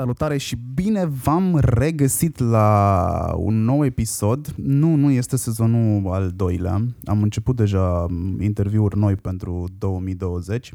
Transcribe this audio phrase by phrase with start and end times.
[0.00, 4.46] Salutare și bine v-am regăsit la un nou episod.
[4.56, 6.84] Nu, nu este sezonul al doilea.
[7.04, 8.06] Am început deja
[8.38, 10.72] interviuri noi pentru 2020.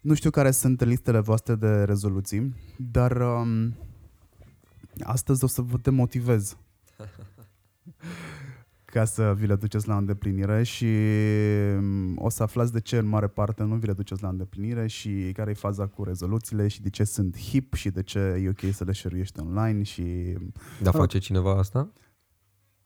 [0.00, 2.54] Nu știu care sunt listele voastre de rezoluții,
[2.90, 3.74] dar um,
[5.00, 6.56] astăzi o să vă demotivez
[8.96, 10.86] ca să vi le duceți la îndeplinire și
[11.80, 14.86] mm, o să aflați de ce în mare parte nu vi le duceți la îndeplinire
[14.86, 18.48] și care e faza cu rezoluțiile și de ce sunt hip și de ce e
[18.48, 20.04] ok să le șeruiești online și...
[20.82, 21.92] Da, face cineva asta?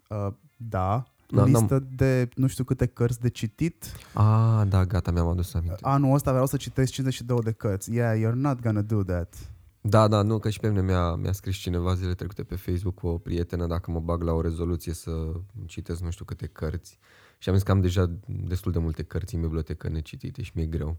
[0.08, 1.86] Uh, da, da, listă da.
[1.96, 3.84] de nu știu câte cărți de citit.
[4.14, 5.78] Ah, da, gata, mi-am adus aminte.
[5.80, 7.94] Anul ăsta vreau să citesc 52 de cărți.
[7.94, 9.34] Yeah, you're not gonna do that.
[9.82, 12.94] Da, da, nu, că și pe mine mi-a, mi-a scris cineva zile trecute pe Facebook
[12.94, 15.32] cu o prietenă dacă mă bag la o rezoluție să
[15.66, 16.98] citesc nu știu câte cărți.
[17.38, 20.66] Și am zis că am deja destul de multe cărți în bibliotecă necitite și mi-e
[20.66, 20.98] greu.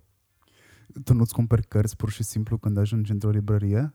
[1.04, 3.94] Tu nu-ți cumperi cărți pur și simplu când ajungi într-o librărie?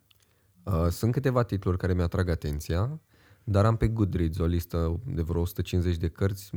[0.62, 3.00] Uh, sunt câteva titluri care mi-atrag atenția,
[3.44, 6.50] dar am pe Goodreads o listă de vreo 150 de cărți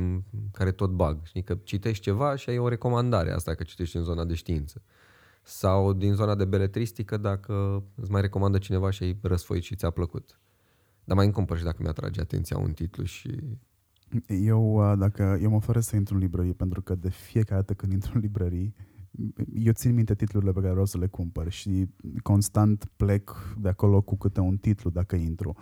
[0.52, 1.20] care tot bag.
[1.24, 4.82] Știi că citești ceva și ai o recomandare asta că citești în zona de știință
[5.50, 9.90] sau din zona de beletristică dacă îți mai recomandă cineva și ai răsfoit și ți-a
[9.90, 10.40] plăcut.
[11.04, 13.30] Dar mai îmi și dacă mi-atrage atenția un titlu și...
[14.28, 17.74] Eu, uh, dacă, eu mă oferă să intru în librărie pentru că de fiecare dată
[17.74, 18.74] când intru în librărie
[19.54, 21.90] eu țin minte titlurile pe care vreau să le cumpăr și
[22.24, 25.58] constant plec de acolo cu câte un titlu dacă intru.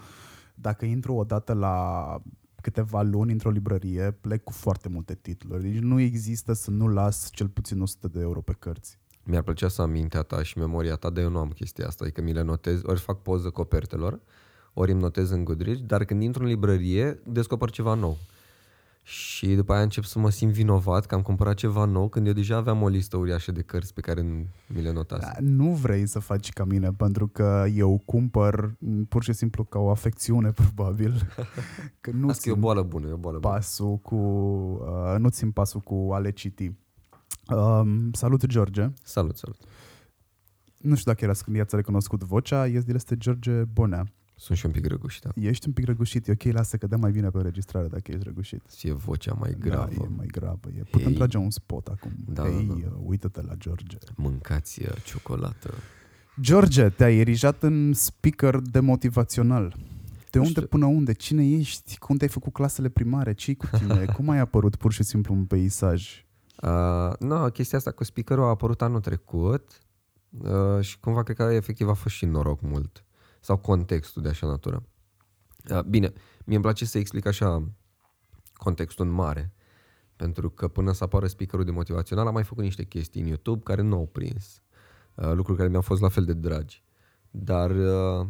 [0.55, 2.21] Dacă intru odată la
[2.61, 5.63] câteva luni într-o librărie, plec cu foarte multe titluri.
[5.63, 9.67] Deci nu există să nu las cel puțin 100 de euro pe cărți mi-ar plăcea
[9.67, 12.33] să am mintea ta și memoria ta, dar eu nu am chestia asta, adică mi
[12.33, 14.19] le notez, ori fac poză copertelor,
[14.73, 18.17] ori îmi notez în Goodreads, dar când intru în librărie, descoper ceva nou.
[19.07, 22.33] Și după aia încep să mă simt vinovat că am cumpărat ceva nou când eu
[22.33, 24.21] deja aveam o listă uriașă de cărți pe care
[24.67, 25.29] mi le notasem.
[25.33, 28.73] Da, nu vrei să faci ca mine, pentru că eu cumpăr
[29.09, 31.27] pur și simplu ca o afecțiune, probabil.
[32.01, 33.53] Că nu Asta e o boală bună, e o boală bună.
[33.53, 36.73] Pasul cu, uh, nu țin pasul cu a le citi.
[37.49, 38.89] Um, salut, George.
[39.03, 39.57] Salut, salut.
[40.77, 44.11] Nu știu dacă era când i-ați recunoscut vocea, este George Bonea.
[44.39, 45.23] Sunt și un pic răgușit.
[45.23, 45.31] Da.
[45.35, 48.23] Ești un pic răgușit, e ok, lasă că dă mai bine pe înregistrare dacă ești
[48.23, 48.61] răgușit.
[48.77, 49.93] Și e vocea mai gravă.
[49.97, 50.69] Da, e mai gravă.
[50.77, 50.81] E.
[50.91, 51.15] Putem hey.
[51.15, 52.11] trage un spot acum.
[52.25, 52.95] Da, Hei, da, da.
[53.03, 53.97] uită-te la George.
[54.15, 55.73] Mâncați uh, ciocolată.
[56.41, 59.75] George, te-ai erijat în speaker de motivațional.
[60.29, 61.13] De unde până unde?
[61.13, 61.97] Cine ești?
[61.97, 63.33] Cum te-ai făcut clasele primare?
[63.33, 64.05] ce cu tine?
[64.15, 66.25] Cum ai apărut pur și simplu un peisaj?
[66.63, 69.79] Uh, no, chestia asta cu speakerul a apărut anul trecut
[70.41, 73.05] uh, și cumva cred că efectiv a fost și noroc mult.
[73.39, 74.83] Sau contextul de așa natură.
[75.71, 76.13] Uh, bine,
[76.45, 77.63] mie îmi place să explic așa
[78.53, 79.53] contextul în mare.
[80.15, 83.63] Pentru că până să apară speakerul de motivațional am mai făcut niște chestii în YouTube
[83.63, 84.61] care nu au prins.
[85.15, 86.83] Uh, lucruri care mi-au fost la fel de dragi.
[87.31, 88.27] Dar uh,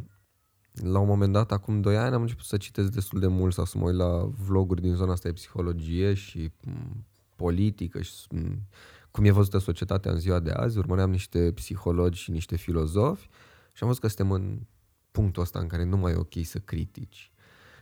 [0.73, 3.65] la un moment dat, acum 2 ani, am început să citesc destul de mult sau
[3.65, 7.05] să mă uit la vloguri din zona asta de psihologie și mm,
[7.37, 8.13] politică și
[9.11, 10.77] cum e văzută societatea în ziua de azi.
[10.77, 13.27] Urmăream niște psihologi și niște filozofi
[13.73, 14.59] și am văzut că suntem în
[15.11, 17.31] punctul ăsta în care nu mai e ok să critici.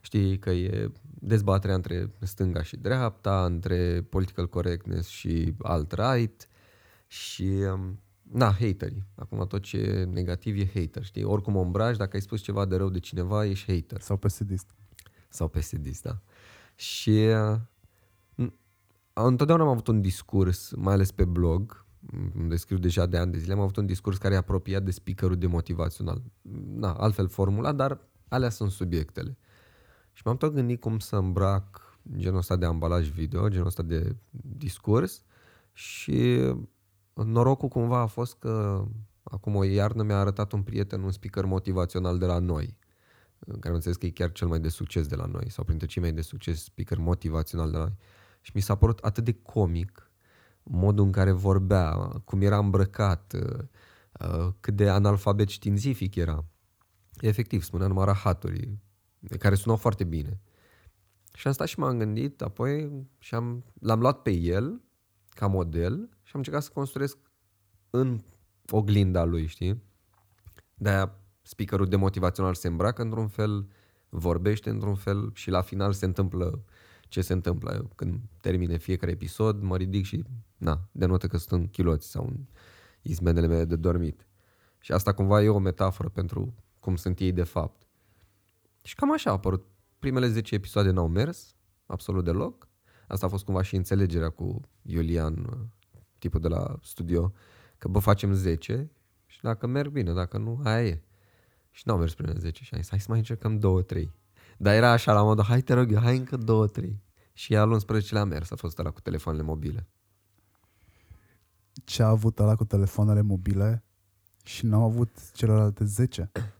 [0.01, 6.49] Știi că e dezbaterea între stânga și dreapta, între political correctness și alt-right
[7.07, 9.05] și um, na, haterii.
[9.15, 11.23] Acum tot ce e negativ e hater, știi?
[11.23, 14.01] Oricum ombraj, dacă ai spus ceva de rău de cineva, ești hater.
[14.01, 14.75] Sau pesidist.
[15.29, 16.21] Sau pesidist, da.
[16.75, 17.59] Și uh,
[19.23, 21.85] întotdeauna am avut un discurs, mai ales pe blog,
[22.35, 24.91] unde scriu deja de ani de zile, am avut un discurs care e apropiat de
[24.91, 26.21] speakerul de motivațional.
[26.75, 29.37] Na, altfel formulat, dar alea sunt subiectele.
[30.13, 31.81] Și m-am tot gândit cum să îmbrac
[32.15, 34.15] genul ăsta de ambalaj video, genul ăsta de
[34.57, 35.23] discurs
[35.73, 36.41] și
[37.13, 38.85] norocul cumva a fost că
[39.23, 42.77] acum o iarnă mi-a arătat un prieten un speaker motivațional de la noi,
[43.39, 45.88] care am înțeles că e chiar cel mai de succes de la noi, sau printre
[45.88, 47.97] cei mai de succes speaker motivațional de la noi.
[48.45, 50.12] Și mi s-a părut atât de comic
[50.63, 53.65] modul în care vorbea, cum era îmbrăcat, uh,
[54.19, 56.45] uh, cât de analfabet științific era.
[57.19, 58.77] Efectiv, spunea numai rahaturi,
[59.39, 60.39] care sunau foarte bine.
[61.33, 64.81] Și am stat și m-am gândit apoi și am, l-am luat pe el
[65.30, 67.18] ca model și am încercat să construiesc
[67.89, 68.19] în
[68.69, 69.83] oglinda lui, știi?
[70.74, 73.68] De-aia speakerul de motivațional se îmbracă într-un fel,
[74.09, 76.63] vorbește într-un fel și la final se întâmplă
[77.07, 77.74] ce se întâmplă.
[77.74, 80.24] Eu, când termine fiecare episod, mă ridic și,
[80.57, 82.38] na, denotă că sunt în chiloți sau în
[83.02, 84.28] izmenele mele de dormit.
[84.80, 87.88] Și asta cumva e o metaforă pentru cum sunt ei de fapt.
[88.81, 89.66] Și cam așa a apărut.
[90.00, 91.56] Primele 10 episoade n-au mers,
[91.86, 92.68] absolut deloc.
[93.07, 95.69] Asta a fost cumva și înțelegerea cu Iulian,
[96.18, 97.34] tipul de la studio,
[97.78, 98.92] că bă, facem 10
[99.25, 101.02] și dacă merg bine, dacă nu, aia e.
[101.72, 104.12] Și n-au mers până 10 și am zis, hai să mai încercăm două, trei.
[104.57, 107.04] Dar era așa la modul, hai te rog eu, hai încă două, trei.
[107.34, 109.88] Și al 11 a mers, a fost ăla cu telefoanele mobile.
[111.84, 113.84] Ce a avut ăla cu telefoanele mobile
[114.44, 116.31] și n-au avut celelalte 10?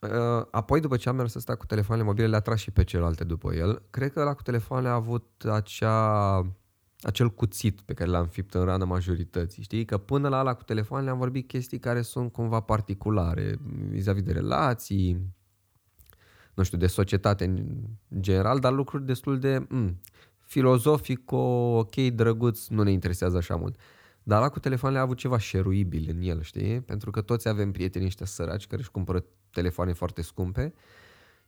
[0.00, 3.24] Uh, apoi, după ce am mers ăsta cu telefoanele mobile, le-a tras și pe celelalte
[3.24, 3.82] după el.
[3.90, 6.36] Cred că la cu telefoanele a avut acea,
[7.00, 9.62] acel cuțit pe care l-am fipt în rană majorității.
[9.62, 9.84] Știi?
[9.84, 13.58] Că până la ala cu telefoanele am vorbit chestii care sunt cumva particulare,
[13.88, 15.34] vis-a-vis de relații,
[16.54, 17.66] nu știu, de societate în
[18.20, 20.00] general, dar lucruri destul de mm,
[20.40, 23.76] filozofic, ok, drăguț, nu ne interesează așa mult.
[24.22, 26.80] Dar la cu telefoanele a avut ceva șeruibil în el, știi?
[26.80, 30.74] Pentru că toți avem prieteni ăștia săraci care își cumpără telefoane foarte scumpe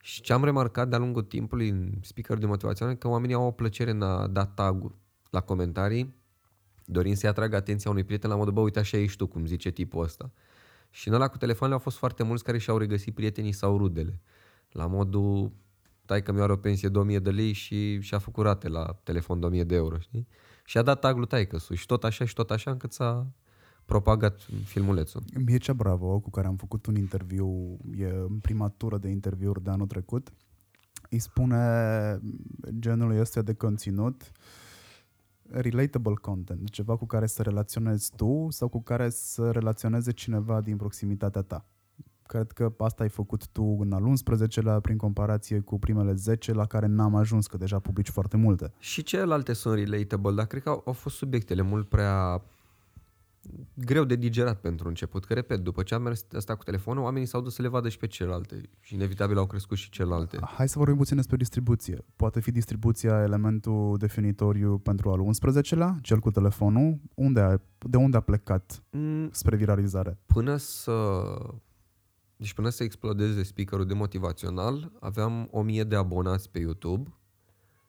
[0.01, 3.51] și ce am remarcat de-a lungul timpului în speaker de motivațional că oamenii au o
[3.51, 4.95] plăcere în a da tag
[5.31, 6.21] la comentarii
[6.85, 9.71] dorind să-i atragă atenția unui prieten la modul, bă, uite așa ești tu, cum zice
[9.71, 10.33] tipul ăsta.
[10.91, 14.21] Și în ăla cu telefoanele au fost foarte mulți care și-au regăsit prietenii sau rudele.
[14.73, 15.53] La modul,
[16.05, 19.01] tai că mi are o pensie de 1000 de lei și și-a făcut rate la
[19.03, 20.29] telefon de 1000 de euro, știi?
[20.65, 23.27] Și a dat tag lui taică și tot așa și tot așa încât s-a
[23.85, 25.23] propagat filmulețul.
[25.45, 29.71] Mircea Bravo, cu care am făcut un interviu, e în prima tură de interviuri de
[29.71, 30.33] anul trecut,
[31.11, 32.21] îi spune
[32.79, 34.33] genului ăsta de conținut
[35.43, 40.77] relatable content, ceva cu care să relaționezi tu sau cu care să relaționeze cineva din
[40.77, 41.67] proximitatea ta.
[42.33, 46.67] Cred că asta ai făcut tu în al 11-lea prin comparație cu primele 10 la
[46.67, 48.73] care n-am ajuns, că deja publici foarte multe.
[48.79, 52.43] Și celelalte sunt relatable, dar cred că au, au fost subiectele mult prea
[53.75, 55.25] greu de digerat pentru început.
[55.25, 57.89] Că, repet, după ce am mers asta cu telefonul, oamenii s-au dus să le vadă
[57.89, 60.39] și pe celelalte și inevitabil au crescut și celelalte.
[60.43, 62.05] Hai să vorbim puțin despre distribuție.
[62.17, 67.01] Poate fi distribuția elementul definitoriu pentru al 11-lea, cel cu telefonul.
[67.15, 70.19] Unde a, de unde a plecat mm, spre viralizare?
[70.27, 70.93] Până să...
[72.43, 77.15] Deci până să explodeze speakerul de motivațional, aveam 1000 de abonați pe YouTube.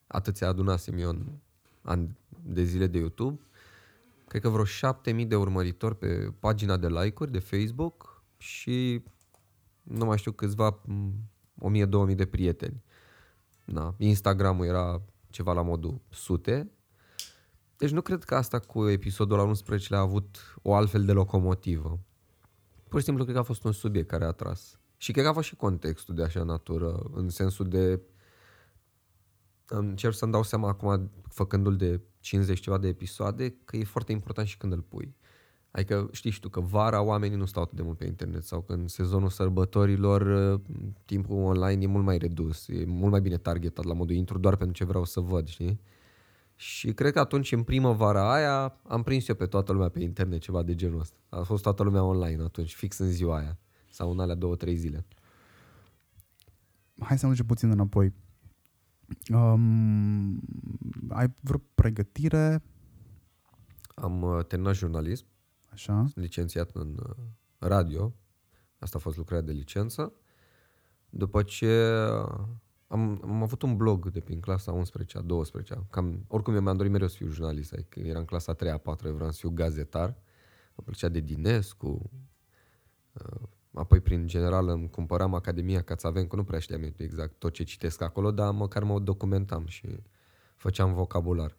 [0.07, 1.25] Atâția adunasem eu în
[1.81, 2.07] an
[2.43, 3.39] de zile de YouTube
[4.27, 9.03] cred că vreo 7000 de urmăritori pe pagina de like-uri de Facebook și
[9.83, 10.81] nu mai știu câțiva
[12.11, 12.83] 1000-2000 de prieteni.
[13.65, 13.93] Da.
[13.97, 16.71] Instagramul era ceva la modul sute.
[17.77, 21.99] Deci nu cred că asta cu episodul la 11 a avut o altfel de locomotivă.
[22.93, 24.79] Pur și simplu cred că a fost un subiect care a tras.
[24.97, 28.01] Și cred că a fost și contextul de așa natură, în sensul de
[29.67, 34.47] încerc să-mi dau seama acum, făcându-l de 50 ceva de episoade, că e foarte important
[34.47, 35.15] și când îl pui.
[35.71, 38.61] Adică știi și tu că vara oamenii nu stau atât de mult pe internet sau
[38.61, 40.21] că în sezonul sărbătorilor
[40.53, 40.61] uh,
[41.05, 44.55] timpul online e mult mai redus, e mult mai bine targetat la modul intru doar
[44.55, 45.79] pentru ce vreau să văd, știi?
[46.55, 50.41] Și cred că atunci, în primăvara aia, am prins eu pe toată lumea pe internet
[50.41, 51.17] ceva de genul ăsta.
[51.29, 53.57] A fost toată lumea online atunci, fix în ziua aia.
[53.89, 55.05] Sau în alea două, trei zile.
[56.99, 58.13] Hai să mergem puțin înapoi.
[59.33, 60.39] Um,
[61.09, 62.63] ai vreo pregătire?
[63.95, 65.25] Am uh, terminat jurnalism.
[65.69, 65.93] Așa.
[65.93, 67.15] Sunt licențiat în uh,
[67.57, 68.13] radio.
[68.77, 70.13] Asta a fost lucrarea de licență.
[71.09, 71.89] După ce
[72.93, 76.77] am, am avut un blog de prin clasa 11 a 12 Cam, oricum eu mi-am
[76.77, 77.73] dorit mereu să fiu jurnalist.
[77.73, 80.07] Adică eram în clasa 3 a 4 eu vreau să fiu gazetar.
[80.75, 82.09] Îmi plăcea de Dinescu,
[83.13, 88.01] uh, Apoi, prin general, îmi cumpăram Academia Cațavencu, nu prea știam exact tot ce citesc
[88.01, 89.87] acolo, dar măcar mă documentam și
[90.55, 91.57] făceam vocabular.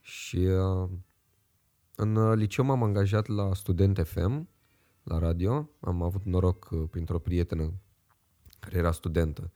[0.00, 0.88] Și uh,
[1.96, 4.48] în liceu m-am angajat la Student FM,
[5.02, 5.68] la radio.
[5.80, 7.72] Am avut noroc uh, printr-o prietenă
[8.60, 9.50] care era studentă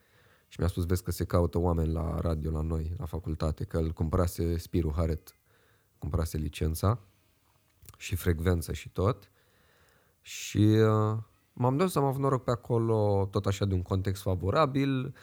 [0.49, 3.79] și mi-a spus, vezi că se caută oameni la radio la noi, la facultate, că
[3.79, 5.37] îl cumpărase Spiru Haret,
[5.99, 7.01] cumpărase licența
[7.99, 9.31] și frecvență și tot.
[10.21, 11.19] Și uh,
[11.59, 15.15] M-am dus, am avut noroc pe acolo, tot așa de un context favorabil.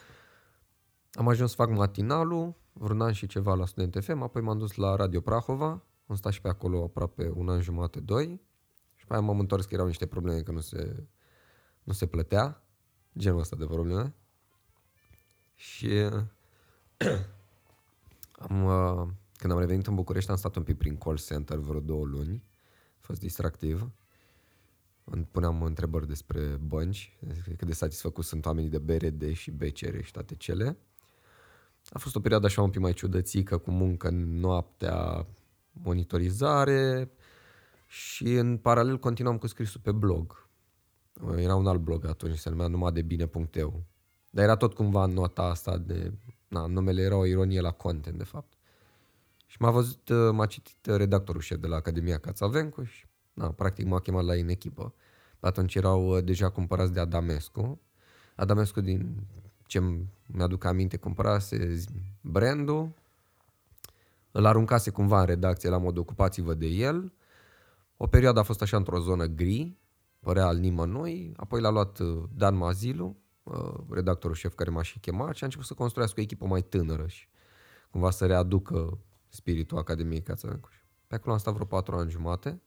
[1.11, 4.75] Am ajuns să fac matinalul, vreun an și ceva la Student FM, apoi m-am dus
[4.75, 8.41] la Radio Prahova, am stat și pe acolo aproape un an jumate, doi.
[8.95, 11.07] Și pe aia m-am întors că erau niște probleme că nu se,
[11.83, 12.63] nu se plătea,
[13.17, 14.15] genul ăsta de probleme.
[15.55, 15.89] Și
[18.47, 19.07] am, uh,
[19.37, 22.43] când am revenit în București am stat un pic prin call center vreo două luni,
[22.95, 23.91] a fost distractiv.
[25.03, 27.17] Îmi puneam întrebări despre bănci,
[27.57, 30.77] cât de satisfăcut sunt oamenii de BRD și BCR și toate cele.
[31.89, 35.27] A fost o perioadă așa un pic mai ciudățică, cu muncă în noaptea,
[35.71, 37.11] monitorizare
[37.87, 40.47] și în paralel continuam cu scrisul pe blog.
[41.35, 43.83] Era un alt blog atunci, se numea numai de bine.eu.
[44.33, 46.11] Dar era tot cumva în nota asta de...
[46.47, 48.53] Na, numele era o ironie la content, de fapt.
[49.45, 53.99] Și m-a văzut, m-a citit redactorul șef de la Academia Cațavencu și na, practic m-a
[53.99, 54.93] chemat la în echipă.
[55.39, 57.79] Atunci erau uh, deja cumpărați de Adamescu
[58.35, 59.27] Adamescu, din
[59.65, 59.79] ce
[60.25, 61.83] mi-aduc aminte, cumpărase
[62.21, 62.89] brandul,
[64.31, 67.13] îl aruncase cumva în redacție la mod ocupați-vă de el.
[67.97, 69.77] O perioadă a fost așa într-o zonă gri,
[70.19, 73.22] părea al nimănui, apoi l-a luat uh, Dan Mazilu, uh,
[73.89, 77.07] redactorul șef care m-a și chemat și a început să construiască o echipă mai tânără
[77.07, 77.27] și
[77.91, 78.97] cumva să readucă
[79.29, 80.69] spiritul Academiei Cațavencu.
[81.07, 82.61] Pe acolo am stat vreo patru ani jumate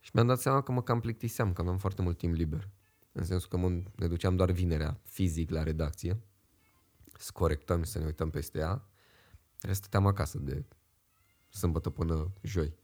[0.00, 2.68] și mi-am dat seama că mă cam plictiseam, că aveam foarte mult timp liber.
[3.12, 6.20] În sensul că mă, ne duceam doar vinerea fizic la redacție,
[7.18, 8.88] să corectăm și să ne uităm peste ea.
[9.70, 10.64] Stăteam acasă de
[11.48, 12.74] sâmbătă până joi.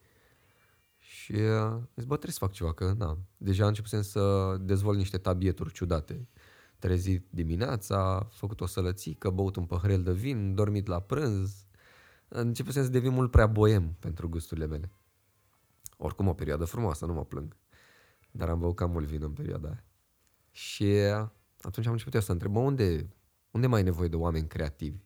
[0.98, 5.18] Și uh, zic, bă, trebuie să fac ceva, că na, deja începusem să dezvolt niște
[5.18, 6.28] tabieturi ciudate.
[6.82, 11.66] Trezit dimineața, făcut o sălățică, băut un păhrel de vin, dormit la prânz.
[12.28, 14.90] Începusem să devin mult prea boem pentru gusturile mele.
[15.96, 17.56] Oricum o perioadă frumoasă, nu mă plâng.
[18.30, 19.84] Dar am băut cam mult vin în perioada aia.
[20.50, 20.84] Și
[21.60, 23.08] atunci am început eu să întreb, unde,
[23.50, 24.98] unde mai e nevoie de oameni creativi?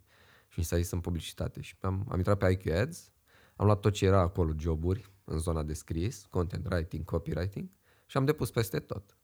[0.49, 1.61] Și mi s-a zis în publicitate.
[1.61, 3.13] Și am, am intrat pe IQ Ads,
[3.57, 7.71] am luat tot ce era acolo, joburi, în zona de scris, content writing, copywriting
[8.07, 9.16] și am depus peste tot.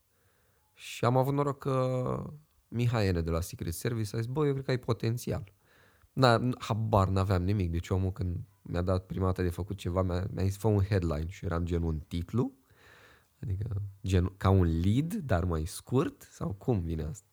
[0.74, 2.24] Și am avut noroc că
[2.68, 5.52] Mihai Ene de la Secret Service a zis, bă, eu cred că ai potențial.
[6.12, 10.26] Na, habar n-aveam nimic, deci omul când mi-a dat prima dată de făcut ceva, mi-a,
[10.30, 12.52] mi-a zis, fă un headline și eram genul un titlu,
[13.42, 17.26] adică gen, ca un lead, dar mai scurt, sau cum vine asta?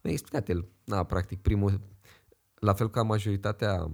[0.00, 1.80] Mi-a explicat el, na, practic, primul,
[2.54, 3.90] la fel ca majoritatea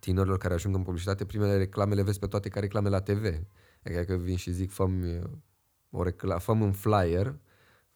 [0.00, 3.24] tinerilor care ajung în publicitate, primele reclame le vezi pe toate ca reclame la TV.
[3.84, 5.04] Adică că vin și zic, făm
[5.90, 7.38] o recla- făm un flyer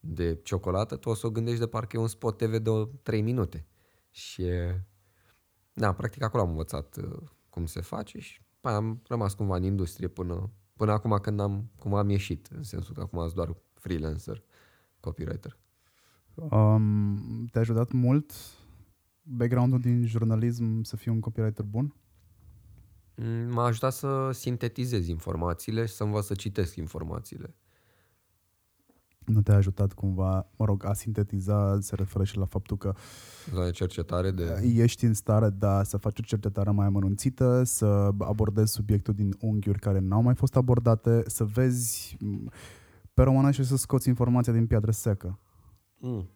[0.06, 2.70] de ciocolată, tu o să o gândești de parcă e un spot TV de
[3.02, 3.66] 3 minute.
[4.10, 4.44] Și
[5.72, 7.18] da, practic acolo am învățat uh,
[7.50, 11.94] cum se face și am rămas cumva în industrie până, până acum când am, cum
[11.94, 14.42] am ieșit, în sensul că acum sunt doar freelancer,
[15.00, 15.58] copywriter.
[16.34, 18.32] Um, te-a ajutat mult
[19.22, 21.94] background-ul din jurnalism să fii un copywriter bun?
[23.16, 27.54] Mm, m-a ajutat să sintetizez informațiile și să învăț să citesc informațiile.
[29.24, 32.94] Nu te-a ajutat cumva, mă rog, a sintetiza se referă și la faptul că
[33.54, 34.60] la cercetare de...
[34.62, 39.78] ești în stare da, să faci o cercetare mai amănunțită, să abordezi subiectul din unghiuri
[39.78, 42.16] care n-au mai fost abordate, să vezi
[43.14, 45.38] pe română și să scoți informația din piatră secă.
[45.98, 46.28] Mm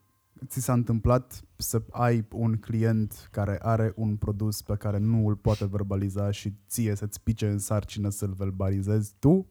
[0.47, 5.37] ți s-a întâmplat să ai un client care are un produs pe care nu îl
[5.37, 9.51] poate verbaliza și ție să-ți pice în sarcină să-l verbalizezi tu?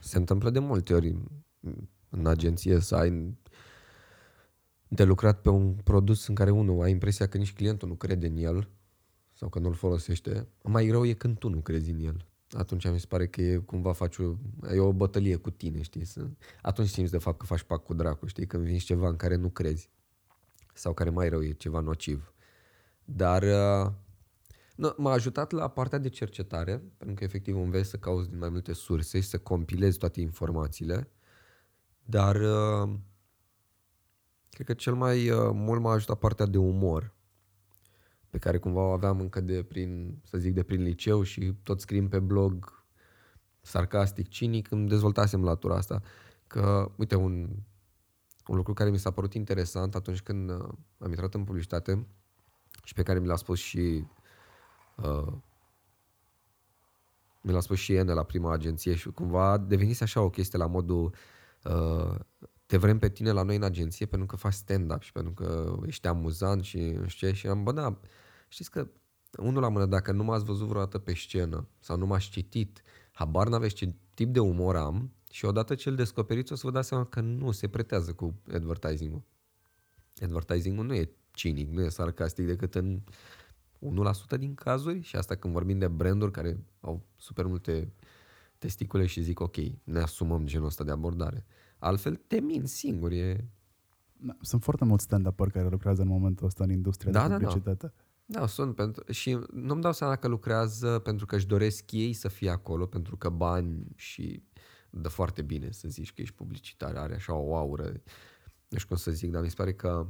[0.00, 1.16] Se întâmplă de multe ori
[2.10, 3.36] în, în agenție să ai
[4.88, 8.26] de lucrat pe un produs în care unul ai impresia că nici clientul nu crede
[8.26, 8.68] în el
[9.32, 10.48] sau că nu-l folosește.
[10.62, 12.26] Mai rău e când tu nu crezi în el.
[12.50, 14.34] Atunci mi se pare că e cumva faci o,
[14.74, 16.06] e o bătălie cu tine, știi?
[16.62, 18.46] Atunci simți de fapt că faci pac cu dracu, știi?
[18.46, 19.90] Când vin ceva în care nu crezi
[20.74, 22.32] sau care mai rău e ceva nociv.
[23.04, 23.92] Dar uh,
[24.76, 28.48] nu, m-a ajutat la partea de cercetare, pentru că efectiv înveți să cauți din mai
[28.48, 31.08] multe surse și să compilezi toate informațiile.
[32.10, 32.94] Dar uh,
[34.50, 37.14] cred că cel mai uh, mult m-a ajutat partea de umor,
[38.30, 41.80] pe care cumva o aveam încă de prin, să zic, de prin liceu și tot
[41.80, 42.84] scrim pe blog
[43.60, 46.02] sarcastic, cinic, îmi dezvoltasem latura asta.
[46.46, 47.48] Că, uite, un
[48.46, 52.06] un lucru care mi s-a părut interesant atunci când uh, am intrat în publicitate
[52.84, 54.04] și pe care mi l-a spus și
[54.96, 55.32] uh,
[57.40, 60.66] mi l-a spus și Ene la prima agenție și cumva devenise așa o chestie la
[60.66, 61.12] modul uh,
[62.66, 65.76] te vrem pe tine la noi în agenție pentru că faci stand-up și pentru că
[65.86, 68.00] ești amuzant și nu știu ce și am, bă, da,
[68.48, 68.88] știți că
[69.38, 73.48] unul la mână, dacă nu m-ați văzut vreodată pe scenă sau nu m-ați citit, habar
[73.48, 76.88] n-aveți ce tip de umor am, și odată ce îl descoperiți, o să vă dați
[76.88, 79.22] seama că nu se pretează cu advertising-ul.
[80.22, 83.00] Advertising-ul nu e cinic, nu e sarcastic decât în
[84.34, 87.92] 1% din cazuri și asta când vorbim de branduri care au super multe
[88.58, 91.44] testicule și zic ok, ne asumăm genul ăsta de abordare.
[91.78, 93.50] Altfel te min singur, e...
[94.20, 97.86] Da, sunt foarte mulți stand-up care lucrează în momentul ăsta în industria da, de publicitate.
[97.86, 97.92] Da,
[98.26, 98.40] da.
[98.40, 99.12] da, sunt pentru...
[99.12, 103.16] și nu-mi dau seama că lucrează pentru că își doresc ei să fie acolo, pentru
[103.16, 104.42] că bani și
[104.90, 107.84] dă foarte bine să zici că ești publicitar, are așa o aură,
[108.68, 110.06] nu știu cum să zic, dar mi se pare că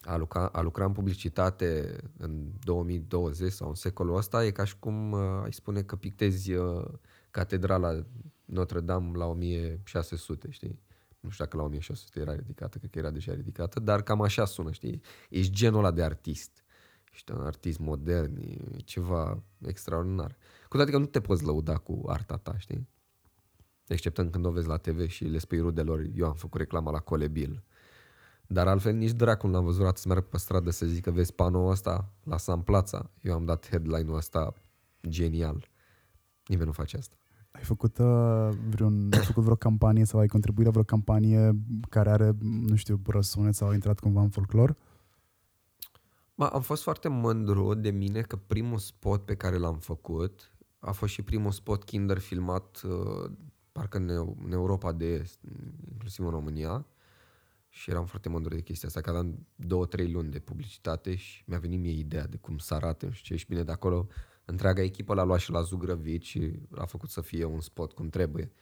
[0.00, 4.78] a lucra, a lucra în publicitate în 2020 sau în secolul ăsta e ca și
[4.78, 6.84] cum uh, ai spune că pictezi uh,
[7.30, 8.06] catedrala
[8.44, 10.80] Notre-Dame la 1600, știi?
[11.20, 14.44] Nu știu dacă la 1600 era ridicată, cred că era deja ridicată, dar cam așa
[14.44, 15.00] sună, știi?
[15.30, 16.64] Ești genul ăla de artist.
[17.12, 20.36] Ești un artist modern, e ceva extraordinar.
[20.68, 22.88] Cu toate că nu te poți lăuda cu arta ta, știi?
[23.92, 26.98] exceptând când o vezi la TV și le spui rudelor, eu am făcut reclama la
[26.98, 27.64] Colebil.
[28.46, 32.12] Dar altfel nici dracul n-am văzut să meargă pe stradă să zică vezi panoul ăsta,
[32.24, 33.10] lasă în plața.
[33.22, 34.54] Eu am dat headline-ul ăsta
[35.08, 35.68] genial.
[36.46, 37.16] Nimeni nu face asta.
[37.50, 41.56] Ai făcut, uh, vreun, ai făcut vreo campanie sau ai contribuit la vreo campanie
[41.88, 44.76] care are, nu știu, răsunet sau a intrat cumva în folclor?
[46.34, 50.92] Ba, am fost foarte mândru de mine că primul spot pe care l-am făcut a
[50.92, 53.30] fost și primul spot Kinder filmat uh,
[53.72, 54.08] parcă în,
[54.44, 55.38] în Europa de Est,
[55.90, 56.86] inclusiv în România.
[57.68, 61.44] Și eram foarte mândru de chestia asta, că aveam două, trei luni de publicitate și
[61.46, 64.06] mi-a venit mie ideea de cum să arate și ce și bine de acolo.
[64.50, 68.08] Întreaga echipă l-a luat și la zugrăvit și l-a făcut să fie un spot cum
[68.08, 68.52] trebuie.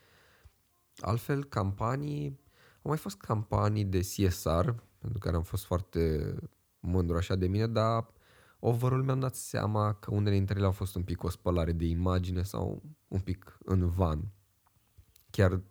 [0.97, 2.40] Altfel, campanii,
[2.83, 6.35] au mai fost campanii de CSR, pentru care am fost foarte
[6.80, 8.07] mândru așa de mine, dar
[8.59, 11.85] overall mi-am dat seama că unele dintre ele au fost un pic o spălare de
[11.85, 14.33] imagine sau un pic în van.
[15.30, 15.62] Chiar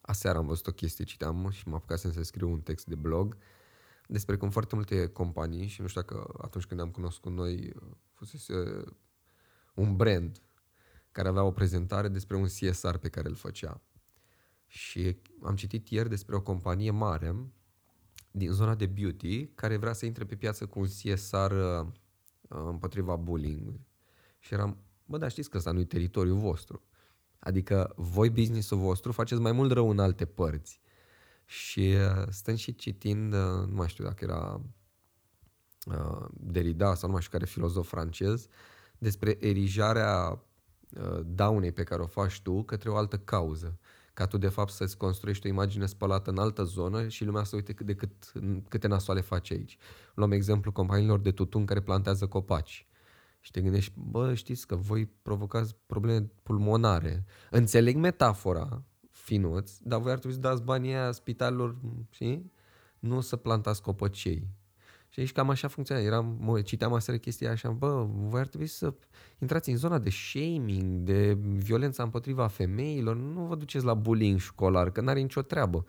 [0.00, 3.36] aseară am văzut o chestie, citeam și m-a apucat să scriu un text de blog
[4.10, 7.72] despre cum foarte multe companii, și nu știu dacă atunci când ne-am cunoscut noi
[8.12, 8.84] fusese
[9.74, 10.42] un brand
[11.12, 13.80] care avea o prezentare despre un CSR pe care îl făcea.
[14.66, 17.34] Și am citit ieri despre o companie mare
[18.30, 21.86] din zona de beauty care vrea să intre pe piață cu un CSR uh,
[22.48, 23.80] împotriva bullying.
[24.38, 26.82] Și eram, bă, dar știți că ăsta nu e teritoriul vostru.
[27.38, 30.80] Adică voi business-ul vostru faceți mai mult rău în alte părți.
[31.50, 34.60] Și uh, stând și citind, uh, nu mai știu dacă era
[35.86, 38.46] uh, Derrida sau nu mai știu care filozof francez,
[38.98, 40.42] despre erijarea
[41.24, 43.78] daunei pe care o faci tu către o altă cauză.
[44.14, 47.56] Ca tu, de fapt, să-ți construiești o imagine spălată în altă zonă și lumea să
[47.56, 48.32] uite cât de cât,
[48.68, 49.78] câte nasoale faci aici.
[50.14, 52.86] Luăm exemplu companiilor de tutun care plantează copaci
[53.40, 57.24] și te gândești, bă, știți că voi provocați probleme pulmonare.
[57.50, 58.84] Înțeleg metafora,
[59.30, 61.76] finuț, dar voi ar trebui să dați banii aia spitalelor,
[62.10, 62.42] și
[62.98, 64.46] Nu să plantați copăcei.
[65.08, 66.00] Și aici cam așa funcționa.
[66.00, 68.94] Eram, mă, citeam aseară chestia așa, bă, voi ar trebui să
[69.38, 74.90] intrați în zona de shaming, de violența împotriva femeilor, nu vă duceți la bullying școlar,
[74.90, 75.84] că n-are nicio treabă.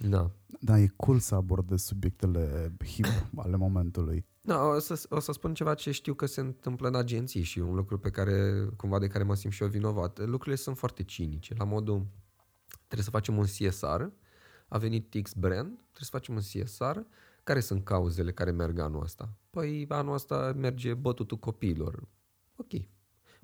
[0.00, 0.30] Da.
[0.60, 3.06] Da, e cool să abordezi subiectele hip
[3.44, 4.26] ale momentului.
[4.40, 7.58] Da, o să, o să spun ceva ce știu că se întâmplă în agenții și
[7.58, 10.18] un lucru pe care, cumva de care mă simt și eu vinovat.
[10.18, 12.06] Lucrurile sunt foarte cinice, la modul
[12.76, 14.02] trebuie să facem un CSR,
[14.68, 16.98] a venit X brand, trebuie să facem un CSR,
[17.44, 19.36] care sunt cauzele care merg anul ăsta?
[19.50, 22.08] Păi anul ăsta merge bătutul copiilor.
[22.56, 22.72] Ok.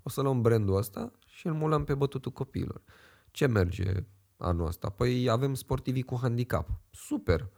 [0.03, 2.83] O să luăm brandul ăsta și îl mulăm pe bătutul copiilor.
[3.31, 4.05] Ce merge
[4.41, 4.89] anul ăsta?
[4.89, 6.71] Păi avem sportivii cu handicap.
[6.91, 7.51] Super!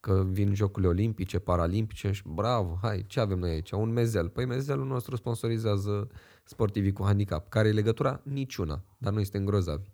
[0.00, 3.70] Că vin jocurile olimpice, paralimpice și bravo, hai, ce avem noi aici?
[3.70, 4.28] Un mezel.
[4.28, 6.08] Păi mezelul nostru sponsorizează
[6.44, 7.48] sportivii cu handicap.
[7.48, 8.20] Care e legătura?
[8.24, 9.90] Niciuna, dar noi suntem grozavi.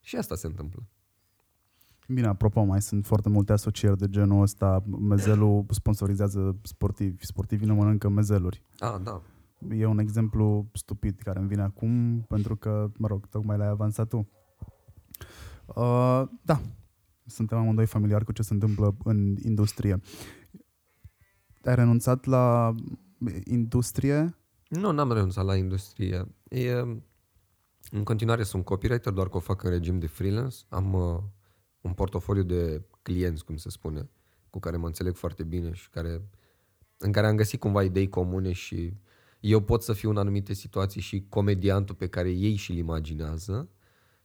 [0.00, 0.86] Și asta se întâmplă.
[2.08, 4.84] Bine, apropo, mai sunt foarte multe asocieri de genul ăsta.
[5.00, 7.26] Mezelul sponsorizează sportivi.
[7.26, 8.62] Sportivii nu mănâncă mezeluri.
[8.78, 9.22] Ah, da.
[9.70, 14.08] E un exemplu stupid care îmi vine acum, pentru că, mă rog, tocmai l-ai avansat
[14.08, 14.28] tu.
[15.66, 16.60] Uh, da,
[17.26, 20.00] suntem amândoi familiari cu ce se întâmplă în industrie.
[21.64, 22.74] Ai renunțat la
[23.44, 24.36] industrie?
[24.68, 26.34] Nu, n-am renunțat la industrie.
[26.48, 26.80] E,
[27.90, 30.56] în continuare sunt copywriter, doar că o fac în regim de freelance.
[30.68, 31.18] Am uh,
[31.80, 34.10] un portofoliu de clienți, cum se spune,
[34.50, 36.22] cu care mă înțeleg foarte bine și care,
[36.98, 38.96] în care am găsit cumva idei comune și
[39.40, 43.68] eu pot să fiu în anumite situații și comediantul pe care ei și-l imaginează,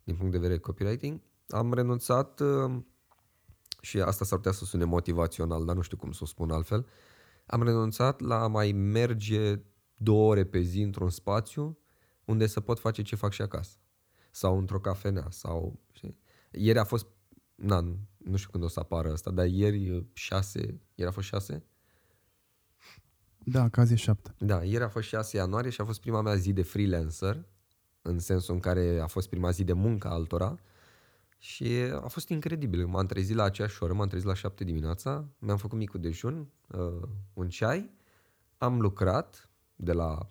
[0.04, 1.20] din punct de vedere copywriting.
[1.50, 2.82] Am renunțat uh,
[3.82, 6.88] și asta s-ar putea să sune motivațional, dar nu știu cum să o spun altfel.
[7.46, 9.62] Am renunțat la a mai merge
[9.96, 11.80] două ore pe zi într-un spațiu
[12.26, 13.78] unde să pot face ce fac și acasă.
[14.32, 15.28] Sau într-o cafenea.
[15.30, 16.18] Sau, știi?
[16.52, 17.08] Ieri a fost,
[17.56, 17.82] na,
[18.18, 21.64] nu știu când o să apară asta, dar ieri șase, ieri a fost șase?
[23.44, 24.36] Da, caz e șapte.
[24.38, 27.46] Da, ieri a fost 6 ianuarie și a fost prima mea zi de freelancer,
[28.02, 30.60] în sensul în care a fost prima zi de muncă altora
[31.40, 31.66] și
[32.02, 32.88] a fost incredibil.
[32.88, 37.08] M-am trezit la aceeași oră, m-am trezit la 7 dimineața, mi-am făcut micul dejun, uh,
[37.34, 37.92] un ceai,
[38.58, 40.30] am lucrat de la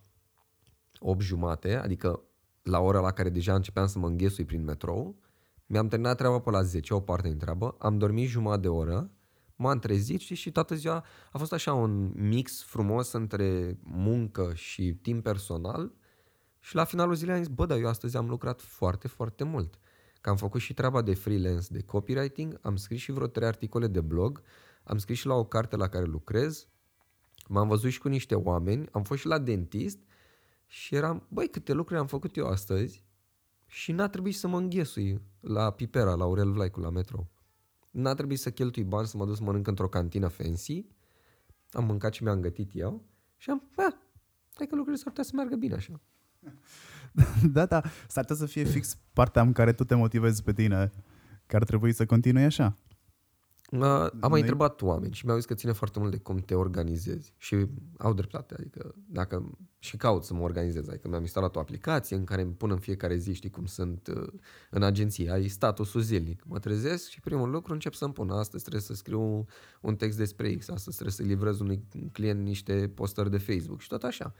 [0.99, 2.23] 8 jumate, adică
[2.63, 5.17] la ora la care deja începeam să mă înghesui prin metrou,
[5.67, 9.11] mi-am terminat treaba pe la 10, o parte din treabă, am dormit jumătate de oră,
[9.57, 14.95] m-am trezit și, și toată ziua a fost așa un mix frumos între muncă și
[15.03, 15.93] timp personal
[16.61, 19.79] și la finalul zilei am zis, bă, dar eu astăzi am lucrat foarte, foarte mult.
[20.29, 23.87] Că am făcut și treaba de freelance, de copywriting, am scris și vreo trei articole
[23.87, 24.43] de blog,
[24.83, 26.69] am scris și la o carte la care lucrez,
[27.47, 29.99] m-am văzut și cu niște oameni, am fost și la dentist
[30.67, 33.05] și eram, băi, câte lucruri am făcut eu astăzi
[33.67, 37.31] și n-a trebuit să mă înghesui la Pipera, la Aurel Vlaicu, la metro.
[37.91, 40.87] N-a trebuit să cheltui bani să mă duc să mănânc într-o cantină fancy.
[41.71, 43.05] Am mâncat ce mi-am gătit eu
[43.37, 43.95] și am, bă,
[44.55, 46.01] hai că lucrurile s-ar putea să meargă bine așa.
[47.53, 50.91] da, da, s-ar putea să fie fix partea în care tu te motivezi pe tine,
[51.47, 52.77] că ar trebui să continui așa.
[53.71, 53.81] Am
[54.21, 54.41] mai Noi...
[54.41, 57.67] întrebat oameni și mi-au zis că ține foarte mult de cum te organizezi și
[57.99, 62.25] au dreptate, adică dacă și caut să mă organizez, adică mi-am instalat o aplicație în
[62.25, 64.33] care îmi pun în fiecare zi, știi cum sunt uh,
[64.71, 66.43] în agenție, ai statusul zilnic.
[66.45, 69.47] Mă trezesc și primul lucru încep să-mi pun, astăzi trebuie să scriu
[69.81, 73.89] un text despre X, astăzi trebuie să livrez unui client niște postări de Facebook și
[73.89, 74.35] tot așa.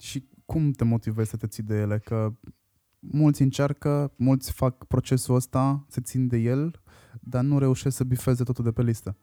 [0.00, 1.98] Și cum te motivezi să te ții de ele?
[1.98, 2.34] Că
[2.98, 6.80] mulți încearcă, mulți fac procesul ăsta, se țin de el,
[7.20, 9.16] dar nu reușesc să bifeze totul de pe listă.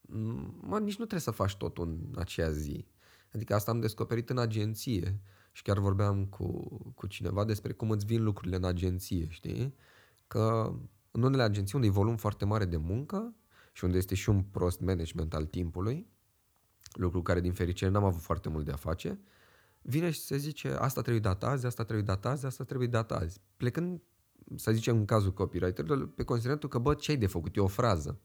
[0.00, 2.86] Mm, mă, nici nu trebuie să faci totul în acea zi.
[3.34, 5.20] Adică asta am descoperit în agenție
[5.52, 9.74] și chiar vorbeam cu, cu cineva despre cum îți vin lucrurile în agenție, știi?
[10.26, 10.74] Că
[11.10, 13.34] în unele agenții unde e volum foarte mare de muncă
[13.72, 16.06] și unde este și un prost management al timpului,
[16.92, 19.20] lucru care din fericire n-am avut foarte mult de a face,
[19.82, 23.12] vine și se zice asta trebuie dat azi, asta trebuie dat azi, asta trebuie dat
[23.12, 23.40] azi.
[23.56, 24.00] Plecând
[24.56, 27.56] să zicem în cazul copywriter, pe considerentul că, bă, ce ai de făcut?
[27.56, 28.20] E o frază.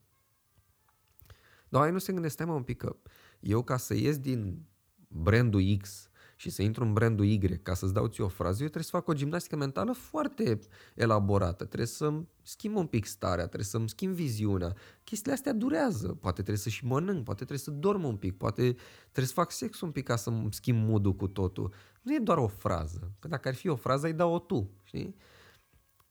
[1.70, 2.96] Dar ai nu se gândesc, stai mă un pic că
[3.40, 4.66] eu ca să ies din
[5.08, 8.68] brandul X și să intru în brandul Y ca să-ți dau ție o frază, eu
[8.68, 10.60] trebuie să fac o gimnastică mentală foarte
[10.96, 11.66] elaborată.
[11.66, 14.76] Trebuie să-mi schimb un pic starea, trebuie să-mi schimb viziunea.
[15.04, 16.08] Chestiile astea durează.
[16.08, 19.52] Poate trebuie să și mănânc, poate trebuie să dorm un pic, poate trebuie să fac
[19.52, 21.74] sex un pic ca să-mi schimb modul cu totul.
[22.02, 23.12] Nu e doar o frază.
[23.20, 25.16] Că dacă ar fi o frază, ai da-o tu, știi?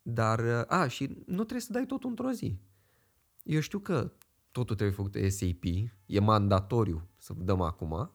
[0.03, 2.59] Dar, a, și nu trebuie să dai totul într-o zi.
[3.43, 4.12] Eu știu că
[4.51, 5.65] totul trebuie făcut de SAP,
[6.07, 8.11] e mandatoriu să dăm acum,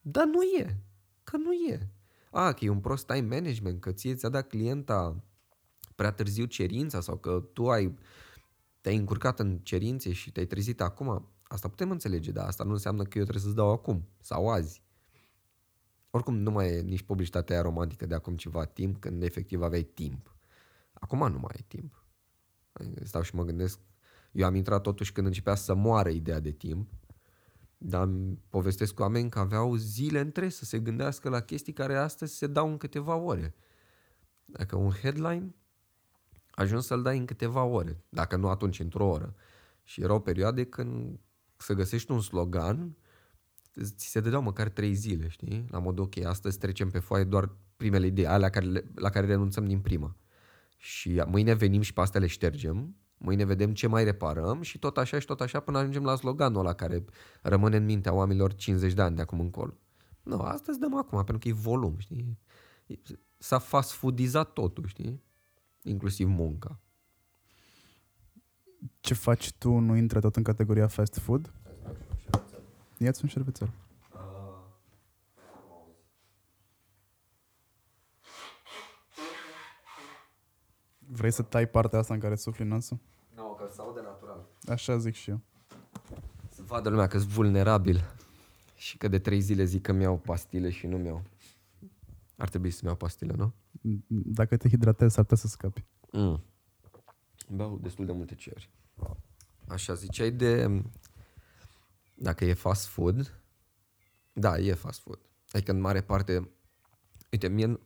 [0.00, 0.82] dar nu e.
[1.30, 1.90] Că nu e.
[2.30, 5.24] A, că e un prost time management, că ție ți-a dat clienta
[5.94, 7.98] prea târziu cerința sau că tu ai
[8.80, 13.02] te-ai încurcat în cerințe și te-ai trezit acum, asta putem înțelege, dar asta nu înseamnă
[13.02, 14.82] că eu trebuie să-ți dau acum sau azi.
[16.10, 20.36] Oricum nu mai e nici publicitatea romantică de acum ceva timp, când efectiv aveai timp.
[20.92, 22.04] Acum nu mai ai timp.
[23.02, 23.80] Stau și mă gândesc,
[24.32, 26.97] eu am intrat totuși când începea să moară ideea de timp,
[27.78, 31.96] dar îmi povestesc cu oameni că aveau zile între să se gândească la chestii care
[31.96, 33.54] astăzi se dau în câteva ore.
[34.44, 35.54] Dacă un headline
[36.50, 39.34] ajuns să-l dai în câteva ore, dacă nu atunci într-o oră.
[39.82, 41.20] Și erau perioade când
[41.56, 42.96] să găsești un slogan,
[43.82, 45.66] ți se dădeau măcar trei zile, știi?
[45.70, 49.64] La modul, ok, astăzi trecem pe foaie doar primele idei, alea care, la care renunțăm
[49.64, 50.16] din prima
[50.78, 54.96] și mâine venim și pe astea le ștergem, mâine vedem ce mai reparăm și tot
[54.96, 57.04] așa și tot așa până ajungem la sloganul ăla care
[57.42, 59.72] rămâne în mintea oamenilor 50 de ani de acum încolo.
[60.22, 62.38] Nu, asta îți dăm acum, pentru că e volum, știi?
[63.38, 65.22] S-a fast foodizat totul, știi?
[65.82, 66.80] Inclusiv munca.
[69.00, 71.52] Ce faci tu nu intră tot în categoria fast food?
[72.98, 73.70] Ia-ți un șervețel.
[81.10, 82.98] Vrei să tai partea asta în care sufli nasul?
[83.34, 84.46] Nu, no, că să de natural.
[84.68, 85.40] Așa zic și eu.
[86.48, 88.04] Să vadă lumea că sunt vulnerabil
[88.74, 91.22] și că de trei zile zic că mi-au pastile și nu mi-au.
[92.36, 93.54] Ar trebui să-mi iau pastile, nu?
[94.08, 95.84] Dacă te hidratezi, s-ar putea să scapi.
[96.12, 96.44] Mm.
[97.50, 98.70] Beau destul de multe ceri.
[99.68, 100.82] Așa, ziceai de...
[102.14, 103.42] Dacă e fast food,
[104.32, 105.20] da, e fast food.
[105.52, 106.50] Adică în mare parte...
[107.32, 107.80] Uite, mie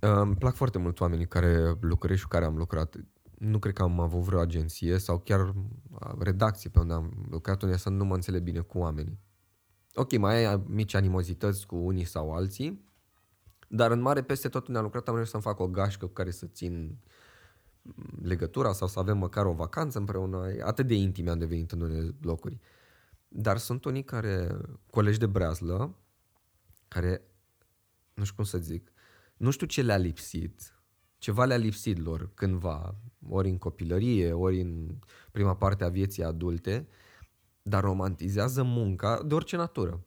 [0.00, 2.96] îmi plac foarte mult oamenii care lucrez și cu care am lucrat.
[3.38, 5.54] Nu cred că am avut vreo agenție sau chiar
[6.18, 9.18] redacție pe unde am lucrat unde să nu mă înțeleg bine cu oamenii.
[9.94, 12.84] Ok, mai ai mici animozități cu unii sau alții,
[13.68, 16.12] dar în mare peste tot unde am lucrat am reușit să-mi fac o gașcă cu
[16.12, 16.98] care să țin
[18.22, 20.46] legătura sau să avem măcar o vacanță împreună.
[20.62, 22.58] Atât de intimi am devenit în unele locuri.
[23.28, 24.56] Dar sunt unii care,
[24.90, 25.94] colegi de breazlă,
[26.88, 27.22] care,
[28.14, 28.92] nu știu cum să zic,
[29.36, 30.80] nu știu ce le-a lipsit,
[31.18, 32.94] ceva le-a lipsit lor cândva,
[33.28, 34.98] ori în copilărie, ori în
[35.32, 36.88] prima parte a vieții adulte,
[37.62, 40.04] dar romantizează munca de orice natură.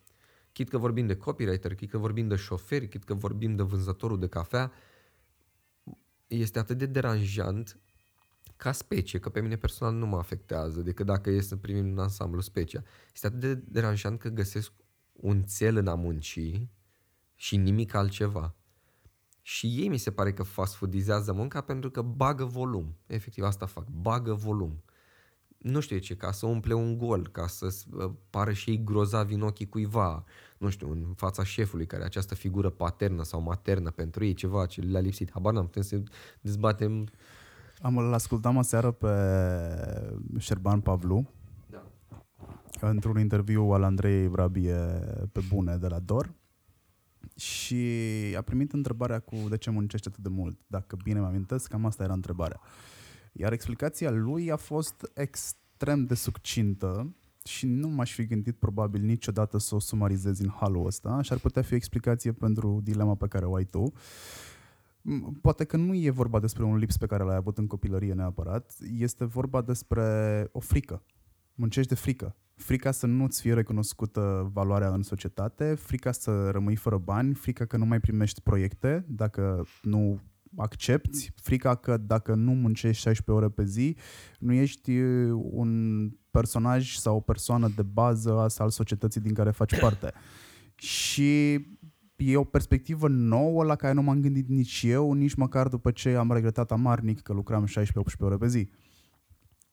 [0.51, 4.19] Chit că vorbim de copywriter, chit că vorbim de șoferi, chit că vorbim de vânzătorul
[4.19, 4.71] de cafea,
[6.27, 7.79] este atât de deranjant
[8.55, 11.99] ca specie, că pe mine personal nu mă afectează, decât dacă e să primim un
[11.99, 12.83] ansamblu specia.
[13.13, 14.71] Este atât de deranjant că găsesc
[15.11, 16.39] un cel în a munci
[17.35, 18.55] și nimic altceva.
[19.49, 22.95] Și ei mi se pare că fast foodizează munca pentru că bagă volum.
[23.05, 24.83] Efectiv asta fac, bagă volum.
[25.57, 27.67] Nu știu ce, ca să umple un gol, ca să
[28.29, 30.23] pară și ei grozavi în ochii cuiva,
[30.57, 34.81] nu știu, în fața șefului, care această figură paternă sau maternă pentru ei, ceva ce
[34.81, 35.31] le-a lipsit.
[35.31, 36.03] Habar n-am, putem să
[36.41, 37.07] dezbatem
[37.81, 39.07] Am, îl ascultam aseară pe
[40.37, 41.31] Șerban Pavlu
[41.69, 41.83] Da.
[42.89, 44.75] într-un interviu al Andrei Vrabie
[45.31, 46.37] pe bune de la DOR
[47.39, 47.85] și
[48.37, 50.59] a primit întrebarea cu de ce muncește atât de mult.
[50.67, 52.59] Dacă bine mă amintesc, cam asta era întrebarea.
[53.33, 59.57] Iar explicația lui a fost extrem de succintă și nu m-aș fi gândit probabil niciodată
[59.57, 63.27] să o sumarizez în halul ăsta și ar putea fi o explicație pentru dilema pe
[63.27, 63.93] care o ai tu.
[65.01, 68.13] M, Poate că nu e vorba despre un lips pe care l-ai avut în copilărie
[68.13, 71.03] neapărat, este vorba despre o frică.
[71.53, 72.35] Muncești de frică.
[72.59, 77.77] Frica să nu-ți fie recunoscută valoarea în societate, frica să rămâi fără bani, frica că
[77.77, 80.19] nu mai primești proiecte dacă nu
[80.57, 83.95] accepti, frica că dacă nu muncești 16 ore pe zi,
[84.39, 89.79] nu ești uh, un personaj sau o persoană de bază al societății din care faci
[89.79, 90.11] parte.
[90.75, 91.53] Și
[92.15, 96.15] e o perspectivă nouă la care nu m-am gândit nici eu, nici măcar după ce
[96.15, 97.71] am regretat amarnic că lucram 16-18
[98.19, 98.69] ore pe zi.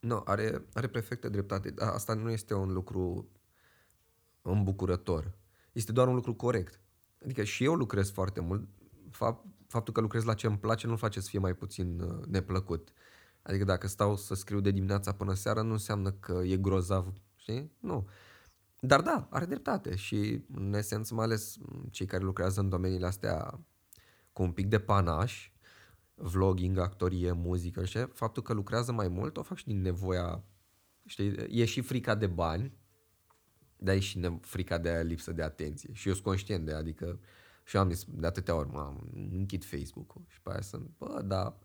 [0.01, 1.71] Nu, are, are perfectă dreptate.
[1.71, 3.29] Dar Asta nu este un lucru
[4.43, 5.35] îmbucurător.
[5.73, 6.81] Este doar un lucru corect.
[7.25, 8.69] Adică și eu lucrez foarte mult.
[9.11, 12.25] Fapt, faptul că lucrez la ce îmi place nu face să fie mai puțin uh,
[12.27, 12.93] neplăcut.
[13.43, 17.73] Adică dacă stau să scriu de dimineața până seara, nu înseamnă că e grozav, știi?
[17.81, 18.09] Nu.
[18.81, 23.07] Dar da, are dreptate și în esență mai ales m, cei care lucrează în domeniile
[23.07, 23.61] astea
[24.33, 25.51] cu un pic de panaș,
[26.17, 28.09] vlogging, actorie, muzică, știi?
[28.13, 30.45] faptul că lucrează mai mult o fac și din nevoia,
[31.05, 32.73] știi, e și frica de bani,
[33.77, 35.91] dar e și ne- frica de lipsă de atenție.
[35.93, 37.21] Și eu sunt conștient de ea, adică
[37.65, 38.95] și eu am zis de atâtea ori, mă,
[39.33, 41.57] închid Facebook-ul și pe aia sunt, bă, dar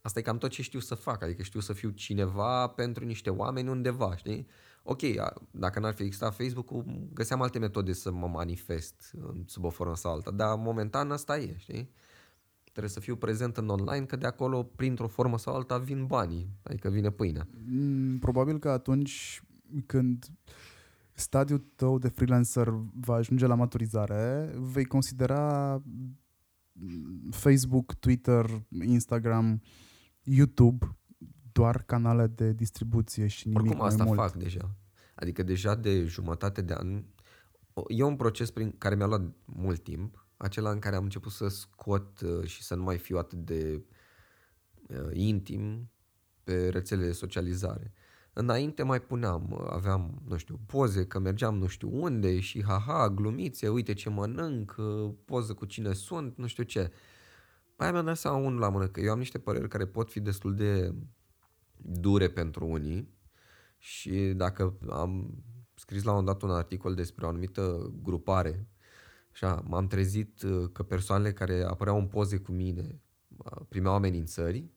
[0.00, 3.30] asta e cam tot ce știu să fac, adică știu să fiu cineva pentru niște
[3.30, 4.46] oameni undeva, știi?
[4.82, 9.64] Ok, a- dacă n-ar fi existat Facebook-ul, găseam alte metode să mă manifest în- sub
[9.64, 11.90] o formă sau alta, dar momentan asta e, știi?
[12.74, 16.48] Trebuie să fiu prezent în online, că de acolo, printr-o formă sau alta, vin banii,
[16.62, 17.48] adică vine pâinea.
[17.66, 19.42] Mm, Probabil că atunci
[19.86, 20.24] când
[21.12, 25.74] stadiul tău de freelancer va ajunge la maturizare, vei considera
[26.72, 28.46] mm, Facebook, Twitter,
[28.84, 29.60] Instagram,
[30.22, 30.96] YouTube
[31.52, 34.18] doar canale de distribuție și nimic Oricum mai asta mult.
[34.18, 34.74] fac deja.
[35.14, 37.04] Adică deja de jumătate de an
[37.72, 41.32] o- e un proces prin care mi-a luat mult timp, acela în care am început
[41.32, 43.84] să scot uh, și să nu mai fiu atât de
[44.88, 45.90] uh, intim
[46.44, 47.92] pe rețelele de socializare.
[48.32, 53.10] Înainte mai puneam, uh, aveam, nu știu, poze că mergeam nu știu unde și haha,
[53.10, 56.92] glumițe, uite ce mănânc, uh, poză cu cine sunt, nu știu ce.
[57.76, 60.20] Aia mi-a dat seama unul la mână, că eu am niște păreri care pot fi
[60.20, 60.94] destul de
[61.76, 63.14] dure pentru unii
[63.78, 65.42] și dacă am
[65.74, 68.68] scris la un dat un articol despre o anumită grupare
[69.34, 73.00] Așa, m-am trezit uh, că persoanele care apăreau în poze cu mine
[73.36, 74.70] uh, primeau amenințări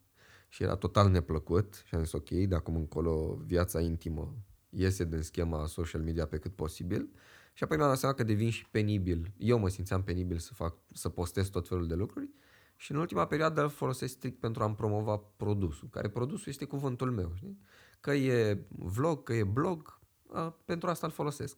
[0.48, 4.36] și era total neplăcut și am zis ok, de acum încolo viața intimă
[4.70, 7.10] iese din schema social media pe cât posibil
[7.54, 9.34] și apoi mi-am dat seama că devin și penibil.
[9.38, 12.30] Eu mă simțeam penibil să fac, să postez tot felul de lucruri
[12.76, 17.12] și în ultima perioadă îl folosesc strict pentru a-mi promova produsul, care produsul este cuvântul
[17.12, 17.60] meu, știi?
[18.00, 21.58] Că e vlog, că e blog, uh, pentru asta îl folosesc.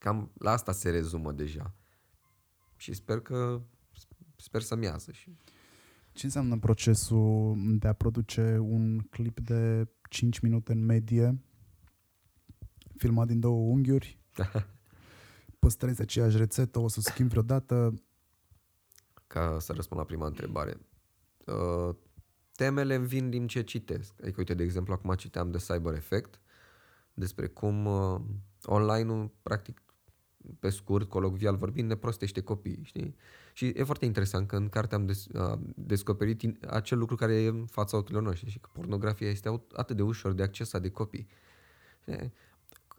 [0.00, 1.74] Cam la asta se rezumă deja.
[2.76, 3.60] Și sper că
[4.36, 5.36] sper să-mi iasă și
[6.12, 11.40] Ce înseamnă procesul de a produce un clip de 5 minute în medie,
[12.96, 14.18] filmat din două unghiuri,
[15.58, 17.94] păstrezi aceeași rețetă, o să schimbi vreodată,
[19.26, 20.80] ca să răspund la prima întrebare.
[21.46, 21.94] Uh,
[22.52, 24.12] temele îmi vin din ce citesc.
[24.22, 26.40] Adică, uite, de exemplu, acum citeam de Cyber Effect,
[27.14, 28.20] despre cum uh,
[28.62, 29.82] online-ul, practic,
[30.58, 33.14] pe scurt, colocvial vorbind, ne prostește copiii, știi?
[33.52, 37.34] Și e foarte interesant că în carte am des, uh, descoperit in- acel lucru care
[37.34, 40.82] e în fața ochilor noștri și că pornografia este au- atât de ușor de accesat
[40.82, 41.26] de copii.
[42.02, 42.32] Știi?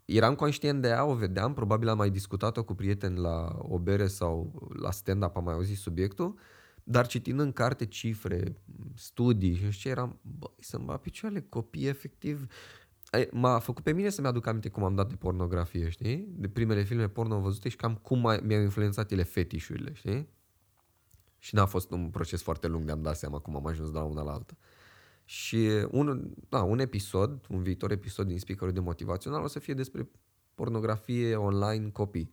[0.04, 4.06] Eram conștient de ea, o vedeam, probabil am mai discutat-o cu prieteni la o bere
[4.06, 6.38] sau la stand-up, am mai auzit subiectul,
[6.84, 8.56] dar citind în carte cifre,
[8.94, 12.46] studii și nu știu ce, eram, băi, să-mi bat picioarele copii, efectiv.
[13.12, 16.28] Ai- M-a făcut pe mine să-mi aduc aminte cum am dat de pornografie, știi?
[16.36, 20.28] De primele filme porno văzute și cam cum mai- mi-au influențat ele fetișurile, știi?
[21.38, 23.98] Și n-a fost un proces foarte lung de a-mi da seama cum am ajuns de
[23.98, 24.56] la una la alta.
[25.24, 29.74] Și un, da, un episod, un viitor episod din speakerul de motivațional o să fie
[29.74, 30.10] despre
[30.54, 32.32] pornografie online copii.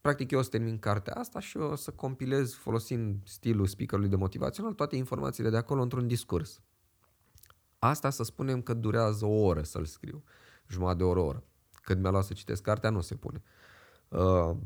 [0.00, 4.16] Practic eu o să termin cartea asta și o să compilez folosind stilul speakerului de
[4.16, 6.62] motivațional toate informațiile de acolo într-un discurs.
[7.84, 10.24] Asta să spunem că durează o oră să-l scriu,
[10.68, 11.44] jumătate de oră, o oră.
[11.72, 13.42] Cât mi-a luat să citesc cartea, nu se pune.
[14.08, 14.56] Uh,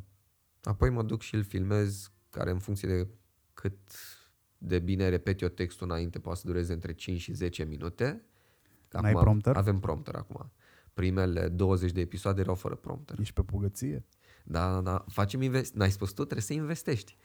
[0.63, 3.09] apoi mă duc și îl filmez, care în funcție de
[3.55, 3.79] cât
[4.59, 8.25] de bine repet eu textul înainte, poate să dureze între 5 și 10 minute.
[8.91, 9.57] N-ai prompter?
[9.57, 10.53] Avem prompter acum.
[10.95, 13.19] Primele 20 de episoade erau fără prompter.
[13.19, 14.05] Ești pe bogăție.
[14.45, 15.75] Da, da, facem invest.
[15.75, 17.17] N-ai spus tu, trebuie să investești.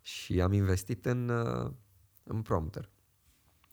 [0.00, 1.70] Și am investit în, uh,
[2.24, 2.90] în prompter.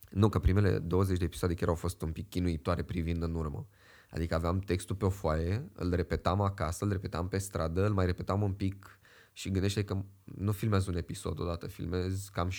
[0.09, 3.67] Nu, că primele 20 de episoade chiar au fost un pic chinuitoare privind în urmă.
[4.09, 8.05] Adică aveam textul pe o foaie, îl repetam acasă, îl repetam pe stradă, îl mai
[8.05, 8.99] repetam un pic
[9.33, 12.49] și gândește că nu filmez un episod odată, filmez cam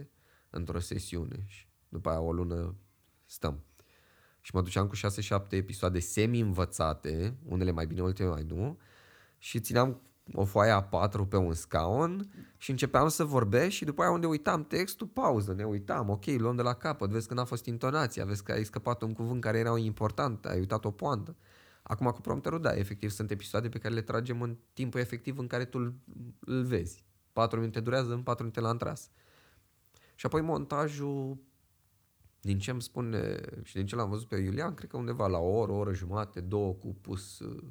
[0.00, 0.04] 6-7
[0.50, 2.76] într-o sesiune și după aia o lună
[3.26, 3.64] stăm.
[4.40, 4.98] Și mă duceam cu 6-7
[5.50, 8.78] episoade semi-învățate, unele mai bine, ultimele mai nu,
[9.38, 10.00] și țineam
[10.32, 14.64] o foaie A4 pe un scaun și începeam să vorbesc și după aia unde uitam
[14.64, 18.42] textul, pauză, ne uitam, ok, luăm de la capăt, vezi că n-a fost intonația, vezi
[18.42, 21.36] că ai scăpat un cuvânt care era important, ai uitat o poantă.
[21.82, 25.46] Acum cu prompterul, da, efectiv sunt episoade pe care le tragem în timpul efectiv în
[25.46, 25.94] care tu îl,
[26.62, 27.04] vezi.
[27.32, 29.10] 4 minute durează, în 4 minute l-am tras.
[30.14, 31.38] Și apoi montajul,
[32.40, 35.38] din ce îmi spune și din ce l-am văzut pe Iulian, cred că undeva la
[35.38, 37.62] o oră, o oră jumate, două cu pus uh,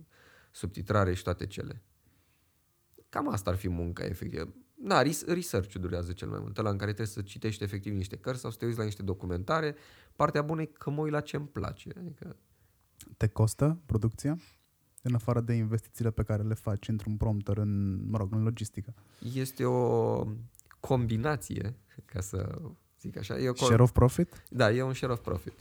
[0.52, 1.84] subtitrare și toate cele.
[3.10, 4.54] Cam asta ar fi munca efectiv.
[4.74, 8.42] Na, research durează cel mai mult, la în care trebuie să citești efectiv niște cărți
[8.42, 9.76] sau să te uiți la niște documentare.
[10.16, 11.90] Partea bună e că mă uit la ce îmi place.
[11.98, 12.36] Adică...
[13.18, 14.38] Te costă producția?
[15.02, 18.94] În afară de investițiile pe care le faci într-un prompter în, mă rog, în logistică.
[19.34, 20.26] Este o
[20.80, 22.62] combinație, ca să
[23.00, 23.40] zic așa.
[23.40, 24.44] E o share of profit?
[24.50, 25.54] Da, e un share of profit.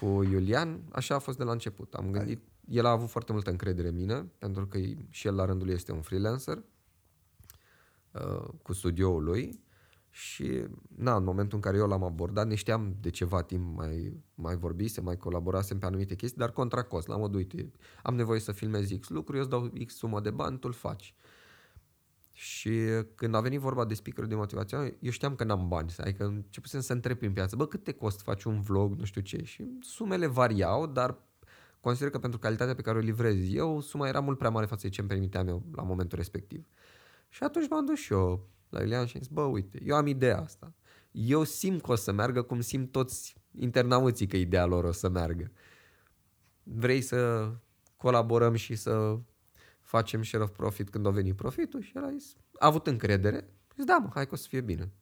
[0.00, 1.94] Cu Iulian, așa a fost de la început.
[1.94, 5.44] Am gândit, el a avut foarte multă încredere în mine, pentru că și el la
[5.44, 6.62] rândul lui este un freelancer
[8.12, 9.60] uh, cu studioul lui
[10.14, 10.64] și
[10.96, 14.56] na, în momentul în care eu l-am abordat, ne știam de ceva timp mai, mai
[14.56, 17.72] vorbise, mai colaborasem pe anumite chestii, dar contra cost, la modul, uite,
[18.02, 20.72] am nevoie să filmez X lucruri, eu îți dau X sumă de bani, tu îl
[20.72, 21.14] faci.
[22.32, 22.78] Și
[23.14, 26.80] când a venit vorba de speaker de motivație, eu știam că n-am bani, adică începusem
[26.80, 29.78] să întreb prin piață, bă, cât te costă faci un vlog, nu știu ce, și
[29.80, 31.18] sumele variau, dar
[31.80, 34.86] consider că pentru calitatea pe care o livrez eu, suma era mult prea mare față
[34.86, 36.66] de ce îmi permiteam eu la momentul respectiv.
[37.32, 40.06] Și atunci m-am dus și eu la Iulian și am zis, bă, uite, eu am
[40.06, 40.74] ideea asta.
[41.10, 45.08] Eu simt că o să meargă cum simt toți internauții că ideea lor o să
[45.08, 45.50] meargă.
[46.62, 47.50] Vrei să
[47.96, 49.18] colaborăm și să
[49.80, 51.80] facem share of profit când o veni profitul?
[51.80, 53.48] Și el a zis, a avut încredere.
[53.76, 54.92] Zis, da, mă, hai că o să fie bine.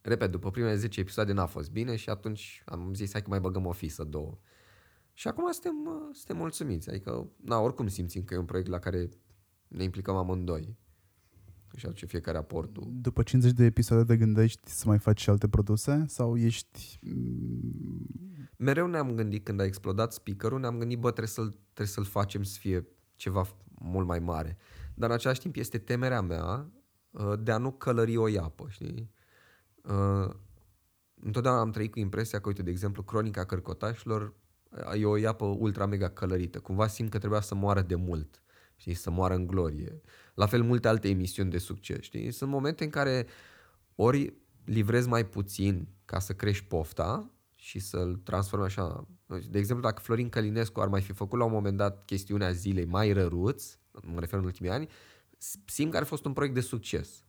[0.00, 3.40] Repet, după primele 10 episoade n-a fost bine și atunci am zis, hai că mai
[3.40, 4.38] băgăm o fisă, două.
[5.12, 6.88] Și acum suntem, suntem mulțumiți.
[6.88, 9.08] Adică, na, oricum simțim că e un proiect la care
[9.68, 10.80] ne implicăm amândoi.
[11.76, 12.88] Și aduce fiecare aportul.
[13.00, 16.04] După 50 de episoade te gândești să mai faci și alte produse?
[16.08, 16.98] Sau ești...
[17.02, 22.04] Mm, Mereu ne-am gândit, când a explodat speakerul, ne-am gândit, bă, trebuie să-l, trebuie să-l
[22.04, 24.56] facem să fie ceva mult mai mare.
[24.94, 26.70] Dar în același timp este temerea mea
[27.10, 29.10] uh, de a nu călări o iapă, știi?
[29.82, 30.34] Uh,
[31.22, 34.34] întotdeauna am trăit cu impresia că, uite, de exemplu, Cronica Cărcotașilor
[34.98, 36.58] e o iapă ultra mega călărită.
[36.60, 38.42] Cumva simt că trebuia să moară de mult,
[38.82, 40.00] știi, să moară în glorie.
[40.34, 42.30] La fel multe alte emisiuni de succes, știi?
[42.30, 43.26] Sunt momente în care
[43.94, 49.06] ori livrezi mai puțin ca să crești pofta și să-l transformi așa.
[49.50, 52.84] De exemplu, dacă Florin Călinescu ar mai fi făcut la un moment dat chestiunea zilei
[52.84, 54.88] mai răruț, mă refer în ultimii ani,
[55.64, 57.24] simt că ar fi fost un proiect de succes.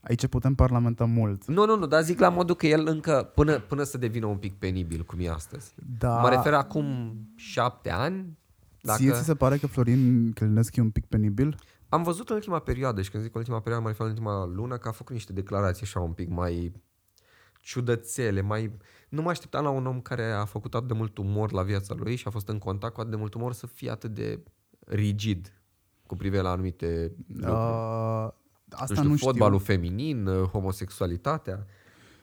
[0.00, 1.46] Aici putem parlamenta mult.
[1.46, 4.36] Nu, nu, nu, dar zic la modul că el încă, până, până să devină un
[4.36, 5.74] pic penibil, cum e astăzi.
[5.98, 6.20] Da.
[6.20, 8.38] Mă refer acum șapte ani.
[8.84, 8.98] Dacă...
[8.98, 11.56] Ție ți se pare că Florin Călinescu e un pic penibil?
[11.88, 14.76] Am văzut în ultima perioadă și când zic ultima perioadă, mă refer în ultima lună,
[14.76, 16.72] că a făcut niște declarații așa un pic mai
[17.60, 18.76] ciudățele, mai...
[19.08, 21.94] Nu mă așteptam la un om care a făcut atât de mult umor la viața
[21.94, 24.42] lui și a fost în contact cu atât de mult umor să fie atât de
[24.86, 25.62] rigid
[26.06, 28.28] cu privire la anumite uh,
[28.70, 29.74] Asta nu știu, nu fotbalul știu.
[29.74, 31.66] feminin, uh, homosexualitatea.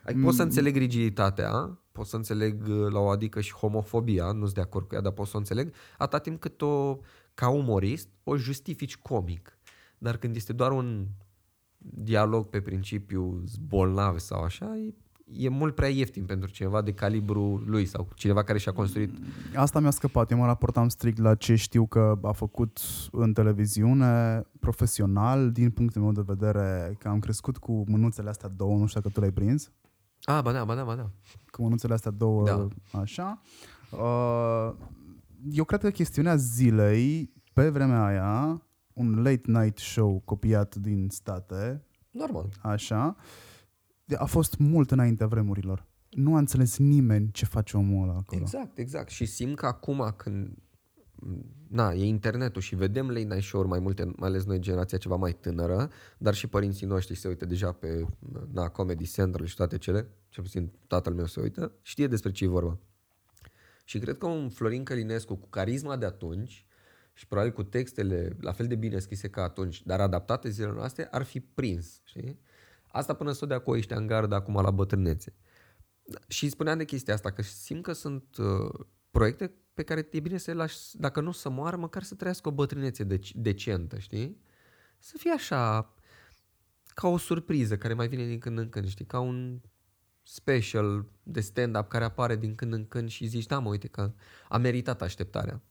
[0.04, 0.24] Adică mm.
[0.24, 4.54] pot să înțeleg rigiditatea, pot să înțeleg uh, la o adică și homofobia, nu sunt
[4.54, 6.98] de acord cu ea, dar pot să o înțeleg, atâta timp cât o,
[7.34, 9.58] ca umorist, o justifici comic.
[9.98, 11.08] Dar când este doar un
[11.78, 14.94] dialog pe principiu bolnav sau așa, e
[15.34, 19.18] e mult prea ieftin pentru cineva de calibru lui sau cineva care și-a construit.
[19.56, 20.32] Asta mi-a scăpat.
[20.32, 22.80] Eu mă raportam strict la ce știu că a făcut
[23.12, 28.78] în televiziune, profesional, din punctul meu de vedere, că am crescut cu mânuțele astea două,
[28.78, 29.72] nu știu dacă tu le-ai prins.
[30.24, 31.12] Ah, ba da, ba da, ba da.
[31.46, 32.68] Cu mânuțele astea două, da.
[33.00, 33.42] așa.
[33.92, 34.74] Uh,
[35.52, 38.62] eu cred că chestiunea zilei, pe vremea aia,
[38.94, 42.50] un late night show copiat din state, Normal.
[42.62, 43.16] Așa.
[44.06, 45.88] Uh, a fost mult înaintea vremurilor.
[46.10, 48.42] Nu a înțeles nimeni ce face omul ăla acolo.
[48.42, 49.10] Exact, exact.
[49.10, 50.58] Și simt că acum când
[51.68, 55.16] na, e internetul și vedem late night show mai multe, mai ales noi generația ceva
[55.16, 58.06] mai tânără, dar și părinții noștri se uită deja pe
[58.52, 62.44] na, Comedy Central și toate cele, cel puțin tatăl meu se uită, știe despre ce
[62.44, 62.78] e vorba.
[63.84, 66.66] Și cred că un Florin Călinescu cu carisma de atunci
[67.14, 71.08] și probabil cu textele la fel de bine scrise ca atunci, dar adaptate zilele noastre,
[71.12, 72.02] ar fi prins.
[72.04, 72.40] Știi?
[72.88, 75.34] Asta până să o dea cu ăștia în gardă acum la bătrânețe.
[76.28, 80.38] Și spuneam de chestia asta, că simt că sunt uh, proiecte pe care e bine
[80.38, 84.42] să le lași, dacă nu să moară, măcar să trăiască o bătrânețe dec- decentă, știi?
[85.00, 85.94] Să fie așa,
[86.94, 89.06] ca o surpriză care mai vine din când în când, știi?
[89.06, 89.62] Ca un
[90.24, 94.14] special de stand-up care apare din când în când și zici, da mă, uite că
[94.50, 95.62] a meritat așteptarea.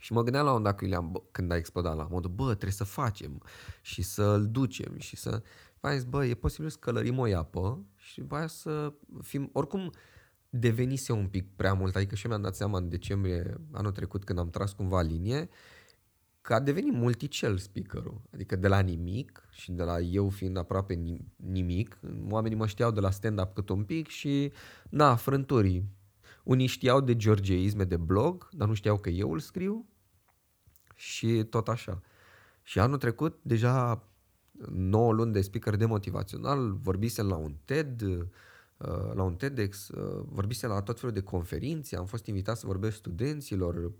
[0.00, 2.72] Și mă gândeam la un dacă Iulian, bă, când a explodat la modul, bă, trebuie
[2.72, 3.42] să facem
[3.82, 5.42] și să-l ducem și să...
[5.80, 9.50] Mai zis, bă, e posibil să călărim o iapă și după aia să fim...
[9.52, 9.92] Oricum,
[10.58, 14.24] devenise un pic prea mult, adică și eu mi-am dat seama în decembrie anul trecut
[14.24, 15.48] când am tras cumva linie,
[16.40, 18.20] că a devenit multicel speakerul.
[18.32, 21.98] Adică de la nimic și de la eu fiind aproape nimic,
[22.28, 24.52] oamenii mă știau de la stand-up cât un pic și,
[24.90, 25.88] na, frânturii.
[26.44, 29.86] Unii știau de georgeisme de blog, dar nu știau că eu îl scriu
[30.94, 32.02] și tot așa.
[32.62, 34.08] Și anul trecut, deja
[34.68, 38.24] 9 luni de speaker de motivațional, vorbisem la un TED, uh,
[39.14, 42.96] la un TEDx, uh, vorbisem la tot felul de conferințe, am fost invitat să vorbesc
[42.96, 43.92] studenților,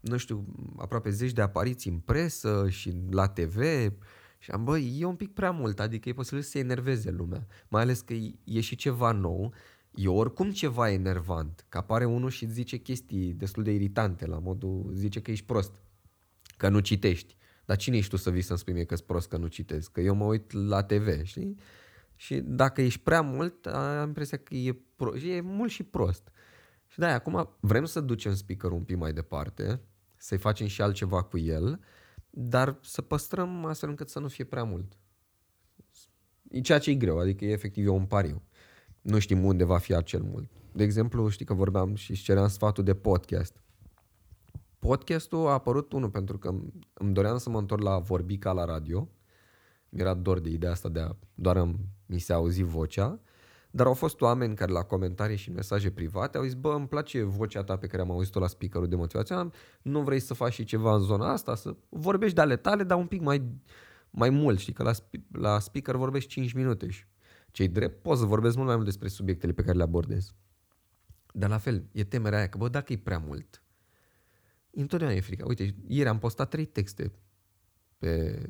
[0.00, 3.62] nu știu, aproape zeci de apariții în presă și la TV
[4.38, 7.46] și am, băi, e un pic prea mult, adică e posibil să se enerveze lumea,
[7.68, 8.14] mai ales că
[8.44, 9.52] e și ceva nou,
[9.94, 14.90] e oricum ceva enervant, că apare unul și zice chestii destul de iritante, la modul
[14.94, 15.72] zice că ești prost,
[16.56, 17.36] că nu citești.
[17.64, 19.92] Dar cine ești tu să vii să-mi spui mie că prost că nu citesc?
[19.92, 21.56] Că eu mă uit la TV, știi?
[22.22, 26.28] Și dacă ești prea mult, am impresia că e, pro- e mult și prost.
[26.86, 29.80] Și da, acum vrem să ducem speakerul un pic mai departe,
[30.16, 31.80] să-i facem și altceva cu el,
[32.30, 34.98] dar să păstrăm astfel încât să nu fie prea mult.
[36.48, 38.42] E ceea ce e greu, adică e efectiv e un pariu.
[39.00, 40.50] Nu știm unde va fi acel mult.
[40.72, 43.62] De exemplu, știi că vorbeam și ceream sfatul de podcast.
[44.78, 46.48] Podcastul a apărut, unul, pentru că
[46.92, 49.08] îmi doream să mă întorc la vorbi ca la radio.
[49.94, 53.20] Mi-era dor de ideea asta de a doar îmi, mi se auzi vocea.
[53.70, 57.22] Dar au fost oameni care la comentarii și mesaje private au zis, bă, îmi place
[57.22, 59.50] vocea ta pe care am auzit-o la speakerul de motivație,
[59.82, 62.98] nu vrei să faci și ceva în zona asta, să vorbești de ale tale, dar
[62.98, 63.42] un pic mai,
[64.10, 64.92] mai mult, știi, că la,
[65.32, 67.04] la speaker vorbești 5 minute și
[67.50, 70.34] cei drept poți să vorbesc mult mai mult despre subiectele pe care le abordezi.
[71.32, 73.62] Dar la fel, e temerea aia că, bă, dacă e prea mult,
[74.70, 75.46] întotdeauna e frica.
[75.46, 77.12] Uite, ieri am postat trei texte
[77.98, 78.42] pe,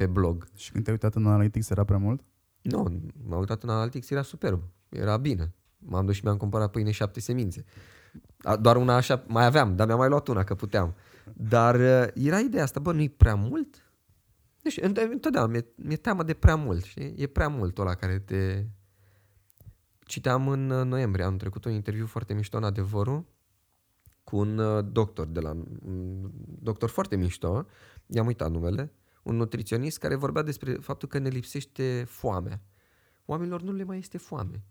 [0.00, 0.46] pe blog.
[0.54, 2.20] Și când te-ai uitat în Analytics era prea mult?
[2.62, 2.82] Nu,
[3.28, 4.62] m-am uitat în Analytics, era superb.
[4.88, 5.54] Era bine.
[5.78, 7.64] M-am dus și mi-am cumpărat pâine șapte semințe.
[8.60, 10.94] Doar una așa, mai aveam, dar mi-am mai luat una, că puteam.
[11.34, 13.92] Dar uh, era ideea asta, bă, nu-i prea mult?
[14.62, 14.78] Deci,
[15.10, 17.14] întotdeauna mi-e, mi-e teamă de prea mult, știi?
[17.16, 18.64] E prea mult ăla care te...
[19.98, 23.24] Citeam în uh, noiembrie, am trecut un interviu foarte mișto în adevărul
[24.24, 25.50] cu un uh, doctor de la...
[25.84, 26.30] un
[26.60, 27.66] doctor foarte mișto,
[28.06, 28.92] i-am uitat numele,
[29.22, 32.62] un nutriționist care vorbea despre faptul că ne lipsește foamea.
[33.24, 34.64] Oamenilor nu le mai este foame.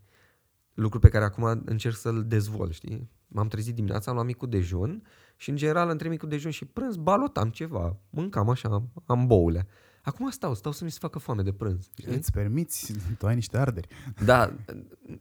[0.73, 3.09] Lucru pe care acum încerc să-l dezvolt, știi?
[3.27, 5.03] M-am trezit dimineața, am luat micul dejun
[5.35, 9.67] și în general între micul dejun și prânz balotam ceva, mâncam așa, am, am boule.
[10.01, 11.89] Acum stau, stau să mi se facă foame de prânz.
[11.97, 12.15] Știi?
[12.15, 13.87] Îți permiți, tu ai niște arderi.
[14.23, 14.55] Da,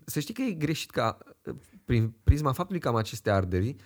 [0.04, 1.18] să știi că e greșit ca
[1.84, 3.76] prin prisma faptului că am aceste arderi,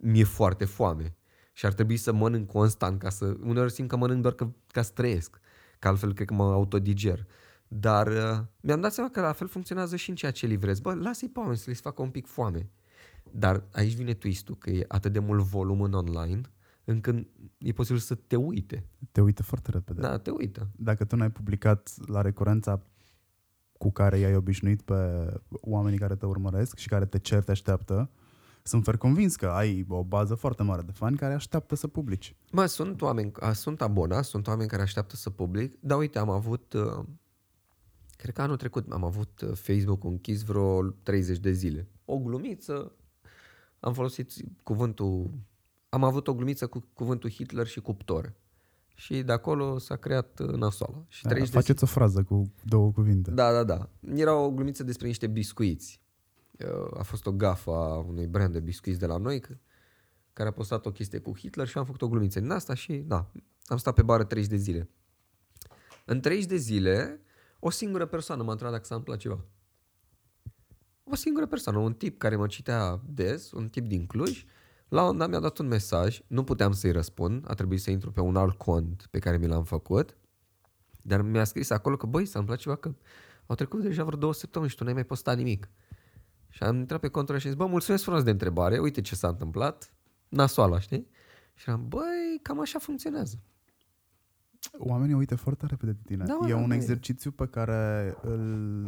[0.00, 1.16] mi-e foarte foame
[1.52, 3.36] și ar trebui să mănânc constant ca să...
[3.42, 5.40] Uneori simt că mănânc doar că, ca să trăiesc,
[5.78, 7.26] că altfel cred că mă autodiger.
[7.68, 10.80] Dar uh, mi-am dat seama că la fel funcționează și în ceea ce livrez.
[10.80, 12.70] Bă, lasă-i pe oameni să le facă un pic foame.
[13.30, 16.40] Dar aici vine twistul, că e atât de mult volum în online,
[16.84, 17.26] încât
[17.58, 18.86] e posibil să te uite.
[19.12, 20.00] Te uită foarte repede.
[20.00, 20.68] Da, te uită.
[20.76, 22.82] Dacă tu n-ai publicat la recurența
[23.78, 28.10] cu care i-ai obișnuit pe oamenii care te urmăresc și care te cer, te așteaptă,
[28.62, 32.36] sunt fer convins că ai o bază foarte mare de fani care așteaptă să publici.
[32.52, 36.72] Mă, sunt oameni, sunt abonați, sunt oameni care așteaptă să public, dar uite, am avut,
[36.72, 37.04] uh,
[38.16, 41.88] cred că anul trecut am avut uh, Facebook închis vreo 30 de zile.
[42.04, 42.92] O glumiță,
[43.80, 44.32] am folosit
[44.62, 45.30] cuvântul,
[45.88, 48.32] am avut o glumiță cu cuvântul Hitler și cuptor.
[48.94, 51.04] Și de acolo s-a creat uh, nasoala.
[51.08, 51.84] Și da, faceți de...
[51.84, 53.30] o frază cu două cuvinte.
[53.30, 53.88] Da, da, da.
[54.14, 56.01] Era o glumiță despre niște biscuiți Uh,
[56.94, 59.40] a fost o gafă a unui brand de biscuiți de la noi
[60.32, 62.92] care a postat o chestie cu Hitler și am făcut o glumiță din asta și
[62.92, 63.30] da,
[63.66, 64.88] am stat pe bară 30 de zile.
[66.04, 67.20] În 30 de zile,
[67.58, 69.44] o singură persoană m-a întrebat dacă s-a întâmplat ceva.
[71.04, 74.44] O singură persoană, un tip care mă citea des, un tip din Cluj,
[74.88, 77.90] La un moment dat mi-a dat un mesaj, nu puteam să-i răspund, a trebuit să
[77.90, 80.16] intru pe un alt cont pe care mi l-am făcut,
[81.02, 82.94] dar mi-a scris acolo că, băi, s-a ceva că
[83.46, 85.68] au trecut deja vreo două săptămâni și tu n-ai mai postat nimic.
[86.52, 89.14] Și am intrat pe contul și am zis, bă, mulțumesc frumos de întrebare, uite ce
[89.14, 89.94] s-a întâmplat,
[90.28, 91.08] nasoala, știi?
[91.54, 93.42] Și am băi, cam așa funcționează.
[94.78, 96.24] Oamenii uită foarte repede de tine.
[96.24, 96.76] Da, mă, e da, un da, e.
[96.76, 98.86] exercițiu pe care îl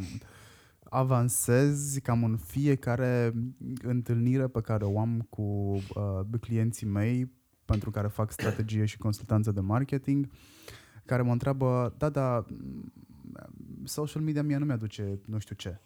[0.91, 3.35] avansezi cam în fiecare
[3.83, 7.33] întâlnire pe care o am cu uh, clienții mei
[7.65, 10.29] pentru care fac strategie și consultanță de marketing,
[11.05, 12.45] care mă întreabă, da, da,
[13.85, 15.81] social media mie nu mi-aduce nu știu ce.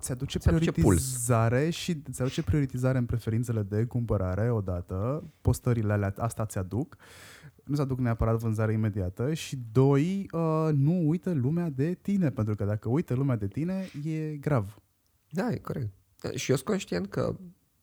[0.00, 5.92] Ți aduce Ți aduce prioritizare și ți aduce prioritizare în preferințele de cumpărare odată, postările
[5.92, 6.96] alea, asta ți aduc,
[7.64, 12.54] nu ți aduc neapărat vânzare imediată și doi, uh, nu uită lumea de tine, pentru
[12.54, 14.82] că dacă uită lumea de tine, e grav.
[15.30, 15.92] Da, e corect.
[16.34, 17.36] Și eu sunt conștient că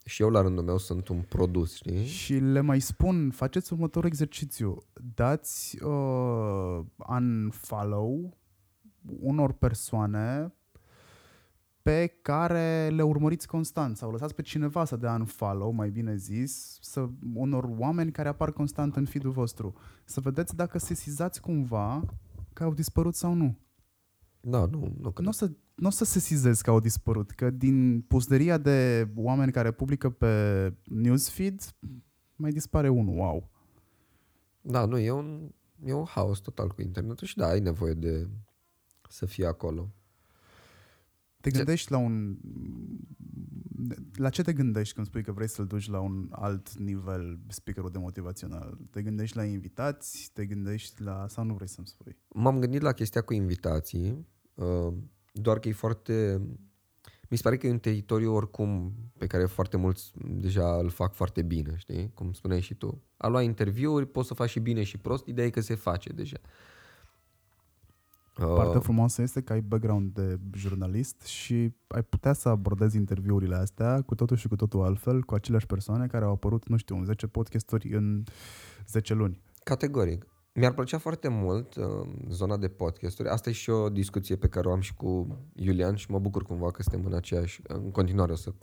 [0.05, 2.05] și eu la rândul meu sunt un produs, știi?
[2.05, 4.77] Și le mai spun, faceți următorul exercițiu.
[5.15, 6.79] Dați uh,
[7.09, 8.37] unfollow
[9.19, 10.53] unor persoane
[11.81, 16.77] pe care le urmăriți constant sau lăsați pe cineva să dea unfollow, mai bine zis,
[16.81, 19.73] să, unor oameni care apar constant în feed-ul vostru.
[20.05, 22.03] Să vedeți dacă sesizați cumva
[22.53, 23.57] că au dispărut sau nu.
[24.41, 28.57] Da, nu, nu Nu o să, n-o să sesizezi că au dispărut, că din pusderia
[28.57, 31.61] de oameni care publică pe newsfeed
[32.35, 33.49] mai dispare unul, wow.
[34.61, 35.51] Da, nu, e un,
[35.85, 38.27] e un haos total cu internetul și da, ai nevoie de
[39.09, 39.89] să fie acolo.
[41.41, 42.37] Te gândești la un...
[44.15, 47.89] La ce te gândești când spui că vrei să-l duci la un alt nivel speakerul
[47.89, 48.77] de motivațional?
[48.89, 50.31] Te gândești la invitați?
[50.33, 51.25] Te gândești la...
[51.27, 52.17] sau nu vrei să-mi spui?
[52.27, 54.93] M-am gândit la chestia cu invitații, uh,
[55.31, 56.41] doar că e foarte...
[57.29, 61.13] Mi se pare că e un teritoriu oricum pe care foarte mulți deja îl fac
[61.13, 62.11] foarte bine, știi?
[62.13, 63.03] Cum spuneai și tu.
[63.17, 66.13] A lua interviuri, poți să faci și bine și prost, ideea e că se face
[66.13, 66.37] deja.
[68.39, 74.01] Partea frumoasă este că ai background de jurnalist și ai putea să abordezi interviurile astea
[74.01, 77.05] cu totul și cu totul altfel, cu aceleași persoane care au apărut, nu știu, în
[77.05, 78.23] 10 podcasturi în
[78.87, 79.41] 10 luni.
[79.63, 80.25] Categoric.
[80.53, 81.85] Mi-ar plăcea foarte mult uh,
[82.29, 83.29] zona de podcasturi.
[83.29, 86.43] Asta e și o discuție pe care o am și cu Iulian și mă bucur
[86.43, 88.53] cumva că suntem în aceeași, în continuare o să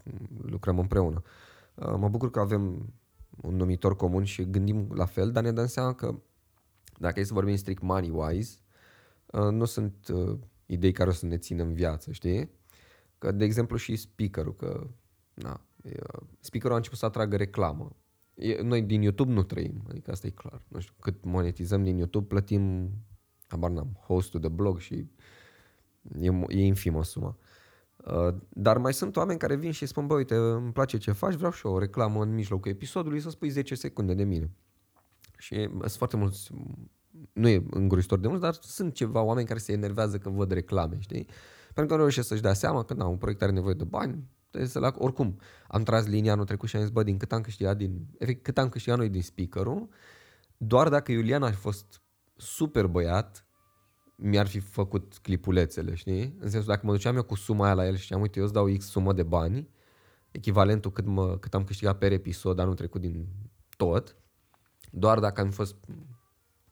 [0.43, 1.23] lucrăm împreună.
[1.75, 2.93] Uh, mă bucur că avem
[3.43, 6.15] un numitor comun și gândim la fel, dar ne dăm seama că
[6.99, 8.66] dacă e să vorbim strict money-wise, uh,
[9.41, 12.51] nu sunt uh, idei care o să ne țină în viață, știi?
[13.19, 14.87] Că, de exemplu, și speakerul, că
[15.35, 17.97] na, e, uh, speakerul a început să atragă reclamă.
[18.35, 20.63] E, noi din YouTube nu trăim, adică asta e clar.
[20.69, 22.91] Nu știu cât monetizăm din YouTube, plătim,
[23.47, 25.07] habar n-am, hostul de blog și
[26.19, 27.37] e, e infimă suma.
[27.97, 31.35] Uh, dar mai sunt oameni care vin și spun, bă, uite, îmi place ce faci,
[31.35, 34.51] vreau și eu o reclamă în mijlocul episodului să spui 10 secunde de mine.
[35.39, 36.51] Și sunt foarte mulți,
[37.33, 40.97] nu e îngrozitor de mulți, dar sunt ceva oameni care se enervează când văd reclame,
[40.99, 41.27] știi?
[41.75, 44.29] Pentru că nu reușesc să-și dea seama că na, un proiect are nevoie de bani,
[44.51, 45.39] trebuie să-l oricum.
[45.69, 48.43] Am tras linia anul trecut și am zis, bă, din cât am câștigat, din, efect,
[48.43, 49.67] cât am câștigat noi din speaker
[50.57, 52.03] doar dacă Iulian ar fi fost
[52.37, 53.47] super băiat,
[54.17, 56.37] mi-ar fi făcut clipulețele, știi?
[56.41, 58.45] În sensul, dacă mă duceam eu cu suma aia la el și știam, uite, eu
[58.45, 59.69] îți dau X sumă de bani,
[60.31, 63.27] echivalentul cât, mă, cât am câștigat per episod anul trecut din
[63.77, 64.17] tot,
[64.91, 65.77] doar dacă am fost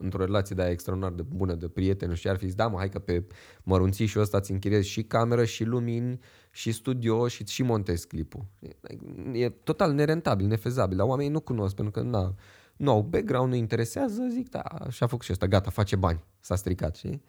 [0.04, 2.76] într-o relație de aia extraordinar de bună, de prieten și ar fi zis, da mă,
[2.78, 3.24] hai că pe
[3.62, 6.18] mărunțișul ăsta ți închiriezi și cameră, și lumini,
[6.50, 8.46] și studio și și montezi clipul.
[8.60, 12.34] E, e total nerentabil, nefezabil, dar oamenii nu cunosc pentru că na,
[12.76, 16.56] nu au background, nu interesează, zic, da, și-a făcut și ăsta, gata, face bani, s-a
[16.56, 17.22] stricat, știi?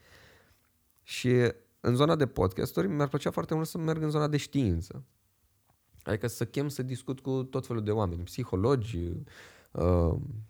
[1.04, 1.30] Și
[1.80, 5.04] în zona de podcasturi mi-ar plăcea foarte mult să merg în zona de știință.
[6.04, 9.16] Adică să chem să discut cu tot felul de oameni, psihologi, uh,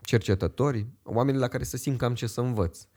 [0.01, 2.87] cercetători, oameni la care să simt că am ce să învăț.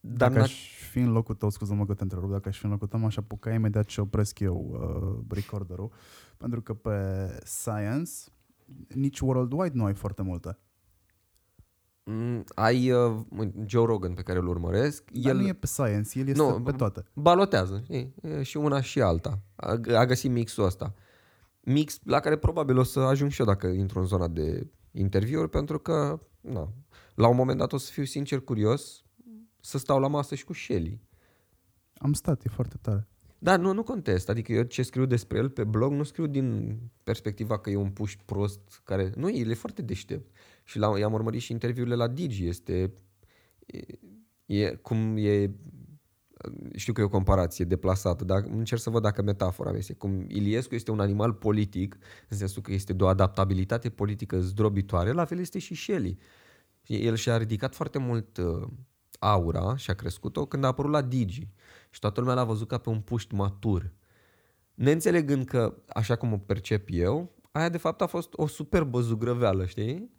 [0.00, 0.54] Dar dacă aș
[0.90, 3.16] fi în locul tău, scuză-mă că te întrerup, dacă aș fi în locul tău, m-aș
[3.16, 5.92] apuca imediat și opresc eu uh, recorderul,
[6.36, 8.10] pentru că pe Science
[8.88, 10.58] nici worldwide nu ai foarte multe.
[12.04, 13.24] Mm, ai uh,
[13.66, 15.10] Joe Rogan pe care îl urmăresc.
[15.10, 17.04] Dar el nu e pe Science, el este nu, pe toate.
[17.14, 18.14] Balotează, știi?
[18.22, 19.42] E și una și alta.
[19.54, 20.94] A, a găsit mixul ăsta.
[21.60, 25.48] Mix la care probabil o să ajung și eu dacă intru în zona de interviuri,
[25.48, 26.72] pentru că na,
[27.14, 29.04] la un moment dat o să fiu sincer curios
[29.60, 31.00] să stau la masă și cu Shelly.
[31.96, 33.08] Am stat, e foarte tare.
[33.38, 34.28] Da, nu, nu contest.
[34.28, 37.90] Adică eu ce scriu despre el pe blog nu scriu din perspectiva că e un
[37.90, 39.12] puș prost care...
[39.16, 40.30] Nu, el e foarte deștept.
[40.64, 42.46] Și la, i-am urmărit și interviurile la Digi.
[42.46, 42.92] Este...
[43.66, 43.78] E,
[44.46, 45.50] e cum e...
[46.74, 50.24] știu că e o comparație deplasată, dar încerc să văd dacă metafora mea este cum
[50.28, 51.96] Iliescu este un animal politic,
[52.28, 56.18] în sensul că este de o adaptabilitate politică zdrobitoare, la fel este și Shelley.
[56.86, 58.68] El și-a ridicat foarte mult uh,
[59.18, 61.48] aura și a crescut-o când a apărut la Digi
[61.90, 63.92] și toată lumea l-a văzut ca pe un puști matur.
[64.74, 69.66] Neînțelegând că, așa cum o percep eu, aia de fapt a fost o superbă zugrăveală,
[69.66, 70.10] știi?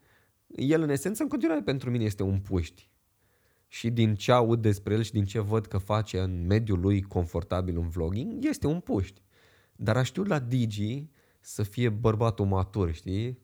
[0.48, 2.92] El în esență în continuare pentru mine este un puști
[3.74, 7.02] și din ce aud despre el și din ce văd că face în mediul lui
[7.02, 9.22] confortabil în vlogging, este un puști.
[9.76, 11.08] Dar a știut la Digi
[11.40, 13.40] să fie bărbatul matur, știi?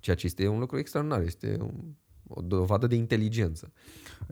[0.00, 1.94] Ceea ce este un lucru extraordinar, este un,
[2.28, 3.72] o dovadă de inteligență.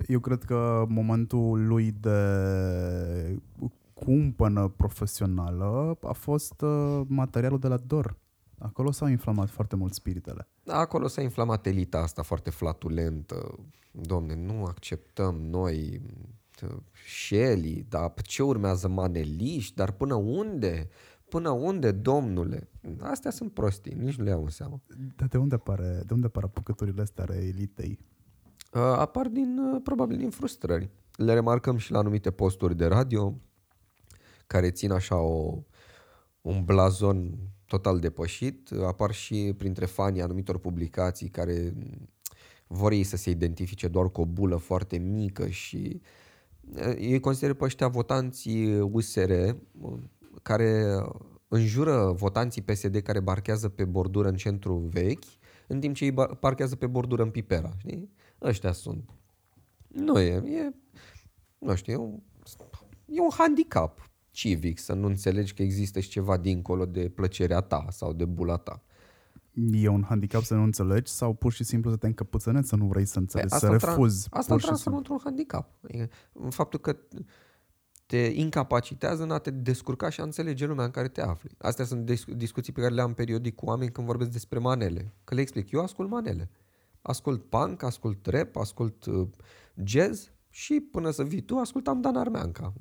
[0.06, 3.38] Eu cred că momentul lui de
[3.94, 8.16] cumpănă profesională a fost uh, materialul de la Dor.
[8.58, 10.48] Acolo s-au inflamat foarte mult spiritele.
[10.66, 13.58] Acolo s-a inflamat elita asta foarte flatulentă.
[13.90, 16.00] Domne, nu acceptăm noi
[17.06, 20.88] Shelly, dar ce urmează maneliști, dar până unde?
[21.28, 22.68] Până unde, domnule?
[23.00, 24.80] Astea sunt prostii, nici nu le iau în seamă.
[25.16, 27.98] Dar de unde apare, de unde apar apucăturile astea ale elitei?
[28.72, 30.90] Uh, apar din, uh, probabil din frustrări.
[31.16, 33.34] Le remarcăm și la anumite posturi de radio
[34.46, 35.62] care țin așa o,
[36.40, 38.70] un blazon total depășit.
[38.86, 41.74] Apar și printre fanii anumitor publicații care
[42.66, 46.00] vor ei să se identifice doar cu o bulă foarte mică și
[46.98, 49.32] ei consideră pe ăștia votanții USR
[50.42, 50.98] care
[51.48, 55.24] înjură votanții PSD care barchează pe bordură în centru vechi,
[55.66, 57.72] în timp ce ei parchează pe bordură în Pipera.
[57.78, 58.10] Știi?
[58.42, 59.10] Ăștia sunt.
[59.88, 60.74] Nu e, e
[61.58, 62.20] nu știu, e un,
[63.04, 64.05] e un handicap
[64.36, 68.56] civic, să nu înțelegi că există și ceva dincolo de plăcerea ta sau de bula
[68.56, 68.82] ta.
[69.72, 72.86] E un handicap să nu înțelegi sau pur și simplu să te încăpățăneți să nu
[72.86, 74.26] vrei să înțelegi, asta să refuzi?
[74.30, 75.70] Asta îl transformă într-un handicap.
[76.32, 76.96] În faptul că
[78.06, 81.50] te incapacitează în a te descurca și a înțelege lumea în care te afli.
[81.58, 82.04] Astea sunt
[82.36, 85.12] discuții pe care le am periodic cu oameni când vorbesc despre manele.
[85.24, 86.50] Că le explic, eu ascult manele.
[87.02, 89.28] Ascult punk, ascult rap, ascult uh,
[89.84, 92.72] jazz și până să vii tu, ascultam Dan Armeanca.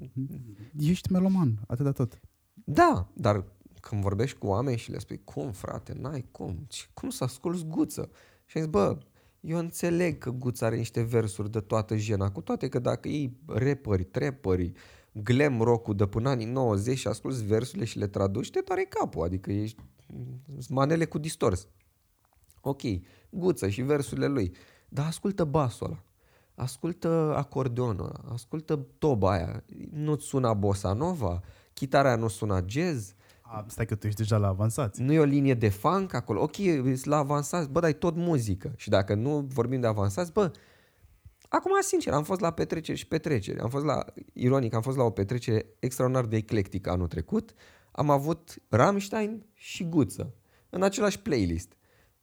[0.80, 2.20] Ești meloman, atât de tot.
[2.54, 3.46] Da, dar
[3.82, 8.10] când vorbești cu oameni și le spui, cum frate, n-ai cum, cum să asculți Guță?
[8.46, 8.98] Și ai zis, bă,
[9.40, 13.38] eu înțeleg că Guța are niște versuri de toată jena, cu toate că dacă iei
[13.46, 14.72] rapperi, trapperi,
[15.12, 19.24] glam rock de până anii 90 și asculți versurile și le traduci, te doare capul,
[19.24, 19.82] adică ești
[20.70, 21.68] manele cu distors.
[22.62, 22.82] Ok,
[23.30, 24.56] Guță și versurile lui,
[24.90, 26.04] dar ascultă basul ăla
[26.56, 31.42] ascultă acordeonul, ascultă toba aia, nu-ți suna bossa nova,
[31.74, 33.14] chitara nu suna jazz.
[33.42, 35.02] A, stai că tu ești deja la avansați.
[35.02, 36.42] Nu e o linie de funk acolo.
[36.42, 38.74] Ok, ești la avansați, bă, dar e tot muzică.
[38.76, 40.52] Și dacă nu vorbim de avansați, bă,
[41.50, 43.60] acum sincer, am fost la petreceri și petreceri.
[43.60, 47.54] Am fost la, ironic, am fost la o petrecere extraordinar de eclectică anul trecut.
[47.92, 50.34] Am avut Rammstein și Guță
[50.70, 51.74] în același playlist.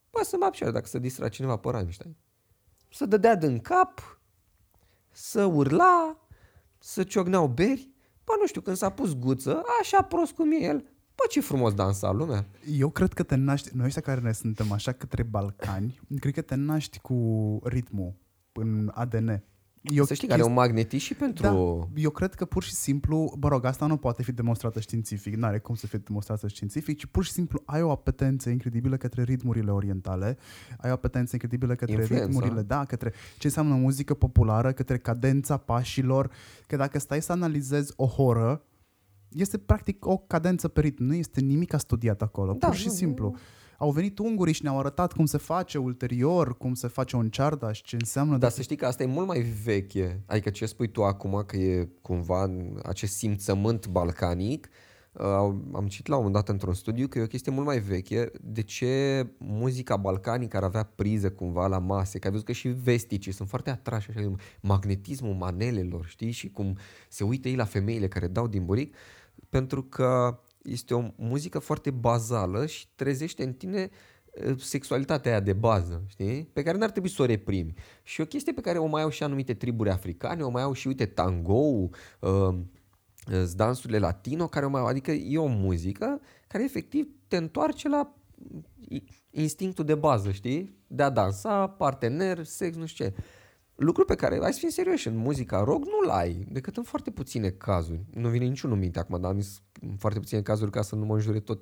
[0.09, 2.15] Bă, să mă dacă să distra cineva pe Rammstein.
[2.89, 4.21] Să dădea din cap,
[5.13, 6.17] să urla,
[6.79, 7.89] să ciogneau beri.
[8.23, 11.73] Bă, nu știu, când s-a pus guță, așa prost cum e el, Bă, ce frumos
[11.73, 12.45] dansa lumea.
[12.77, 16.41] Eu cred că te naști, noi ăștia care ne suntem așa către Balcani, cred că
[16.41, 18.13] te naști cu ritmul
[18.53, 19.43] în ADN.
[19.83, 21.43] Eu să știi că are un magnetism și pentru...
[21.43, 25.35] Da, eu cred că pur și simplu, bă rog, asta nu poate fi demonstrată științific,
[25.35, 28.97] nu are cum să fie demonstrată științific, ci pur și simplu ai o apetență incredibilă
[28.97, 30.37] către ritmurile orientale,
[30.77, 32.25] ai o apetență incredibilă către Influența.
[32.25, 36.31] ritmurile, da, către ce înseamnă muzică populară, către cadența pașilor,
[36.67, 38.63] că dacă stai să analizezi o horă,
[39.29, 43.29] este practic o cadență pe ritm, nu este nimic studiat acolo, da, pur și simplu.
[43.29, 43.37] Nu,
[43.77, 47.71] au venit ungurii și ne-au arătat cum se face ulterior, cum se face un cearda
[47.71, 48.37] și ce înseamnă.
[48.37, 48.55] Dar de...
[48.55, 50.23] să știi că asta e mult mai veche.
[50.25, 52.49] Adică ce spui tu acum că e cumva
[52.83, 54.69] acest simțământ balcanic,
[55.11, 55.23] uh,
[55.73, 58.31] am citit la un moment dat într-un studiu că e o chestie mult mai veche
[58.41, 62.67] de ce muzica balcanică ar avea priză cumva la mase, că ai văzut că și
[62.67, 66.77] vesticii sunt foarte atrași așa, magnetismul manelelor, știi, și cum
[67.09, 68.95] se uită ei la femeile care dau din buric,
[69.49, 73.89] pentru că este o muzică foarte bazală și trezește în tine
[74.57, 76.49] sexualitatea aia de bază, știi?
[76.53, 77.73] Pe care n-ar trebui să o reprimi.
[78.03, 80.73] Și o chestie pe care o mai au și anumite triburi africane, o mai au
[80.73, 81.89] și, uite, tango,
[82.19, 82.55] uh,
[83.55, 88.15] dansurile latino, care o mai au, adică e o muzică care efectiv te întoarce la
[89.29, 90.77] instinctul de bază, știi?
[90.87, 93.13] De a dansa, partener, sex, nu știu ce.
[93.75, 97.11] Lucru pe care, hai să fim serioși, în muzica rock nu-l ai, decât în foarte
[97.11, 98.05] puține cazuri.
[98.13, 101.05] Nu vine niciunul minte acum, dar am zis în foarte puține cazuri ca să nu
[101.05, 101.59] mă înjure tot,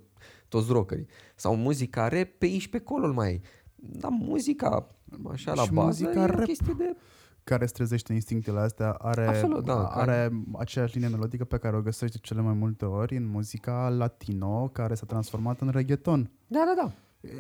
[0.48, 1.08] toți rockerii.
[1.36, 3.42] Sau muzica rap, pe aici pe acolo mai ai.
[3.76, 4.96] Dar muzica,
[5.32, 6.96] așa, la bază, muzica e rap, o chestie de...
[7.44, 11.82] care îți trezește instinctele astea, are, Absolut, da, are aceeași linie melodică pe care o
[11.82, 16.32] găsești de cele mai multe ori în muzica latino, care s-a transformat în reggaeton.
[16.48, 16.94] Da, da, da.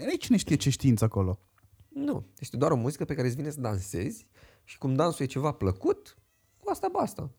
[0.06, 1.40] Nici cine știe ce știință acolo.
[1.88, 4.28] Nu, este doar o muzică pe care îți vine să dansezi
[4.64, 6.18] și cum dansul e ceva plăcut,
[6.58, 7.32] cu asta basta.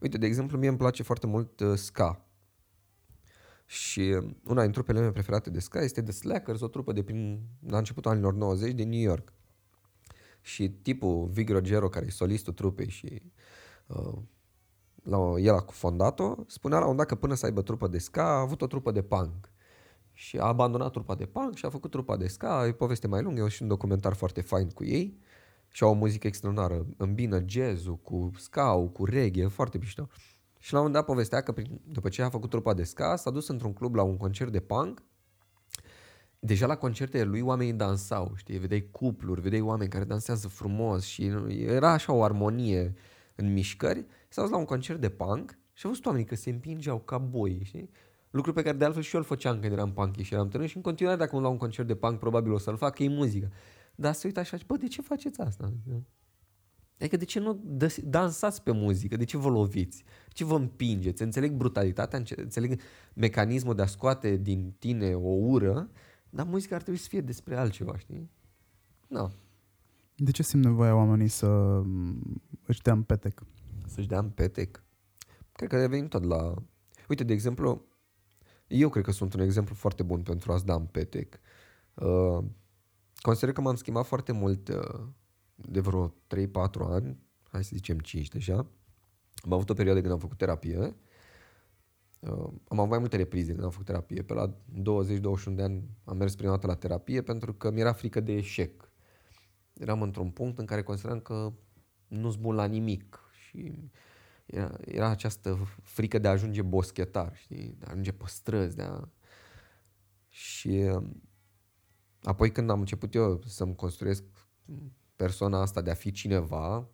[0.00, 2.26] Uite, de exemplu, mie îmi place foarte mult uh, ska.
[3.66, 7.02] Și uh, una din trupele mele preferate de ska este The Slackers, o trupă de
[7.02, 9.32] prin, la începutul anilor 90 din New York.
[10.40, 13.22] Și tipul Vig Rogero, care e solistul trupei și
[13.86, 14.18] uh,
[15.02, 18.22] la, el a fondat-o, spunea la un dat că până să aibă trupă de ska
[18.22, 19.50] a avut o trupă de punk.
[20.12, 23.22] Și a abandonat trupa de punk și a făcut trupa de ska, e poveste mai
[23.22, 25.18] lungă, e și un documentar foarte fain cu ei
[25.72, 30.08] și au o muzică extraordinară, îmbină jazzul cu ska cu reggae, foarte mișto.
[30.58, 33.16] Și la un moment dat povestea că prin, după ce a făcut trupa de ska,
[33.16, 35.02] s-a dus într-un club la un concert de punk
[36.44, 41.32] deja la concertele lui oamenii dansau, știi, vedeai cupluri, vedeai oameni care dansează frumos și
[41.66, 42.94] era așa o armonie
[43.34, 44.06] în mișcări.
[44.28, 47.18] S-au dus la un concert de punk și au văzut oamenii că se împingeau ca
[47.18, 47.90] boi, știi?
[48.30, 50.68] Lucru pe care de altfel și eu îl făceam când eram punk și eram tânăr
[50.68, 53.02] și în continuare dacă mă la un concert de punk probabil o să-l fac, că
[53.02, 53.50] e muzică.
[54.02, 55.72] Dar se uită așa și, bă, de ce faceți asta?
[56.98, 57.60] Adică de ce nu
[58.04, 59.16] dansați pe muzică?
[59.16, 60.02] De ce vă loviți?
[60.26, 61.22] De ce vă împingeți?
[61.22, 62.80] Înțeleg brutalitatea, înțeleg
[63.14, 65.90] mecanismul de a scoate din tine o ură,
[66.30, 68.30] dar muzica ar trebui să fie despre altceva, știi?
[69.08, 69.32] Nu.
[70.16, 71.46] De ce simt nevoia oamenii să
[71.84, 73.42] mm, își dea în petec?
[73.86, 74.82] Să-și dea în petec?
[75.52, 76.54] Cred că revenim tot la...
[77.08, 77.84] Uite, de exemplu,
[78.66, 81.40] eu cred că sunt un exemplu foarte bun pentru a-ți da în petec.
[81.94, 82.44] Uh,
[83.22, 85.00] consider că m-am schimbat foarte mult uh,
[85.54, 86.14] de vreo 3-4
[86.88, 87.18] ani,
[87.50, 88.66] hai să zicem 5 deja.
[89.34, 90.78] Am avut o perioadă când am făcut terapie.
[92.20, 94.22] Uh, am avut mai multe reprize când am făcut terapie.
[94.22, 98.20] Pe la 20-21 de ani am mers prima dată la terapie pentru că mi-era frică
[98.20, 98.90] de eșec.
[99.72, 101.52] Eram într-un punct în care consideram că
[102.08, 103.72] nu-s bun la nimic și
[104.46, 107.74] era, era această frică de a ajunge boschetar, știi?
[107.78, 108.76] de a ajunge pe străzi.
[108.76, 109.08] De a...
[110.28, 111.22] Și um,
[112.22, 114.24] apoi când am început eu să-mi construiesc
[115.16, 116.88] persoana asta de a fi cineva,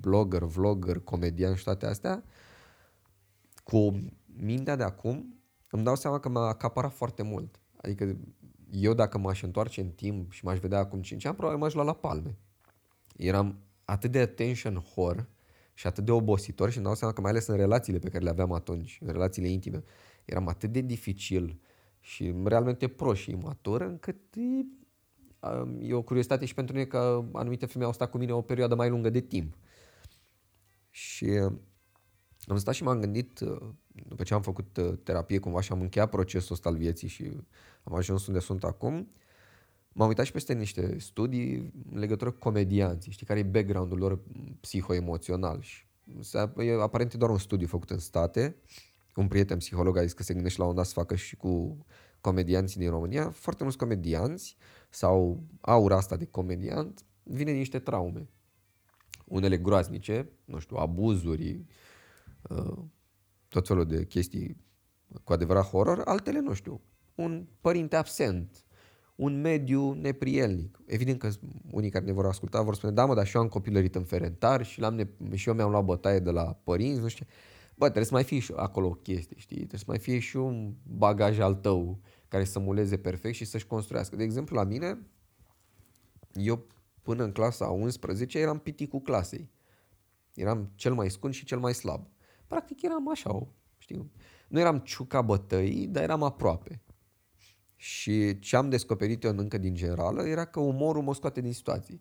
[0.00, 2.24] blogger, vlogger, comedian și toate astea,
[3.64, 7.60] cu mintea de acum îmi dau seama că m-a acaparat foarte mult.
[7.76, 8.16] Adică
[8.70, 11.84] eu dacă m-aș întoarce în timp și m-aș vedea acum 5 ani, probabil m-aș lua
[11.84, 12.36] la palme.
[13.16, 15.28] Eram atât de attention whore
[15.74, 18.24] și atât de obositor și îmi dau seama că mai ales în relațiile pe care
[18.24, 19.82] le aveam atunci, în relațiile intime,
[20.24, 21.60] eram atât de dificil
[22.08, 24.66] și realmente pro și imatur încât e,
[25.80, 28.74] e o curiozitate și pentru mine că anumite femei au stat cu mine o perioadă
[28.74, 29.56] mai lungă de timp.
[30.90, 31.26] Și
[32.46, 33.38] am stat și m-am gândit,
[34.08, 37.32] după ce am făcut terapie cumva și am încheiat procesul ăsta al vieții și
[37.82, 39.08] am ajuns unde sunt acum,
[39.92, 44.20] m-am uitat și peste niște studii în legătură cu comedianții, știi, care e background-ul lor
[44.60, 45.60] psihoemoțional.
[45.60, 45.84] Și
[46.56, 48.56] e aparent doar un studiu făcut în state.
[49.18, 51.84] Un prieten psiholog a zis că se gândește la un dat să facă și cu
[52.20, 53.30] comedianții din România.
[53.30, 54.56] Foarte mulți comedianți
[54.90, 58.28] sau aura asta de comediant vine din niște traume.
[59.24, 61.64] Unele groaznice, nu știu, abuzuri,
[62.48, 62.78] uh,
[63.48, 64.56] tot felul de chestii
[65.24, 66.80] cu adevărat horror, altele, nu știu,
[67.14, 68.64] un părinte absent,
[69.16, 70.80] un mediu neprielnic.
[70.86, 71.30] Evident că
[71.70, 74.04] unii care ne vor asculta vor spune, da mă, dar și eu am copilărit în
[74.04, 77.26] ferentar și, l-am ne- și eu mi-am luat bătaie de la părinți, nu știu
[77.78, 79.56] Bă, trebuie să mai fie și acolo o chestie, știi?
[79.56, 83.66] Trebuie să mai fie și un bagaj al tău care să muleze perfect și să-și
[83.66, 84.16] construiască.
[84.16, 84.98] De exemplu, la mine,
[86.32, 86.66] eu
[87.02, 89.50] până în clasa 11 eram piticul clasei.
[90.34, 92.06] Eram cel mai scund și cel mai slab.
[92.46, 93.46] Practic eram așa,
[93.78, 94.10] știu.
[94.48, 96.82] Nu eram ciuca bătăii, dar eram aproape.
[97.76, 102.00] Și ce am descoperit eu încă din generală era că umorul mă scoate din situații.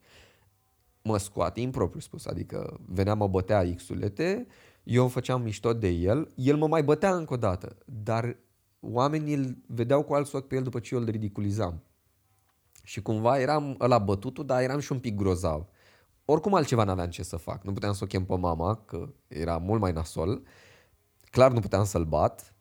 [1.03, 4.47] Mă scoate impropriu spus, adică venea, mă bătea X-ulete,
[4.89, 8.37] eu făceam mișto de el, el mă mai bătea încă o dată, dar
[8.79, 11.83] oamenii îl vedeau cu alți ochi pe el după ce eu îl ridiculizam.
[12.83, 15.67] Și cumva eram ăla bătutul, dar eram și un pic grozav.
[16.25, 17.63] Oricum altceva n-aveam ce să fac.
[17.63, 20.43] Nu puteam să o chem pe mama, că era mult mai nasol.
[21.31, 22.55] Clar nu puteam să-l bat,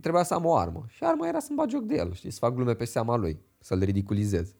[0.00, 0.84] trebuia să am o armă.
[0.88, 3.40] Și arma era să-mi bag joc de el, știi, să fac glume pe seama lui,
[3.58, 4.54] să-l ridiculizez.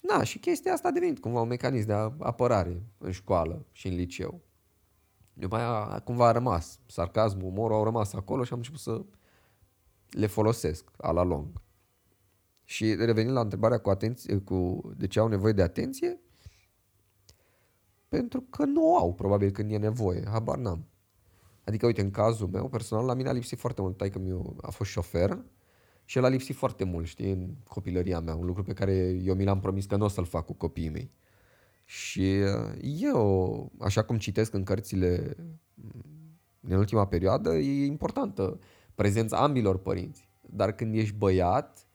[0.00, 3.94] Na, și chestia asta a devenit cumva un mecanism de apărare în școală și în
[3.94, 4.40] liceu.
[5.38, 6.78] După aia cumva a rămas.
[6.86, 9.04] Sarcasmul, umorul au rămas acolo și am început să
[10.10, 11.60] le folosesc a la lung.
[12.64, 16.20] Și revenind la întrebarea cu, atenție, cu de ce au nevoie de atenție,
[18.08, 20.24] pentru că nu au, probabil, când e nevoie.
[20.28, 20.86] Habar n-am.
[21.64, 23.96] Adică, uite, în cazul meu, personal, la mine a lipsit foarte mult.
[23.96, 25.44] Taică meu a fost șofer
[26.04, 28.34] și el a lipsit foarte mult, știi, în copilăria mea.
[28.34, 30.88] Un lucru pe care eu mi l-am promis că nu o să-l fac cu copiii
[30.88, 31.10] mei.
[31.90, 35.36] Și uh, eu, așa cum citesc în cărțile
[36.60, 38.58] în ultima perioadă, e importantă
[38.94, 40.28] prezența ambilor părinți.
[40.40, 41.86] Dar când ești băiat,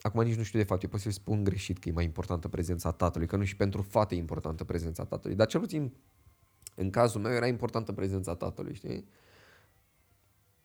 [0.00, 2.48] acum nici nu știu de fapt, eu pot să spun greșit că e mai importantă
[2.48, 5.92] prezența tatălui, că nu și pentru fată e importantă prezența tatălui, dar cel puțin
[6.74, 9.08] în cazul meu era importantă prezența tatălui, știi?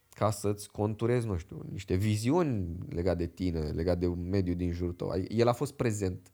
[0.09, 4.71] Ca să-ți conturezi, nu știu, niște viziuni legate de tine, legate de un mediu din
[4.71, 5.11] jurul tău.
[5.27, 6.31] El a fost prezent,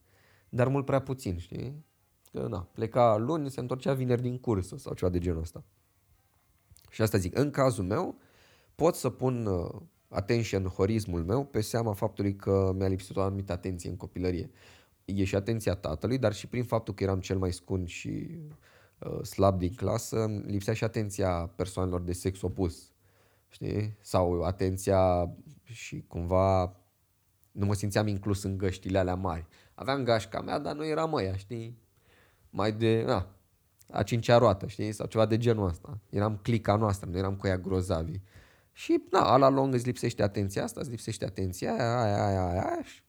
[0.50, 1.90] dar mult prea puțin, știi?
[2.32, 5.64] Că, na, pleca luni, se întorcea vineri din cursă sau ceva de genul ăsta.
[6.90, 8.16] Și asta zic, în cazul meu,
[8.76, 13.52] pot să pun uh, attention horismul meu pe seama faptului că mi-a lipsit o anumită
[13.52, 14.52] atenție în copilărie.
[15.06, 18.40] E și atenția tatălui, dar și prin faptul că eram cel mai scund și
[19.00, 22.92] uh, slab din clasă, lipsea și atenția persoanelor de sex opus.
[23.50, 23.98] Știi?
[24.02, 26.76] Sau atenția și cumva
[27.52, 29.48] nu mă simțeam inclus în găștile alea mari.
[29.74, 31.78] Aveam gașca mea, dar nu era măia, știi?
[32.52, 33.36] Mai de, na,
[33.92, 34.92] a cincea roată, știi?
[34.92, 36.00] Sau ceva de genul ăsta.
[36.10, 38.20] Eram clica noastră, nu eram cu ea grozavi.
[38.72, 42.64] Și, na, la lung îți lipsește atenția asta, îți lipsește atenția aia, aia, aia, aia,
[42.70, 43.02] aia și,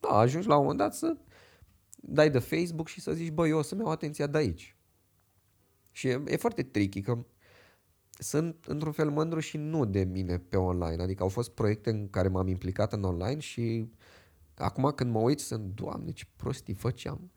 [0.00, 1.16] da, ajungi la un moment dat să
[1.96, 4.76] dai de Facebook și să zici, băi, eu o să-mi iau atenția de aici.
[5.90, 7.24] Și e, e foarte tricky, că
[8.10, 11.02] sunt într-un fel mândru și nu de mine pe online.
[11.02, 13.90] Adică au fost proiecte în care m-am implicat în online și
[14.54, 17.30] acum când mă uit sunt, doamne, ce prostii făceam.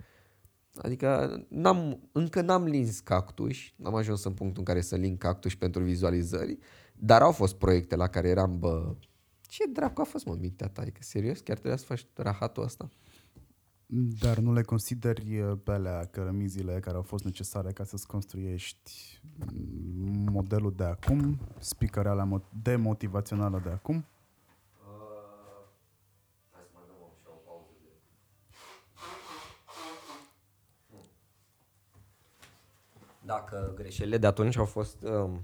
[0.81, 5.57] Adică n-am, încă n-am lins cactuși, n-am ajuns în punctul în care să lin cactuși
[5.57, 6.57] pentru vizualizări,
[6.93, 8.95] dar au fost proiecte la care eram, bă,
[9.41, 10.81] ce dracu a fost, mă, mintea ta?
[10.81, 12.89] Adică, serios, chiar trebuia să faci rahatul ăsta?
[14.19, 19.21] Dar nu le consideri uh, pe alea cărămizile care au fost necesare ca să-ți construiești
[20.31, 24.05] modelul de acum, speakerele de motivațională de acum?
[33.25, 35.03] Dacă greșelile de atunci au fost...
[35.03, 35.41] Um...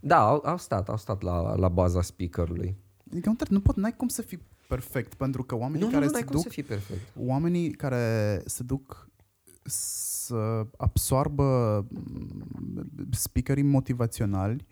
[0.00, 2.76] Da, au, au stat, au stat la, la baza speakerului.
[3.10, 6.24] Adică nu, pot, n-ai cum să fii perfect, pentru că oamenii nu, care nu, se
[6.24, 6.42] duc...
[6.42, 7.00] Să fii perfect.
[7.16, 9.08] Oamenii care se duc
[9.64, 14.66] să absoarbă mm, speakerii motivaționali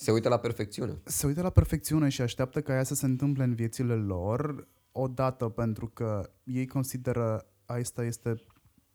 [0.00, 0.98] se uită la perfecțiune.
[1.04, 5.48] Se uită la perfecțiune și așteaptă ca ea să se întâmple în viețile lor odată
[5.48, 8.42] pentru că ei consideră asta este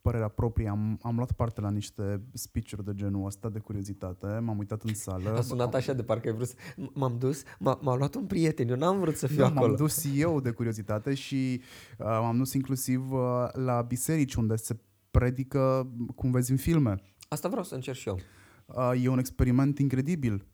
[0.03, 4.57] părerea proprie, am, am luat parte la niște speech-uri de genul ăsta de curiozitate, m-am
[4.57, 5.37] uitat în sală.
[5.37, 6.55] A sunat așa de parcă ai vrut să...
[6.93, 9.67] M-am dus, m-a, m-a luat un prieten, eu n-am vrut să fiu da, acolo.
[9.67, 11.61] M-am dus eu de curiozitate și
[11.97, 13.19] uh, m-am dus inclusiv uh,
[13.53, 14.77] la biserici unde se
[15.11, 17.01] predică cum vezi în filme.
[17.27, 18.19] Asta vreau să încerc și eu.
[18.65, 20.45] Uh, e un experiment incredibil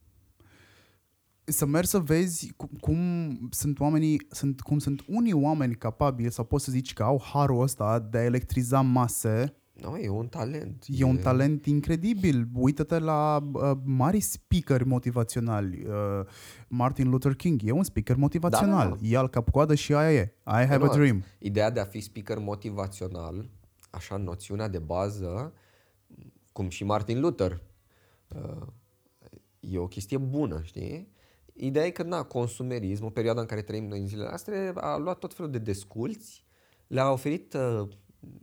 [1.51, 2.97] să mergi să vezi cum, cum
[3.51, 7.61] sunt oamenii, sunt, cum sunt unii oameni capabili sau poți să zici că au harul
[7.61, 9.53] ăsta de a electriza mase.
[9.81, 10.83] No, e un talent.
[10.87, 12.47] E, e un talent incredibil.
[12.53, 15.85] Uită-te la uh, mari speaker motivaționali.
[15.85, 16.25] Uh,
[16.67, 18.89] Martin Luther King e un speaker motivațional.
[18.89, 19.07] Da, da.
[19.07, 20.33] E al cap-coadă și aia e.
[20.45, 21.23] I have no, a dream.
[21.37, 23.49] Ideea de a fi speaker motivațional,
[23.89, 25.53] așa noțiunea de bază,
[26.51, 27.61] cum și Martin Luther,
[28.27, 28.67] uh,
[29.59, 31.17] e o chestie bună, știi?
[31.61, 35.19] Ideea e că, na, consumerismul, perioada în care trăim noi în zilele noastre, a luat
[35.19, 36.45] tot felul de desculți,
[36.87, 37.87] le-a oferit uh,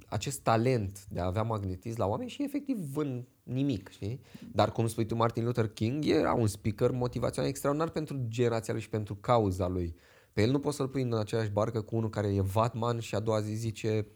[0.07, 4.21] acest talent de a avea magnetism la oameni și efectiv vând nimic, știi?
[4.53, 8.83] Dar cum spui tu, Martin Luther King era un speaker motivațional extraordinar pentru generația lui
[8.83, 9.95] și pentru cauza lui.
[10.33, 13.15] Pe el nu poți să-l pui în aceeași barcă cu unul care e vatman și
[13.15, 14.07] a doua zi zice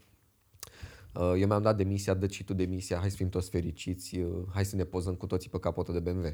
[1.15, 4.45] uh, eu mi-am dat demisia, dă și tu demisia, hai să fim toți fericiți, uh,
[4.55, 6.27] hai să ne pozăm cu toții pe capotul de BMW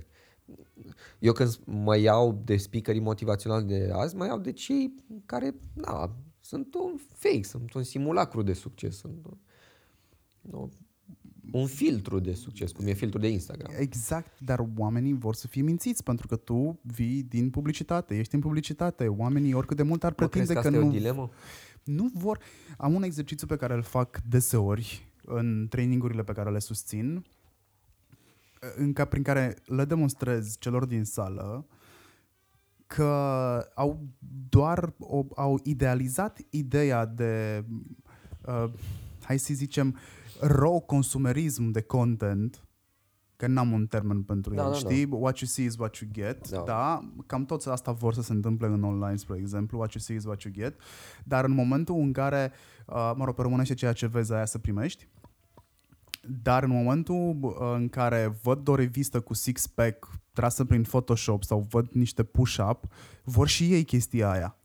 [1.19, 4.95] eu când mă iau de speakerii motivaționali de azi, mă iau de cei
[5.27, 9.27] care, na, sunt un fake, sunt un simulacru de succes, sunt
[10.51, 10.69] un,
[11.53, 13.73] un filtru de succes, cum e filtrul de Instagram.
[13.79, 18.41] Exact, dar oamenii vor să fie mințiți pentru că tu vii din publicitate, ești în
[18.41, 19.09] publicitate.
[19.09, 20.87] Oamenii oricât de mult ar pretinde că, că nu...
[20.87, 21.31] o dilemă?
[21.85, 22.39] Nu vor...
[22.77, 27.25] Am un exercițiu pe care îl fac deseori în trainingurile pe care le susțin
[28.77, 31.67] în ca, prin care le demonstrez celor din sală
[32.87, 33.05] că
[33.75, 34.07] au
[34.49, 37.65] doar o, au idealizat ideea de
[38.47, 38.71] uh,
[39.23, 39.97] hai să zicem
[40.41, 42.67] raw consumerism de content
[43.37, 45.07] că n-am un termen pentru da, el, da, știi?
[45.07, 45.17] Da.
[45.17, 46.63] What you see is what you get, da.
[46.67, 47.11] da?
[47.27, 50.25] Cam toți asta vor să se întâmple în online, spre exemplu, what you see is
[50.25, 50.81] what you get,
[51.25, 52.53] dar în momentul în care,
[52.87, 55.09] uh, mă rog, pe românește ceea ce vezi aia să primești,
[56.43, 61.67] dar în momentul uh, în care văd o revistă cu six-pack trasă prin Photoshop sau
[61.71, 62.85] văd niște push-up,
[63.25, 64.57] vor și ei chestia aia.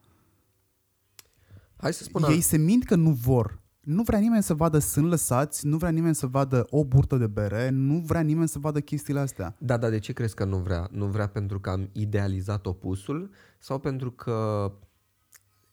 [1.77, 3.59] Hai să spun Ei se mint că nu vor.
[3.79, 7.27] Nu vrea nimeni să vadă sunt lăsați, nu vrea nimeni să vadă o burtă de
[7.27, 9.55] bere, nu vrea nimeni să vadă chestiile astea.
[9.57, 10.87] Da, dar de ce crezi că nu vrea?
[10.91, 14.71] Nu vrea pentru că am idealizat opusul sau pentru că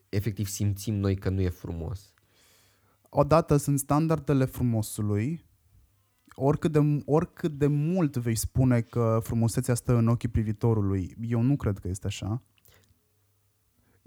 [0.08, 2.12] efectiv simțim noi că nu e frumos?
[3.08, 5.47] Odată sunt standardele frumosului,
[6.38, 11.56] oricât de, oricât de mult vei spune că frumusețea stă în ochii privitorului, eu nu
[11.56, 12.42] cred că este așa.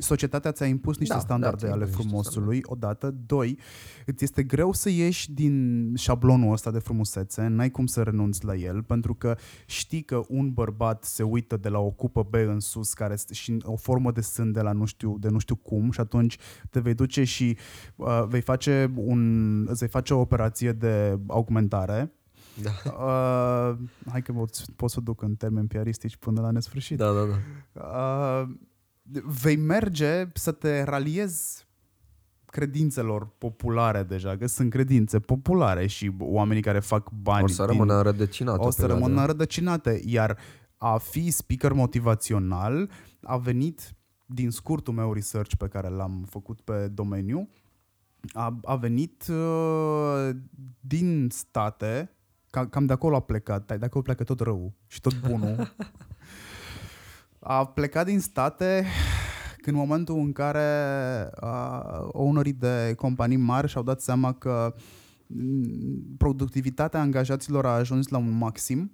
[0.02, 3.16] Societatea ți-a impus niște Da, standarde da, ți-a ale impus niște frumosului, odată.
[3.26, 3.60] Doi,
[4.06, 8.56] îți este greu să ieși din șablonul ăsta de frumusețe, n-ai cum să renunți la
[8.56, 12.60] el, pentru că știi că un bărbat se uită de la o cupă B în
[12.60, 15.56] sus care este și o formă de sân de la nu știu, de nu știu
[15.56, 16.38] cum și atunci
[16.70, 17.58] te vei duce și
[17.96, 22.12] uh, vei face un, îți vei face o operație de augmentare
[22.62, 22.72] Da.
[22.92, 23.78] Uh,
[24.10, 26.98] hai că pot, pot să o duc în termeni piaristici până la nesfârșit.
[26.98, 27.82] Da, da, da.
[27.82, 28.50] Uh,
[29.42, 31.68] vei merge să te raliezi
[32.46, 37.94] credințelor populare deja, că sunt credințe populare și oamenii care fac bani O să rămână
[37.96, 38.66] înrădăcinată.
[38.66, 39.04] o să perioada.
[39.04, 40.02] rămână înrădăcinate.
[40.06, 40.38] Iar
[40.78, 42.90] a fi speaker motivațional
[43.22, 43.96] a venit
[44.26, 47.50] din scurtul meu research pe care l-am făcut pe domeniu,
[48.34, 50.30] a, a venit uh,
[50.80, 52.16] din state,
[52.52, 55.74] ca, cam de acolo a plecat, de acolo pleacă tot rău și tot bunul.
[57.40, 58.86] a plecat din state
[59.66, 64.76] în momentul în care uh, ownerii de companii mari și-au dat seama că
[65.28, 68.92] mm, productivitatea angajaților a ajuns la un maxim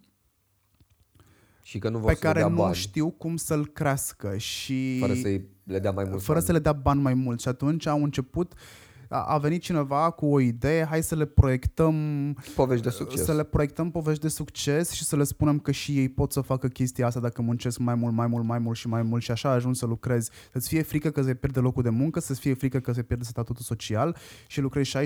[1.61, 4.37] Și că nu vor pe să le care dea nu bani, știu cum să-l crească
[4.37, 6.45] și fără să le dea mai mult fără bani.
[6.45, 8.57] să le dea bani mai mult și atunci au început a
[9.09, 11.95] a venit cineva cu o idee, hai să le proiectăm
[12.55, 13.23] Povești de succes.
[13.23, 16.41] să le proiectăm povești de succes și să le spunem că și ei pot să
[16.41, 19.31] facă chestia asta dacă muncesc mai mult, mai mult, mai mult și mai mult și
[19.31, 20.31] așa ajungi să lucrezi.
[20.51, 23.23] Să-ți fie frică că se pierde locul de muncă, să-ți fie frică că se pierde
[23.23, 24.15] statutul social
[24.47, 25.03] și lucrezi 16-18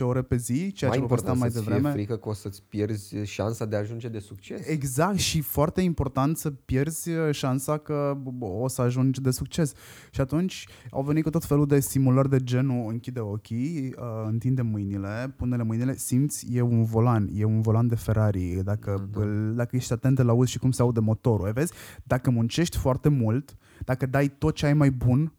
[0.00, 1.88] ore pe zi, ceea mai ce povesteam important mai să-ți devreme.
[1.88, 4.66] fie frică că o să-ți pierzi șansa de a ajunge de succes.
[4.66, 9.72] Exact și foarte important să pierzi uh, șansa că o să ajungi de succes.
[10.10, 14.62] Și atunci au venit cu tot felul de simulări de genul închide ochii, uh, întinde
[14.62, 18.60] mâinile, pune-le mâinile, simți, e un volan, e un volan de Ferrari.
[18.64, 19.24] Dacă, Da, da.
[19.26, 21.52] îl- dacă ești atent, îl auzi și cum se aude motorul.
[21.52, 21.72] Vezi?
[22.04, 25.32] Dacă muncești foarte mult, dacă dai tot ce ai mai bun,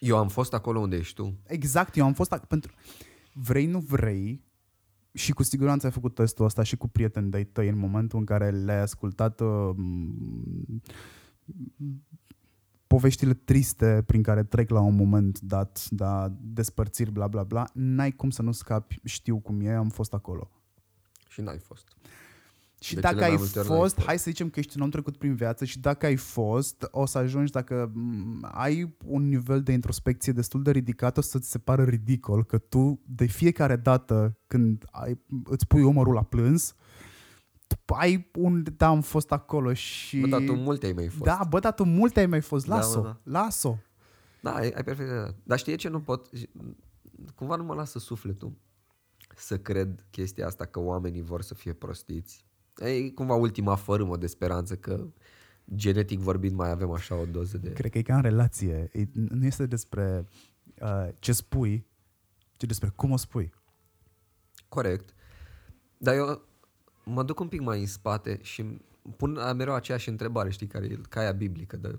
[0.00, 1.38] Eu am fost acolo unde ești tu.
[1.46, 2.72] Exact, eu am fost ac- pentru
[3.32, 4.44] vrei nu vrei
[5.12, 8.24] și cu siguranță ai făcut testul ăsta și cu prieteni de-ai tăi în momentul în
[8.24, 10.82] care le-ai ascultat uh, m-
[12.92, 18.10] poveștile triste prin care trec la un moment dat, da, despărțiri, bla bla bla, n-ai
[18.10, 20.50] cum să nu scapi, știu cum e, am fost acolo.
[21.28, 21.88] Și n-ai fost.
[22.80, 24.06] Și De dacă cele mai ai multe ori n-ai fost, fost.
[24.06, 27.06] hai să zicem că ești un om trecut prin viață și dacă ai fost, o
[27.06, 31.58] să ajungi, dacă m, ai un nivel de introspecție destul de ridicat, o să-ți se
[31.58, 36.76] pară ridicol că tu, de fiecare dată când ai, îți pui umărul la plâns, tu
[37.86, 40.20] ai un, da, am fost acolo și...
[40.20, 41.22] Bă, dar tu multe ai mai fost.
[41.22, 43.40] Da, bă, dar tu multe ai mai fost, Da, las-o, bă, da.
[43.40, 43.76] las-o.
[44.40, 45.36] Da, ai, ai perfect dreptate.
[45.42, 46.28] Dar știi ce nu pot?
[47.34, 48.52] Cumva nu mă lasă sufletul
[49.36, 52.44] să cred chestia asta că oamenii vor să fie prostiți.
[52.76, 55.06] E cumva ultima fărâmă de speranță că
[55.74, 57.72] genetic vorbind mai avem așa o doză de...
[57.72, 60.28] Cred că e ca în relație, e, nu este despre
[60.80, 61.86] uh, ce spui,
[62.56, 63.52] ci despre cum o spui.
[64.68, 65.14] Corect.
[65.98, 66.42] Dar eu
[67.04, 68.80] mă duc un pic mai în spate și îmi
[69.16, 71.98] pun mereu aceeași întrebare, știi, care e caia biblică de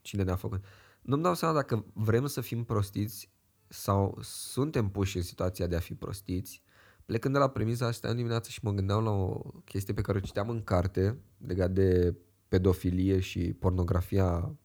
[0.00, 0.64] cine ne-a făcut.
[1.00, 3.30] Nu-mi dau seama dacă vrem să fim prostiți
[3.68, 6.62] sau suntem puși în situația de a fi prostiți.
[7.04, 10.18] Plecând de la premisa asta în dimineață și mă gândeam la o chestie pe care
[10.18, 12.14] o citeam în carte legat de
[12.48, 14.56] pedofilie și pornografia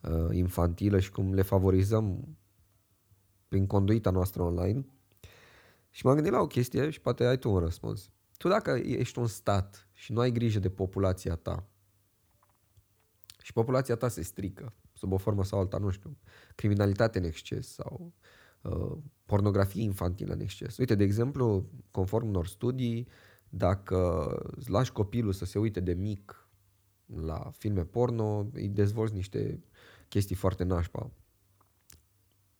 [0.00, 2.36] uh, infantilă și cum le favorizăm
[3.48, 4.86] prin conduita noastră online.
[5.90, 8.10] Și m-am gândit la o chestie și poate ai tu un răspuns.
[8.38, 11.68] Tu dacă ești un stat și nu ai grijă de populația ta
[13.42, 16.16] și populația ta se strică sub o formă sau alta, nu știu,
[16.54, 18.12] criminalitate în exces sau
[18.62, 20.76] uh, pornografie infantilă în exces.
[20.76, 23.08] Uite, de exemplu, conform unor studii,
[23.48, 26.48] dacă îți lași copilul să se uite de mic
[27.06, 29.64] la filme porno, îi dezvolți niște
[30.08, 31.10] chestii foarte nașpa.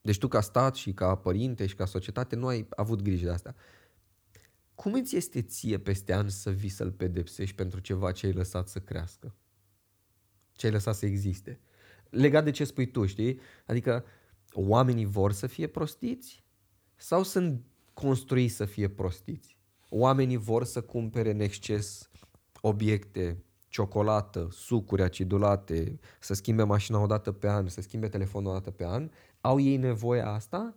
[0.01, 3.31] Deci tu ca stat și ca părinte și ca societate nu ai avut grijă de
[3.31, 3.55] asta.
[4.79, 8.67] Cum îți este ție peste ani să vii să-l pedepsești pentru ceva ce ai lăsat
[8.67, 9.35] să crească?
[10.51, 11.59] Ce ai lăsat să existe?
[12.09, 13.39] Legat de ce spui tu, știi?
[13.65, 14.05] Adică
[14.51, 16.43] oamenii vor să fie prostiți
[16.95, 17.63] sau sunt
[17.93, 19.57] construiți să fie prostiți?
[19.89, 22.09] Oamenii vor să cumpere în exces
[22.61, 28.53] obiecte, ciocolată, sucuri acidulate, să schimbe mașina o dată pe an, să schimbe telefonul o
[28.53, 29.09] dată pe an,
[29.41, 30.75] au ei nevoia asta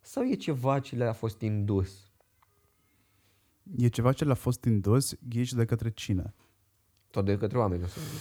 [0.00, 2.13] Sau e ceva ce le-a fost indus?
[3.76, 6.34] E ceva ce le-a fost indus, ghiși de către cine?
[7.10, 8.20] Tot de către oameni, o să zic.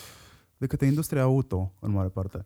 [0.57, 2.45] De către industria auto, în mare parte.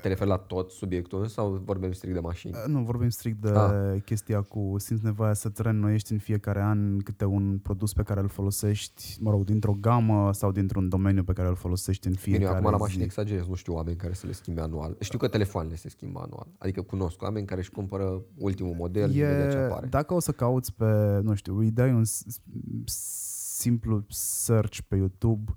[0.00, 2.52] Te referi la tot subiectul sau vorbim strict de mașini?
[2.54, 4.02] Uh, Nu, vorbim strict de Ah.
[4.04, 8.28] chestia cu simți nevoia să-ți reînnoiești în fiecare an câte un produs pe care îl
[8.28, 12.50] folosești, mă rog, dintr-o gamă sau dintr-un domeniu pe care îl folosești în Bine, fiecare
[12.58, 12.82] eu acum la zi.
[12.82, 14.96] mașini exagerez, nu știu oameni care să le schimbe anual.
[15.00, 16.46] Știu că telefoanele se schimbă anual.
[16.58, 19.86] Adică cunosc oameni care își cumpără ultimul model imediat ce E, apare.
[19.86, 22.24] dacă o să cauți pe, nu știu, îi dai un s-
[23.58, 25.52] simplu search pe YouTube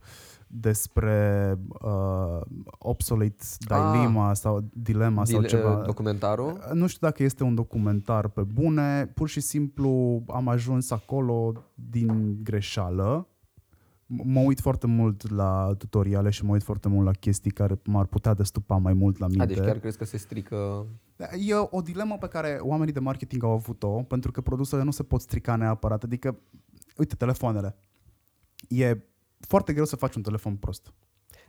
[0.54, 2.42] despre uh,
[2.78, 5.82] obsolete dilemma sau dilema sau Dile- ceva.
[5.86, 6.60] Documentarul?
[6.74, 12.38] Nu știu dacă este un documentar pe bune, pur și simplu am ajuns acolo din
[12.44, 13.28] greșeală.
[14.06, 17.82] M- Mă uit foarte mult la tutoriale și mă uit foarte mult la chestii care
[17.86, 19.44] m-ar putea destupa mai mult la minte.
[19.44, 20.86] A, deci chiar crezi că se strică...
[21.48, 25.04] E o dilemă pe care oamenii de marketing au avut-o, pentru că produsele nu se
[25.04, 26.04] pot strica neapărat.
[26.04, 26.40] Adică,
[26.98, 27.76] uite, telefoanele.
[28.68, 28.98] E
[29.48, 30.94] foarte greu să faci un telefon prost.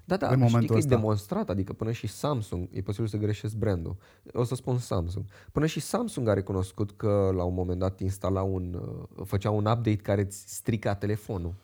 [0.05, 0.95] Da, da, În știi momentul că e ăsta.
[0.95, 3.97] demonstrat, adică până și Samsung, e posibil să greșesc brandul.
[4.33, 5.25] O să spun Samsung.
[5.53, 9.67] Până și Samsung a recunoscut că la un moment dat instala un, uh, făcea un
[9.67, 11.55] update care îți strica telefonul.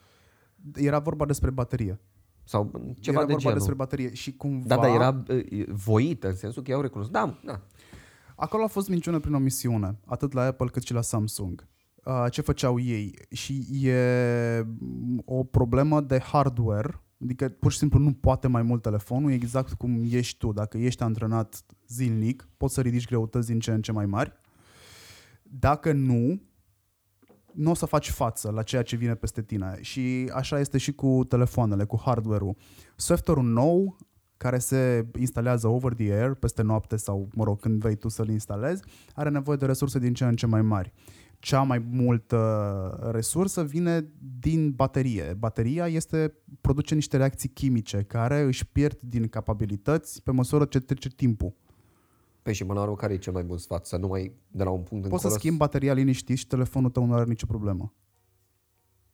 [0.74, 2.00] Era vorba despre baterie.
[2.44, 2.70] Sau
[3.00, 3.54] ceva era de vorba genul.
[3.54, 4.66] despre baterie și cumva...
[4.66, 7.14] Da, dar era uh, voită în sensul că i-au recunoscut.
[7.14, 7.60] Da, da.
[8.36, 11.66] Acolo a fost minciună prin omisiune, atât la Apple cât și la Samsung.
[12.09, 13.14] Uh, ce făceau ei?
[13.30, 14.66] Și e
[15.24, 20.02] o problemă de hardware, adică pur și simplu nu poate mai mult telefonul, exact cum
[20.11, 20.52] ești tu.
[20.52, 24.32] Dacă ești antrenat zilnic, poți să ridici greutăți din ce în ce mai mari.
[25.42, 26.40] Dacă nu,
[27.52, 29.78] nu o să faci față la ceea ce vine peste tine.
[29.80, 32.56] Și așa este și cu telefoanele, cu hardware-ul.
[32.96, 33.96] Software-ul nou
[34.36, 38.28] care se instalează over the air peste noapte sau, mă rog, când vei tu să-l
[38.28, 38.82] instalezi,
[39.14, 40.92] are nevoie de resurse din ce în ce mai mari.
[41.39, 44.07] Cea mai multă resursă vine
[44.39, 45.36] din baterie.
[45.39, 51.09] Bateria este, produce niște reacții chimice care își pierd din capabilități pe măsură ce trece
[51.09, 51.55] timpul.
[52.43, 53.86] Păi și până la urmă, care e cel mai bun sfat?
[53.86, 56.91] Să nu mai de la un punct Poți să încolo schimbi bateria liniștit și telefonul
[56.91, 57.93] tău nu are nicio problemă.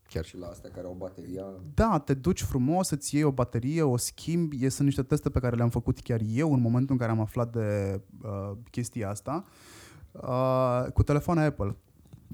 [0.08, 1.44] Chiar și la astea care au bateria...
[1.74, 4.64] Da, te duci frumos, îți iei o baterie, o schimbi.
[4.64, 7.20] E, sunt niște teste pe care le-am făcut chiar eu în momentul în care am
[7.20, 9.44] aflat de uh, chestia asta.
[10.12, 11.76] Uh, cu telefoane Apple.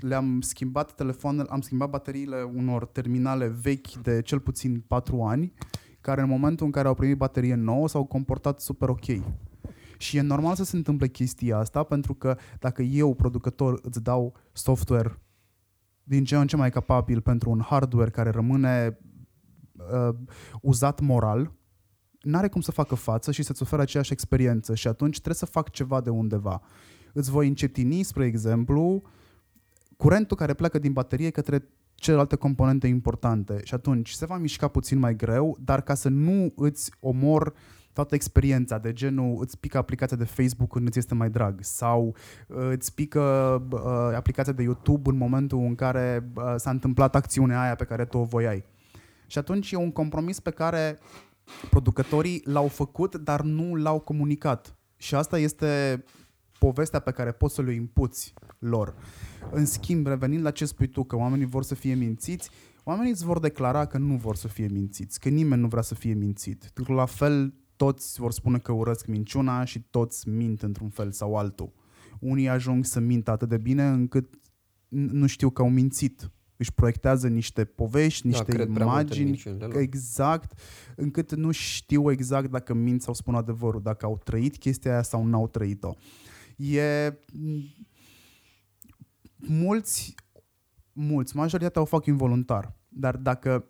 [0.00, 5.52] Le-am schimbat telefoanele, am schimbat bateriile unor terminale vechi de cel puțin 4 ani,
[6.00, 9.04] care în momentul în care au primit baterie nouă s-au comportat super ok.
[9.98, 14.36] Și e normal să se întâmple chestia asta, pentru că dacă eu, producător, îți dau
[14.52, 15.18] software
[16.02, 18.98] din ce în ce mai capabil pentru un hardware care rămâne
[19.72, 20.14] uh,
[20.60, 21.52] uzat moral,
[22.20, 25.70] n-are cum să facă față și să-ți oferă aceeași experiență și atunci trebuie să fac
[25.70, 26.62] ceva de undeva.
[27.12, 29.02] Îți voi încetini, spre exemplu,
[30.00, 34.98] curentul care pleacă din baterie către celelalte componente importante și atunci se va mișca puțin
[34.98, 37.54] mai greu, dar ca să nu îți omor
[37.92, 42.16] toată experiența de genul îți pică aplicația de Facebook când îți este mai drag sau
[42.46, 43.20] uh, îți pică
[43.72, 43.80] uh,
[44.16, 48.18] aplicația de YouTube în momentul în care uh, s-a întâmplat acțiunea aia pe care tu
[48.18, 48.64] o voiai.
[49.26, 50.98] Și atunci e un compromis pe care
[51.70, 54.76] producătorii l-au făcut, dar nu l-au comunicat.
[54.96, 56.04] Și asta este
[56.58, 58.94] povestea pe care poți să le impuți lor.
[59.50, 62.50] În schimb, revenind la ce spui tu, că oamenii vor să fie mințiți,
[62.84, 65.94] oamenii îți vor declara că nu vor să fie mințiți, că nimeni nu vrea să
[65.94, 66.72] fie mințit.
[66.88, 71.72] La fel, toți vor spune că urăsc minciuna și toți mint într-un fel sau altul.
[72.20, 76.30] Unii ajung să mintă atât de bine încât n- nu știu că au mințit.
[76.56, 79.76] Își proiectează niște povești, niște da, cred prea mult în imagini, minciunile lor.
[79.76, 80.60] exact,
[80.96, 85.26] încât nu știu exact dacă mint sau spun adevărul, dacă au trăit chestia aia sau
[85.26, 85.94] n-au trăit-o.
[86.56, 87.18] E...
[89.46, 90.14] Mulți,
[90.92, 93.64] mulți, majoritatea o fac involuntar, dar dacă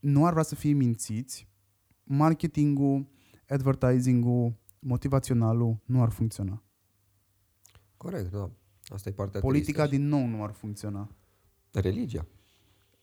[0.00, 1.48] nu ar vrea să fie mințiți,
[2.04, 3.08] marketingul,
[3.48, 6.62] advertising-ul, motivaționalul nu ar funcționa.
[7.96, 8.50] Corect, da.
[8.84, 9.96] Asta e partea Politica tristă.
[9.96, 11.10] din nou nu ar funcționa.
[11.72, 12.26] Religia.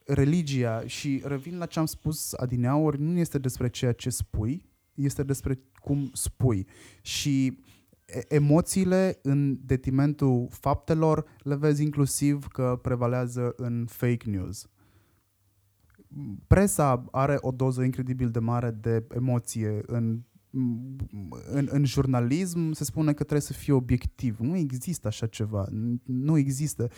[0.06, 5.24] religia și revin la ce am spus adineauri, nu este despre ceea ce spui, este
[5.24, 6.68] despre cum spui.
[7.02, 7.58] Și e-
[8.28, 14.70] emoțiile în detrimentul faptelor le vezi inclusiv că prevalează în fake news.
[16.48, 20.22] Presa are o doză incredibil de mare de emoție în
[21.52, 24.40] în, în jurnalism se spune că trebuie să fie obiectiv.
[24.40, 25.68] Nu există așa ceva.
[26.04, 26.90] Nu există.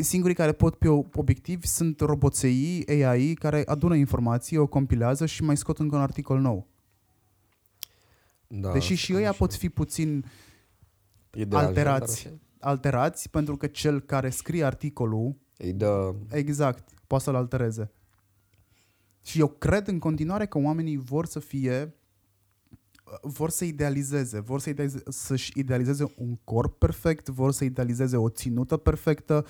[0.00, 0.86] Singurii care pot fi
[1.18, 6.40] obiectivi sunt roboței, AI, care adună informații, o compilează și mai scot încă un articol
[6.40, 6.66] nou.
[8.60, 10.24] Da, Deși și asta ăia și- pot fi puțin
[11.32, 12.10] e de alterați.
[12.10, 12.70] altfel, dar așa.
[12.70, 16.14] alterați pentru că cel care scrie articolul, Îi dă...
[16.30, 17.90] exact, poate să-l altereze.
[19.22, 21.94] Și eu cred în continuare că oamenii vor să fie
[23.22, 28.28] vor să idealizeze, vor să idealize, să-și idealizeze un corp perfect, vor să idealizeze o
[28.28, 29.46] ținută perfectă.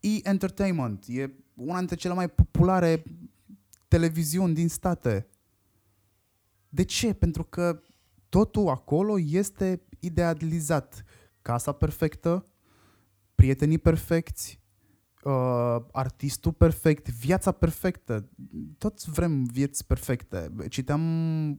[0.00, 3.02] E-entertainment e una dintre cele mai populare
[3.88, 5.26] televiziuni din state.
[6.70, 7.12] De ce?
[7.12, 7.82] Pentru că
[8.28, 11.04] totul acolo este idealizat.
[11.42, 12.46] Casa perfectă,
[13.34, 14.60] prietenii perfecți,
[15.24, 18.28] uh, artistul perfect, viața perfectă.
[18.78, 20.52] Toți vrem vieți perfecte.
[20.68, 21.00] Citeam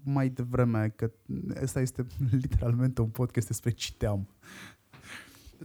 [0.03, 1.11] mai devreme că
[1.61, 2.05] ăsta este
[2.41, 4.27] literalmente un podcast despre citeam.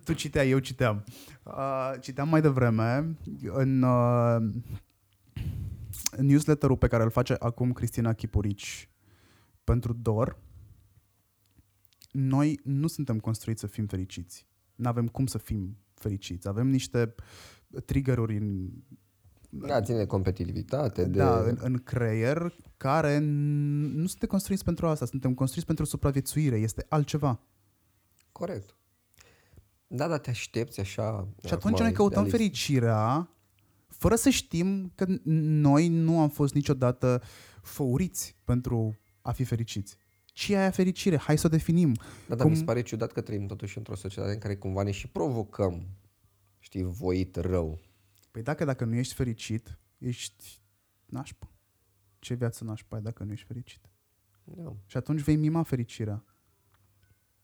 [0.05, 1.05] Tu citeai, eu citeam.
[1.43, 4.37] Uh, citeam mai devreme în uh,
[6.19, 8.89] newsletterul pe care îl face acum Cristina Chipurici
[9.67, 10.39] pentru DOR,
[12.11, 14.47] noi nu suntem construiți să fim fericiți.
[14.75, 16.49] Nu avem cum să fim fericiți.
[16.49, 17.15] Avem niște
[17.85, 18.71] triggeruri în,
[19.51, 21.19] Da, ține de competitivitate, de...
[21.19, 25.07] da, în, în creier care n- nu suntem construiți pentru asta.
[25.07, 26.57] Suntem construiți pentru supraviețuire.
[26.57, 27.41] Este altceva.
[28.33, 28.77] Corect.
[29.87, 31.29] Da, dar te aștepți așa...
[31.47, 32.37] Și atunci noi căutăm idealist.
[32.37, 33.31] fericirea
[33.89, 35.21] fără să știm că n-
[35.63, 37.23] noi nu am fost niciodată
[37.63, 38.97] făuriți pentru
[39.27, 39.97] a fi fericiți.
[40.25, 41.17] Ce e aia fericire?
[41.17, 41.93] Hai să o definim.
[42.29, 44.83] Da, dar Cum- mi se pare ciudat că trăim totuși într-o societate în care cumva
[44.83, 45.87] ne și provocăm,
[46.59, 47.79] știi, voit rău.
[48.31, 50.61] Păi dacă, dacă nu ești fericit, ești
[51.07, 51.51] nașpa.
[52.19, 53.81] Ce viață nașpa ai dacă nu ești fericit?
[54.45, 54.77] Da.
[54.87, 56.25] Și atunci vei mima fericirea.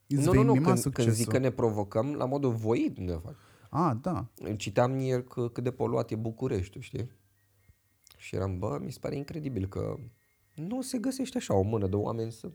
[0.07, 1.05] Îți Nu, vei nu, nu, mima când, succesul.
[1.05, 3.35] când zic că ne provocăm, la modul voit ne fac.
[3.71, 4.27] A, da.
[4.57, 7.11] Citeam ieri că, cât de poluat e Bucureștiul, știi?
[8.17, 9.99] Și eram, bă, mi se pare incredibil că
[10.55, 12.51] nu se găsește așa o mână de oameni să...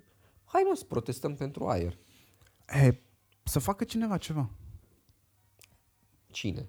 [0.46, 1.98] Hai mă să protestăm pentru aer.
[2.68, 3.00] E,
[3.44, 4.50] să facă cineva ceva.
[6.28, 6.68] Cine?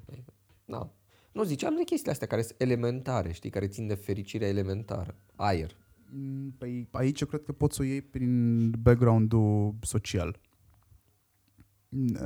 [0.65, 0.93] Da.
[1.33, 5.17] Nu, ziceam de chestiile astea care sunt elementare, știi, care țin de fericirea elementară.
[5.37, 5.77] Aer.
[6.11, 10.41] Mm, Păi aici eu cred că poți să o iei prin background-ul social.
[11.89, 12.19] Mm,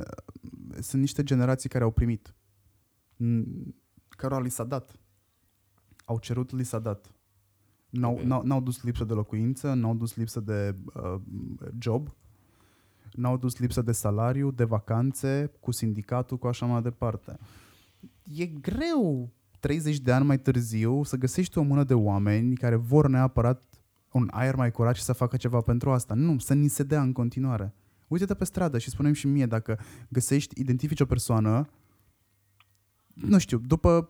[0.79, 2.35] Sunt niște generații care au primit.
[3.15, 3.75] Mm,
[4.09, 4.99] Cărora li s-a dat.
[6.05, 7.12] Au cerut, li s-a dat.
[7.93, 8.21] N-au, Ok.
[8.21, 11.15] n-au, n-au dus lipsă de locuință, n-au dus lipsă de uh,
[11.79, 12.07] job,
[13.15, 17.37] n-au dus lipsă de salariu, de vacanțe, cu sindicatul, cu așa mai departe.
[18.35, 19.29] E greu
[19.59, 23.63] 30 de ani mai târziu să găsești o mână de oameni care vor neapărat
[24.11, 26.13] un aer mai curat și să facă ceva pentru asta.
[26.13, 27.73] Nu, să ni se dea în continuare.
[28.07, 29.79] Uite-te pe stradă și spunem și mie dacă
[30.09, 31.67] găsești, identifici o persoană,
[33.13, 34.09] nu știu, după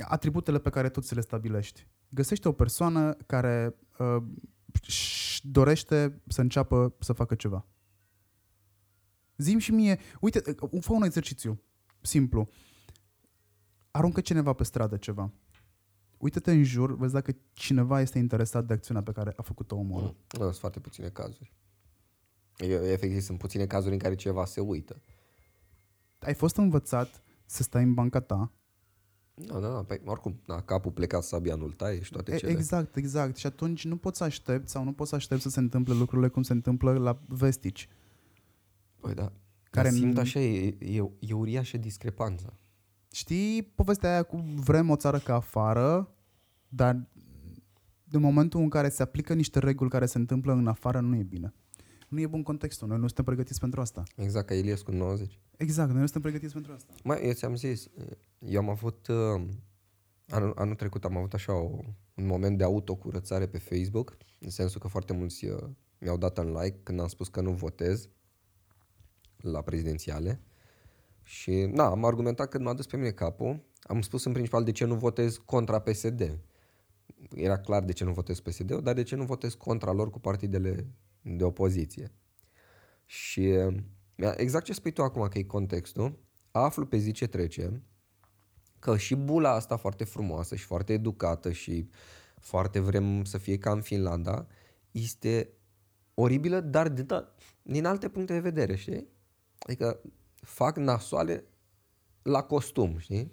[0.00, 1.86] atributele pe care tu ți le stabilești.
[2.08, 4.22] Găsește o persoană care uh,
[4.86, 7.66] își dorește să înceapă să facă ceva.
[9.36, 11.62] Zim și mie, uite, uh, fă un exercițiu
[12.00, 12.48] simplu.
[13.90, 15.32] Aruncă cineva pe stradă ceva.
[16.18, 19.98] Uită-te în jur, vezi dacă cineva este interesat de acțiunea pe care a făcut-o omul
[19.98, 20.14] ăla.
[20.38, 21.52] Nu, sunt foarte puține cazuri.
[22.56, 25.02] E- Efectiv, sunt puține cazuri în care ceva se uită.
[26.18, 28.52] Ai fost învățat să stai în banca ta.
[29.44, 32.50] Da, da, da, păi, oricum, da, capul plecat sabia nu-l taie și toate E, cele.
[32.52, 33.36] exact, exact.
[33.36, 36.28] Și atunci nu poți să aștepți sau nu poți să aștepți să se întâmple lucrurile
[36.28, 37.88] cum se întâmplă la vestici.
[39.00, 39.22] Păi da.
[39.22, 42.52] Care Care simt n- așa, e, e, e uriașă discrepanța.
[43.10, 46.14] Știi povestea aia cu vrem o țară ca afară,
[46.68, 47.06] dar
[48.10, 51.22] în momentul în care se aplică niște reguli care se întâmplă în afară, nu e
[51.22, 51.54] bine.
[52.08, 52.88] Nu e bun contextul.
[52.88, 54.02] Noi nu suntem pregătiți pentru asta.
[54.16, 55.38] Exact ca Iliescu în 90.
[55.56, 56.94] Exact, noi nu suntem pregătiți pentru asta.
[57.04, 57.88] Mai, eu ți-am zis,
[58.38, 59.42] eu am avut, uh,
[60.28, 61.78] anul, anul trecut am avut așa o,
[62.14, 65.58] un moment de autocurățare pe Facebook, în sensul că foarte mulți uh,
[65.98, 68.08] mi-au dat un like când am spus că nu votez
[69.36, 70.40] la prezidențiale
[71.22, 74.72] și na, am argumentat că m-a dus pe mine capul, am spus în principal de
[74.72, 76.38] ce nu votez contra PSD.
[77.34, 80.20] Era clar de ce nu votez PSD-ul, dar de ce nu votez contra lor cu
[80.20, 80.86] partidele
[81.26, 82.12] de opoziție.
[83.04, 86.18] Și uh, exact ce spui tu acum că e contextul,
[86.50, 87.82] aflu pe zi ce trece
[88.78, 91.88] că și bula asta foarte frumoasă și foarte educată și
[92.40, 94.46] foarte vrem să fie ca în Finlanda,
[94.90, 95.50] este
[96.14, 99.06] oribilă, dar de, da, din alte puncte de vedere, știi?
[99.58, 100.00] Adică
[100.34, 101.44] fac nasoale
[102.22, 103.32] la costum, știi?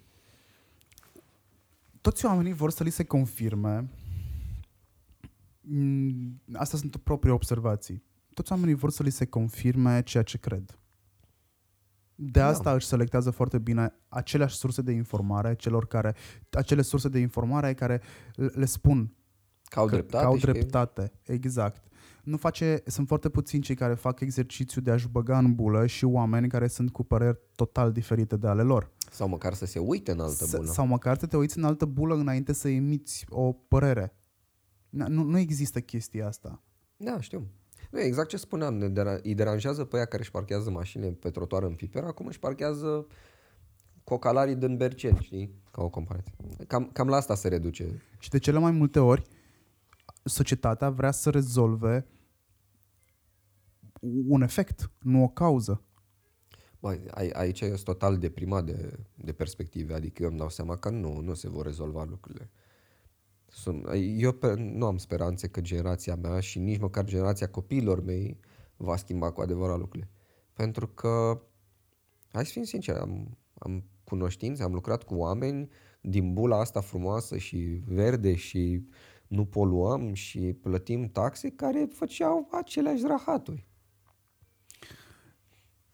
[2.02, 4.03] Toți oamenii vor să li se confirme Mm,
[6.54, 8.04] Astea sunt proprii observații.
[8.34, 10.78] Toți oamenii vor să li se confirme ceea ce cred.
[12.16, 12.48] De Da.
[12.48, 16.16] asta își selectează foarte bine aceleași surse de informare, celor care,
[16.50, 18.02] acele surse de informare care
[18.36, 19.14] le le spun
[19.64, 21.12] Că au că, dreptate că au și că e- dreptate.
[21.24, 21.84] Exact.
[22.24, 26.06] Nu face, sunt foarte puțini cei care fac exercițiu de a-și băga în bulă și
[26.06, 28.92] oameni care sunt cu păreri total diferite de ale lor.
[29.12, 30.72] Sau măcar să se uite în altă S- bulă.
[30.72, 34.16] Sau măcar să te uiți în altă bulă înainte să emiți o părere.
[34.98, 36.62] Na- Nu, nu există chestia asta.
[36.98, 37.48] Da, știu.
[37.92, 41.12] Nu, e exact ce spuneam, ne dera- îi deranjează pe aia care își parchează mașinile
[41.12, 43.08] pe trotuar în Piper, acum își parchează
[44.04, 45.62] cocalarii din Bercel, știi?
[45.72, 46.34] Ca o comparație.
[46.68, 48.02] Cam, cam la asta se reduce.
[48.20, 49.24] Și de cele mai multe ori,
[50.24, 52.06] societatea vrea să rezolve
[54.28, 55.82] un efect, nu o cauză.
[56.80, 60.78] Bă, ai- aici eu sunt total deprimat de, de perspective, adică eu îmi dau seama
[60.78, 62.50] că nu, nu se vor rezolva lucrurile.
[63.54, 63.86] Sunt,
[64.18, 68.40] eu pe, nu am speranțe că generația mea și nici măcar generația copiilor mei
[68.78, 70.10] va schimba cu adevărat lucrurile.
[70.54, 71.42] Pentru că,
[72.32, 75.70] hai să fim sinceri, am, am cunoștințe, am lucrat cu oameni
[76.02, 77.58] din bula asta frumoasă și
[77.88, 78.88] verde și
[79.28, 83.68] nu poluăm și plătim taxe care făceau aceleași rahaturi.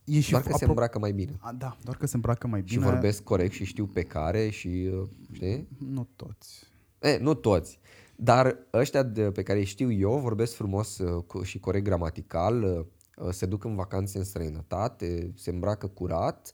[0.04, 1.36] E și Doar că se apro- îmbracă mai bine.
[1.40, 2.90] A, da, doar că se îmbracă mai Și bine.
[2.90, 5.68] vorbesc corect și știu pe care și, uh, știi?
[5.78, 6.69] Nu toți.
[7.02, 7.80] E, nu toți.
[8.16, 12.64] Dar ăștia de, pe care îi știu eu vorbesc frumos uh, cu- și corect gramatical,
[12.64, 12.86] uh,
[13.26, 16.54] uh, se duc în vacanțe în străinătate, se îmbracă curat,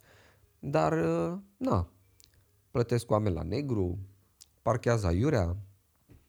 [0.59, 1.89] dar, uh, na,
[2.71, 3.99] plătesc oameni la negru,
[4.61, 5.57] parchează aiurea,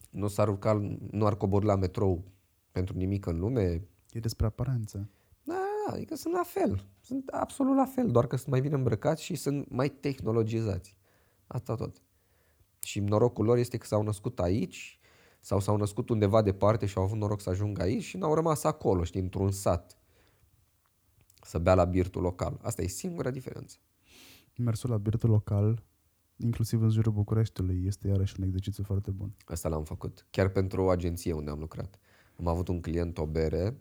[0.09, 2.23] nu s-ar urca, nu ar coborî la metrou
[2.71, 3.87] pentru nimic în lume.
[4.11, 5.09] E despre aparență.
[5.43, 6.85] Da, adică sunt la fel.
[7.01, 10.95] Sunt absolut la fel, doar că sunt mai bine îmbrăcați și sunt mai tehnologizați.
[11.47, 12.01] Asta tot.
[12.87, 14.99] Și norocul lor este că s-au născut aici
[15.39, 18.63] sau s-au născut undeva departe și au avut noroc să ajungă aici și n-au rămas
[18.63, 19.97] acolo, știi, într-un sat.
[21.41, 22.59] Să bea la birtul local.
[22.61, 23.77] Asta e singura diferență.
[24.55, 25.83] Mersul la birtul local,
[26.37, 29.35] inclusiv în jurul Bucureștiului, este iarăși un exercițiu foarte bun.
[29.45, 30.27] Asta l-am făcut.
[30.29, 31.99] Chiar pentru o agenție unde am lucrat.
[32.39, 33.77] Am avut un client, o bere,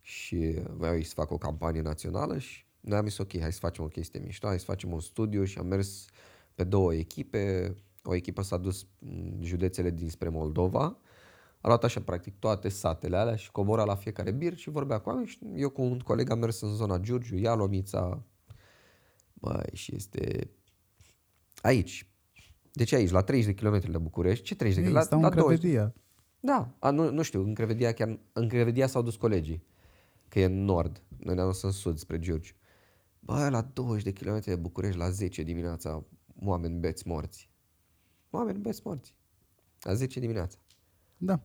[0.00, 3.84] și voiau să fac o campanie națională și noi am zis ok, hai să facem
[3.84, 6.06] o chestie mișto, hai să facem un studiu și am mers
[6.54, 7.74] pe două echipe.
[8.06, 10.98] O echipă s-a dus în județele dinspre Moldova,
[11.60, 15.08] a luat așa practic toate satele alea și cobora la fiecare bir și vorbea cu
[15.08, 18.22] oameni și eu cu un coleg am mers în zona Giurgiu, ia Lomița,
[19.34, 20.50] băi, și este
[21.62, 22.10] aici.
[22.72, 23.10] De ce aici?
[23.10, 24.44] La 30 de km de București?
[24.44, 25.02] Ce 30 de Ei, km?
[25.02, 25.58] stau La, în la 20.
[25.58, 25.94] Crevedia.
[26.40, 29.62] Da, a, nu, nu știu, în Crevedia, chiar, în Crevedia s-au dus colegii,
[30.28, 32.54] că e în nord, noi ne-am dus în sud, spre Giurgiu.
[33.20, 36.04] Bă, la 20 de km de București, la 10 dimineața,
[36.42, 37.50] oameni beți morți.
[38.30, 39.14] Oameni beți morți.
[39.80, 40.58] La 10 dimineața.
[41.16, 41.42] Da.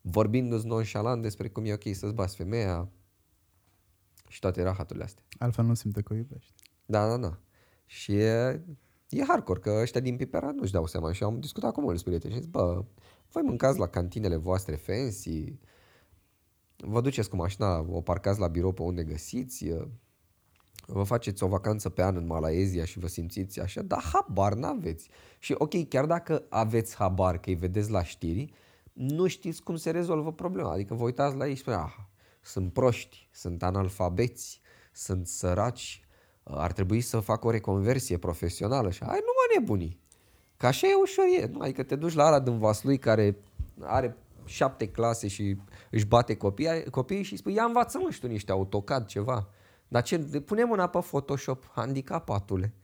[0.00, 2.88] Vorbindu-ți nonșalant despre cum e ok să-ți bați femeia
[4.28, 5.24] și toate rahaturile astea.
[5.38, 6.52] Altfel nu simte că o iubești.
[6.86, 7.38] Da, da, da.
[7.86, 8.64] Și e,
[9.08, 12.32] e hardcore, că ăștia din Pipera nu-și dau seama și am discutat cu mulți prieteni
[12.32, 12.84] și zis, bă,
[13.30, 15.58] voi mâncați la cantinele voastre fancy,
[16.76, 19.66] vă duceți cu mașina, o parcați la birou pe unde găsiți,
[20.86, 25.08] vă faceți o vacanță pe an în Malaezia și vă simțiți așa, dar habar n-aveți.
[25.38, 28.52] Și ok, chiar dacă aveți habar că îi vedeți la știri,
[28.92, 30.72] nu știți cum se rezolvă problema.
[30.72, 31.94] Adică vă uitați la ei și spuneți, ah,
[32.40, 34.60] sunt proști, sunt analfabeți,
[34.92, 36.06] sunt săraci,
[36.42, 39.98] ar trebui să fac o reconversie profesională și hai nu mă nebuni.
[40.56, 41.46] Că așa e ușor e.
[41.46, 41.60] Nu?
[41.60, 43.36] Adică te duci la ala din Vaslui care
[43.80, 45.56] are șapte clase și
[45.90, 49.48] își bate copiii, copiii și spui, ia învață mă și tu niște AutoCAD ceva.
[49.94, 52.74] Dar ce, pune mâna pe Photoshop, handicapatule.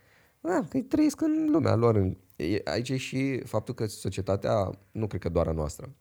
[0.41, 1.97] Da, că trăiesc în lumea lor.
[1.97, 5.95] În- e- Aici e și faptul că societatea, nu cred că doar a noastră,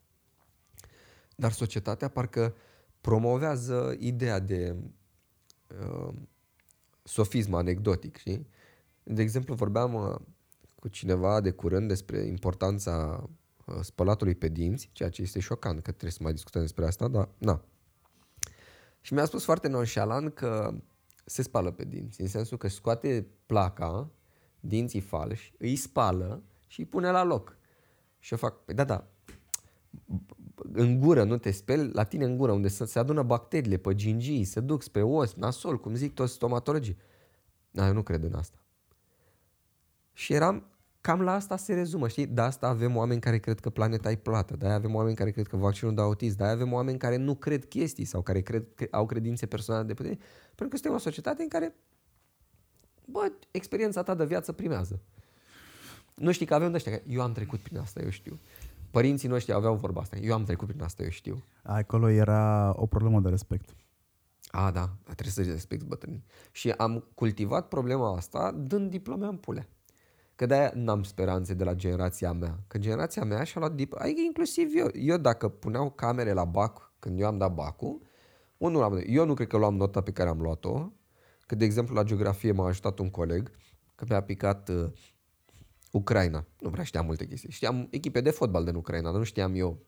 [1.36, 2.56] dar societatea parcă
[3.02, 4.76] promovează ideea de
[5.82, 6.14] uh,
[7.04, 8.48] sofism anecdotic, știi?
[9.04, 10.16] De exemplu, vorbeam uh,
[10.76, 13.24] cu cineva de curând despre importanța
[13.66, 17.08] uh, spălatului pe dinți, ceea ce este șocant, că trebuie să mai discutăm despre asta,
[17.08, 17.64] dar na.
[19.02, 20.74] Și mi-a spus foarte nonșalant că
[21.30, 24.10] se spală pe dinți, în sensul că scoate placa,
[24.60, 27.58] dinții falși, îi spală și îi pune la loc.
[28.20, 29.08] Și eu fac, păi da, da,
[30.72, 33.96] în gură nu te speli, la tine în gură, unde se, se adună bacteriile pe
[33.96, 36.98] gingii, se duc spre os, nasol, cum zic toți stomatologii.
[37.72, 38.58] Da, eu nu cred în asta.
[40.14, 40.66] Și eram,
[41.10, 42.26] cam la asta se rezumă, știi?
[42.26, 45.48] De asta avem oameni care cred că planeta e plată, de avem oameni care cred
[45.48, 48.88] că vaccinul dă autism, de avem oameni care nu cred chestii sau care cred, că
[48.92, 50.16] au credințe personale de putere,
[50.46, 51.76] pentru că suntem o societate în care,
[53.06, 55.00] bă, experiența ta de viață primează.
[56.16, 58.40] Nu știi că avem de ăștia, că eu am trecut prin asta, eu știu.
[58.92, 61.44] Părinții noștri aveau vorba asta, eu am trecut prin asta, eu știu.
[61.64, 63.70] Acolo era o problemă de respect.
[64.52, 66.24] A, da, trebuie să respect bătrânii.
[66.52, 69.68] Și am cultivat problema asta dând diplome în pule.
[70.40, 72.60] Că de-aia n-am speranțe de la generația mea.
[72.68, 74.88] Că generația mea și-a luat diplome, adică inclusiv eu.
[74.94, 78.02] Eu dacă puneau camere la BAC când eu am dat bacul,
[78.58, 80.92] unul am, eu nu cred că luam nota pe care am luat-o,
[81.46, 83.52] că de exemplu la geografie m-a ajutat un coleg,
[83.96, 84.92] că mi-a picat uh,
[85.92, 86.46] Ucraina.
[86.60, 87.52] Nu prea știam multe chestii.
[87.52, 89.80] Știam echipe de fotbal din Ucraina, dar nu știam eu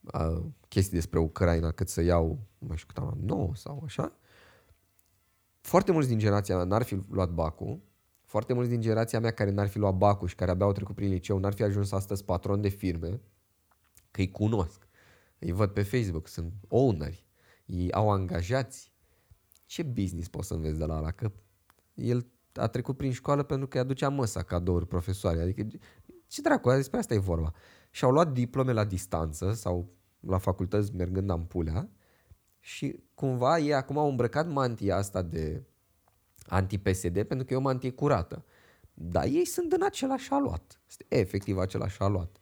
[0.00, 2.28] uh, chestii despre Ucraina, cât să iau,
[2.58, 4.12] nu mai știu cât am, 9 sau așa.
[5.60, 7.80] Foarte mulți din generația mea n-ar fi luat bacul,
[8.26, 10.94] foarte mulți din generația mea care n-ar fi luat bacul și care abia au trecut
[10.94, 13.20] prin liceu, n-ar fi ajuns astăzi patron de firme,
[14.10, 14.88] că îi cunosc.
[15.38, 17.26] Îi văd pe Facebook, sunt owneri,
[17.66, 18.92] ei au angajați.
[19.66, 21.10] Ce business poți să înveți de la ăla?
[21.10, 21.32] Că
[21.94, 25.40] el a trecut prin școală pentru că îi aducea măsa cadouri profesoare.
[25.40, 25.66] Adică
[26.26, 27.52] ce dracu, despre asta e vorba.
[27.90, 31.90] Și au luat diplome la distanță sau la facultăți mergând ampulea
[32.60, 35.62] și cumva ei acum au îmbrăcat mantia asta de
[36.46, 38.44] anti-PSD pentru că e o mantie curată.
[38.94, 40.80] Dar ei sunt în același aluat.
[40.88, 42.40] Este efectiv același aluat.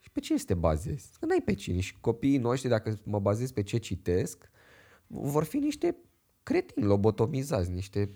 [0.00, 1.10] Și pe ce este bazezi?
[1.18, 1.80] Că n-ai pe cine.
[1.80, 4.50] Și copiii noștri, dacă mă bazez pe ce citesc,
[5.06, 5.96] vor fi niște
[6.42, 8.12] cretini lobotomizați, niște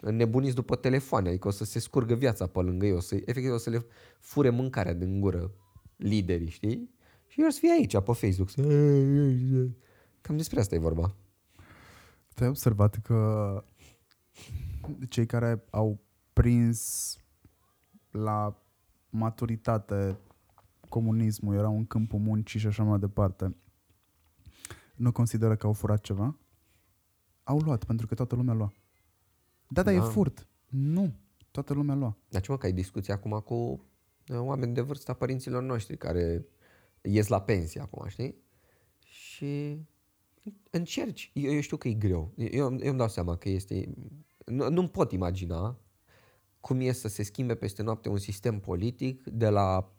[0.00, 3.52] nebuniți după telefoane, adică o să se scurgă viața pe lângă ei, o să, efectiv
[3.52, 3.86] o să le
[4.18, 5.52] fure mâncarea din gură
[5.96, 6.90] liderii, știi?
[7.26, 8.50] Și eu o să fie aici, pe Facebook.
[10.20, 11.14] Cam despre asta e vorba.
[12.34, 13.64] Te-ai observat că
[15.08, 16.00] cei care au
[16.32, 17.16] prins
[18.10, 18.62] la
[19.10, 20.18] maturitate
[20.88, 23.56] comunismul, erau în câmpul muncii și așa mai departe,
[24.94, 26.38] nu consideră că au furat ceva?
[27.42, 28.72] Au luat, pentru că toată lumea lua.
[29.68, 30.46] Da, da, e furt.
[30.66, 31.14] Nu,
[31.50, 32.16] toată lumea lua.
[32.28, 36.46] Dar ce mă, că ai discuții acum cu uh, oameni de vârsta părinților noștri care
[37.02, 38.34] ies la pensie acum, știi?
[38.98, 39.78] Și
[40.70, 41.30] încerci.
[41.34, 42.32] Eu, eu știu că e greu.
[42.36, 43.94] Eu, eu îmi dau seama că este...
[44.46, 45.78] Nu, nu pot imagina
[46.60, 49.92] cum e să se schimbe peste noapte un sistem politic de la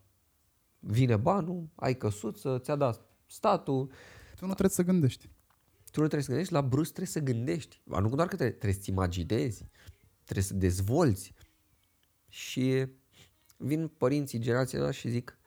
[0.80, 3.92] vine banul, ai căsuță, ți-a dat statul.
[4.36, 5.30] Tu nu trebuie să gândești.
[5.92, 7.82] Tu nu trebuie să gândești, la brusc trebuie să gândești.
[7.84, 9.66] Nu doar că trebuie, trebuie să-ți imaginezi,
[10.24, 11.34] trebuie să dezvolți.
[12.28, 12.86] Și
[13.58, 15.40] vin părinții generația și zic,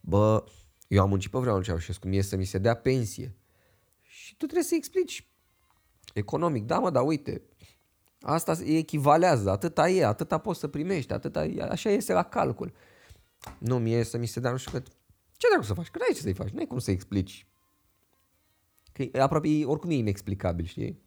[0.00, 0.44] bă,
[0.88, 3.36] eu am muncit pe vreau Ceaușescu, mie să mi se dea pensie.
[4.02, 5.30] Și tu trebuie să explici
[6.14, 7.42] economic, da mă, dar uite,
[8.22, 12.72] asta e echivalează, atâta e, atâta poți să primești, atâta, așa este la calcul.
[13.58, 14.86] Nu, mie să mi se dea nu știu cât.
[15.36, 15.88] Ce dracu să faci?
[15.88, 17.46] Că n-ai ce să-i faci, n-ai cum să explici.
[18.92, 21.02] Că e aproape, oricum e inexplicabil, știi?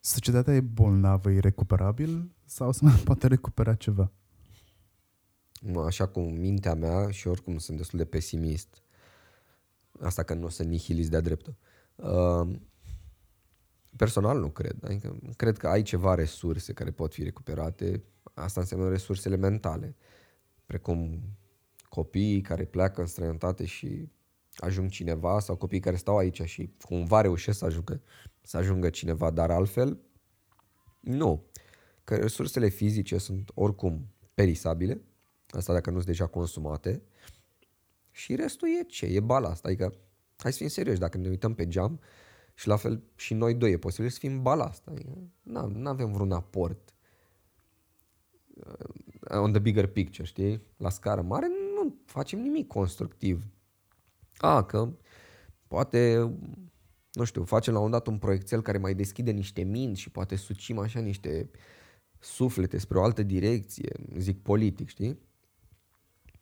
[0.00, 4.12] Societatea e bolnavă, e recuperabil sau să mai poate recupera ceva?
[5.86, 8.82] Așa cum mintea mea și oricum sunt destul de pesimist,
[10.00, 11.56] asta că nu sunt nihilist de-a dreptul,
[11.94, 12.56] uh,
[14.00, 14.76] personal nu cred.
[14.84, 18.02] Adică cred că ai ceva resurse care pot fi recuperate.
[18.34, 19.96] Asta înseamnă resursele mentale,
[20.66, 21.20] precum
[21.88, 24.08] copiii care pleacă în străinătate și
[24.56, 28.02] ajung cineva sau copiii care stau aici și cumva reușesc să ajungă,
[28.42, 29.98] să ajungă cineva, dar altfel
[31.00, 31.44] nu.
[32.04, 35.00] Că resursele fizice sunt oricum perisabile,
[35.48, 37.02] asta dacă nu sunt deja consumate,
[38.10, 39.06] și restul e ce?
[39.06, 39.64] E balast.
[39.64, 39.94] Adică,
[40.36, 42.00] hai să fim serioși, dacă ne uităm pe geam,
[42.60, 44.86] și la fel și noi doi e posibil să fim balast.
[44.86, 45.10] Adică,
[45.42, 46.94] nu avem vreun aport
[48.54, 50.62] uh, on the bigger picture, știi?
[50.76, 53.46] La scară mare nu facem nimic constructiv.
[54.36, 54.92] A, că
[55.66, 56.32] poate,
[57.12, 60.36] nu știu, facem la un dat un proiectel care mai deschide niște minți și poate
[60.36, 61.50] sucim așa niște
[62.18, 65.18] suflete spre o altă direcție, zic politic, știi?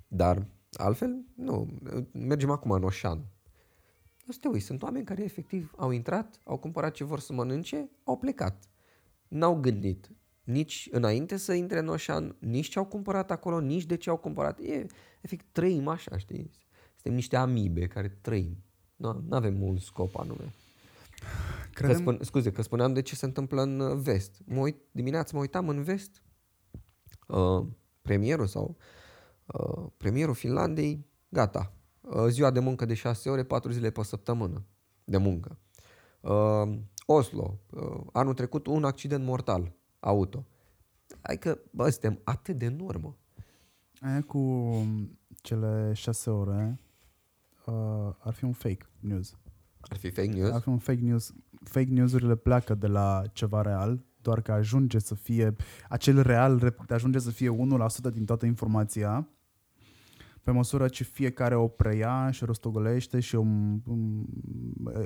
[0.09, 1.79] Dar altfel, nu,
[2.13, 3.25] mergem acum în Oșan.
[4.29, 7.33] Nu să te uiți, sunt oameni care efectiv au intrat, au cumpărat ce vor să
[7.33, 8.69] mănânce, au plecat.
[9.29, 10.11] N-au gândit
[10.43, 14.17] nici înainte să intre în Oșan, nici ce au cumpărat acolo, nici de ce au
[14.17, 14.59] cumpărat.
[14.59, 14.87] E,
[15.21, 16.51] efectiv, trăim așa, știi?
[16.95, 18.57] Suntem niște amibe care trăim.
[18.97, 20.55] Nu avem un scop anume.
[21.73, 21.95] Credem...
[21.95, 24.43] Că spun, scuze, că spuneam de ce se întâmplă în uh, vest.
[24.45, 26.23] Mă uit, dimineața mă uitam în vest,
[27.29, 27.67] uh,
[28.03, 28.77] premierul sau
[29.47, 31.78] uh, premierul Finlandei, gata, uh,
[32.29, 34.65] ziua de muncă de 6 ore, 4 zile pe săptămână
[35.05, 35.59] de muncă.
[36.21, 40.47] Uh, Oslo, uh, anul trecut un accident mortal auto.
[41.21, 43.17] Adică, bă, suntem atât de în urmă.
[44.01, 44.73] Aia cu
[45.43, 46.81] cele 6 ore
[47.67, 49.37] uh, ar fi un fake news.
[49.81, 50.53] Ar fi fake news?
[50.53, 51.33] Ar fi un fake news.
[51.63, 55.55] Fake news-urile pleacă de la ceva real, doar că ajunge să fie,
[55.89, 57.57] acel real ajunge să fie
[58.11, 59.29] 1% din toată informația
[60.49, 63.43] pe măsură ce fiecare o preia și rostogolește și o,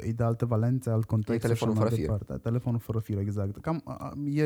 [0.01, 1.45] îi dă alte valențe, alt context.
[1.45, 2.11] E telefonul fără fir.
[2.43, 3.61] Telefonul fără fir, exact.
[3.61, 3.83] Cam,
[4.25, 4.45] e,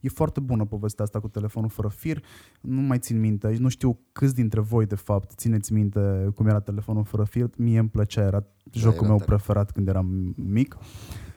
[0.00, 2.24] e foarte bună povestea asta cu telefonul fără fir.
[2.60, 6.60] Nu mai țin minte, nu știu câți dintre voi, de fapt, țineți minte cum era
[6.60, 7.50] telefonul fără fir.
[7.56, 9.30] Mie îmi plăcea, era jocul era meu tare.
[9.30, 10.76] preferat când eram mic.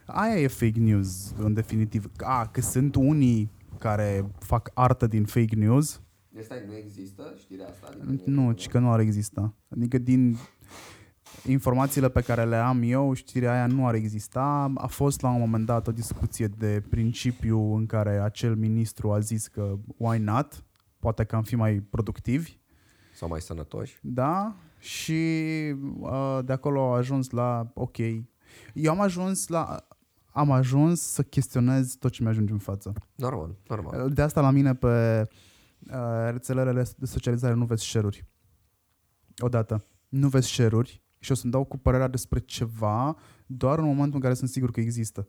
[0.06, 2.10] Aia e fake news, în definitiv.
[2.18, 6.02] A, că sunt unii care fac artă din fake news,
[6.34, 7.88] Deci stai, nu există știrea asta?
[8.24, 9.54] nu, ci că nu ar exista.
[9.68, 10.36] Adică din
[11.46, 14.72] informațiile pe care le am eu, știrea aia nu ar exista.
[14.74, 19.18] A fost la un moment dat o discuție de principiu în care acel ministru a
[19.18, 20.64] zis că why not?
[20.98, 22.58] Poate că am fi mai productivi.
[23.14, 23.98] Sau mai sănătoși?
[24.02, 25.22] Da, și
[26.00, 27.98] uh, de acolo au ajuns la ok.
[28.74, 29.86] Eu am ajuns la
[30.34, 32.92] am ajuns să chestionez tot ce mi-ajunge în față.
[33.14, 34.10] Normal, normal.
[34.10, 35.36] De asta la mine pe uh,
[36.30, 38.26] rețelele de socializare nu vezi share-uri.
[39.38, 39.86] Odată.
[40.08, 44.20] Nu vezi share-uri și o să-mi dau cu părerea despre ceva doar în momentul în
[44.20, 45.28] care sunt sigur că există.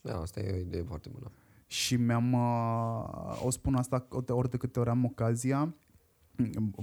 [0.00, 1.30] Da, asta e o idee foarte bună.
[1.66, 5.74] Și mi-am, uh, o spun asta de ori de câte ori am ocazia,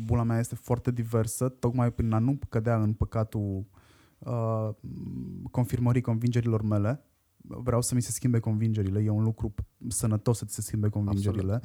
[0.05, 3.65] bula mea este foarte diversă, tocmai prin a nu cădea în păcatul
[4.19, 4.69] uh,
[5.51, 7.05] confirmării convingerilor mele.
[7.47, 9.53] Vreau să mi se schimbe convingerile, e un lucru
[9.87, 11.61] sănătos să ți se schimbe convingerile.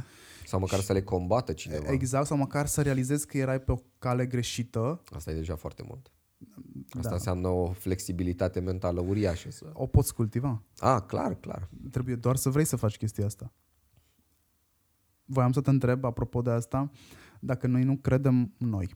[0.46, 1.92] Sau măcar să le combată cineva.
[1.92, 5.84] Exact, sau măcar să realizezi că erai pe o cale greșită, Asta e deja foarte
[5.88, 6.10] mult.
[6.88, 7.14] Asta Da.
[7.14, 9.50] înseamnă o flexibilitate mentală uriașă.
[9.50, 9.70] Să...
[9.72, 10.62] o poți cultiva.
[10.78, 11.68] A, clar, clar.
[11.90, 13.52] Trebuie doar să vrei să faci chestia asta.
[15.24, 16.90] Voiam să te întreb, apropo de asta,
[17.40, 18.94] dacă noi nu credem noi.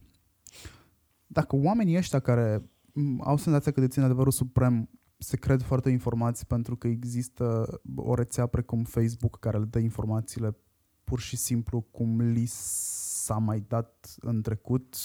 [1.26, 4.90] Dacă oamenii ăștia care m, au senzația că dețin adevărul suprem
[5.24, 10.56] se cred foarte informați pentru că există o rețea precum Facebook care le dă informațiile
[11.04, 14.96] pur și simplu cum li s-a mai dat în trecut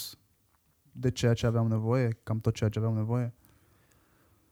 [0.92, 3.34] de ceea ce aveau nevoie, cam tot ceea ce aveau nevoie.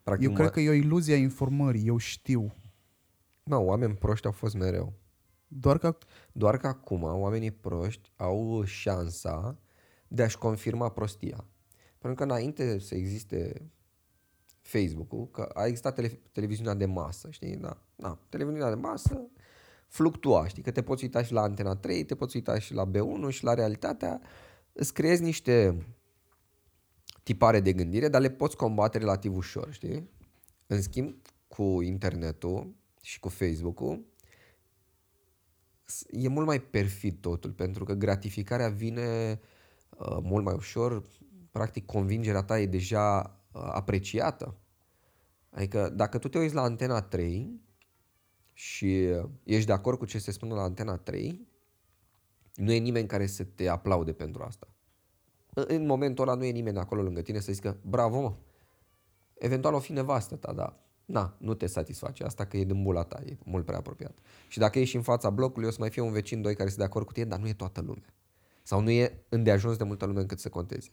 [0.04, 2.54] Practic, Eu cred că e o iluzie a informării, eu știu.
[3.44, 4.94] Nu, oameni proști au fost mereu.
[5.48, 5.98] Doar că
[6.32, 9.60] Doar că acum oamenii proști au șansa
[10.08, 11.46] de a-și confirma prostia.
[11.98, 13.72] Pentru că înainte să existe
[14.68, 17.56] Facebook-ul, că a existat tele- televiziunea de masă, știi?
[17.56, 19.30] Da, da, televiziunea de masă
[19.88, 20.64] fluctua, știi?
[20.64, 23.44] Că te poți uita și la Antena 3, te poți uita și la B1 și
[23.44, 24.22] la realitatea.
[24.74, 25.86] Îți creezi niște
[27.24, 30.10] tipare de gândire, dar le poți combate relativ ușor, știi?
[30.68, 31.16] În schimb,
[31.48, 34.06] cu internetul și cu Facebook-ul,
[36.12, 39.40] e mult mai perfid totul, pentru că gratificarea vine
[39.98, 41.04] uh, mult mai ușor,
[41.52, 43.37] practic convingerea ta e deja uh,
[43.72, 44.58] apreciată.
[45.50, 47.62] Adică dacă tu te uiți la Antena 3
[48.54, 48.86] și
[49.24, 51.48] uh, ești de acord cu ce se spune la Antena 3,
[52.56, 54.68] nu e nimeni care să te aplaude pentru asta.
[55.54, 58.36] În- În momentul ăla nu e nimeni acolo lângă tine să zică, bravo mă,
[59.34, 63.04] eventual o fi nevastă ta, dar na, nu te satisface asta că e din bula
[63.04, 64.18] ta, e mult prea apropiat.
[64.48, 66.80] Și dacă ești în fața blocului, o să mai fie un vecin, doi care sunt
[66.80, 68.14] de acord cu tine, dar nu e toată lumea.
[68.64, 70.90] Sau nu e îndeajuns de multă lume încât să conteze.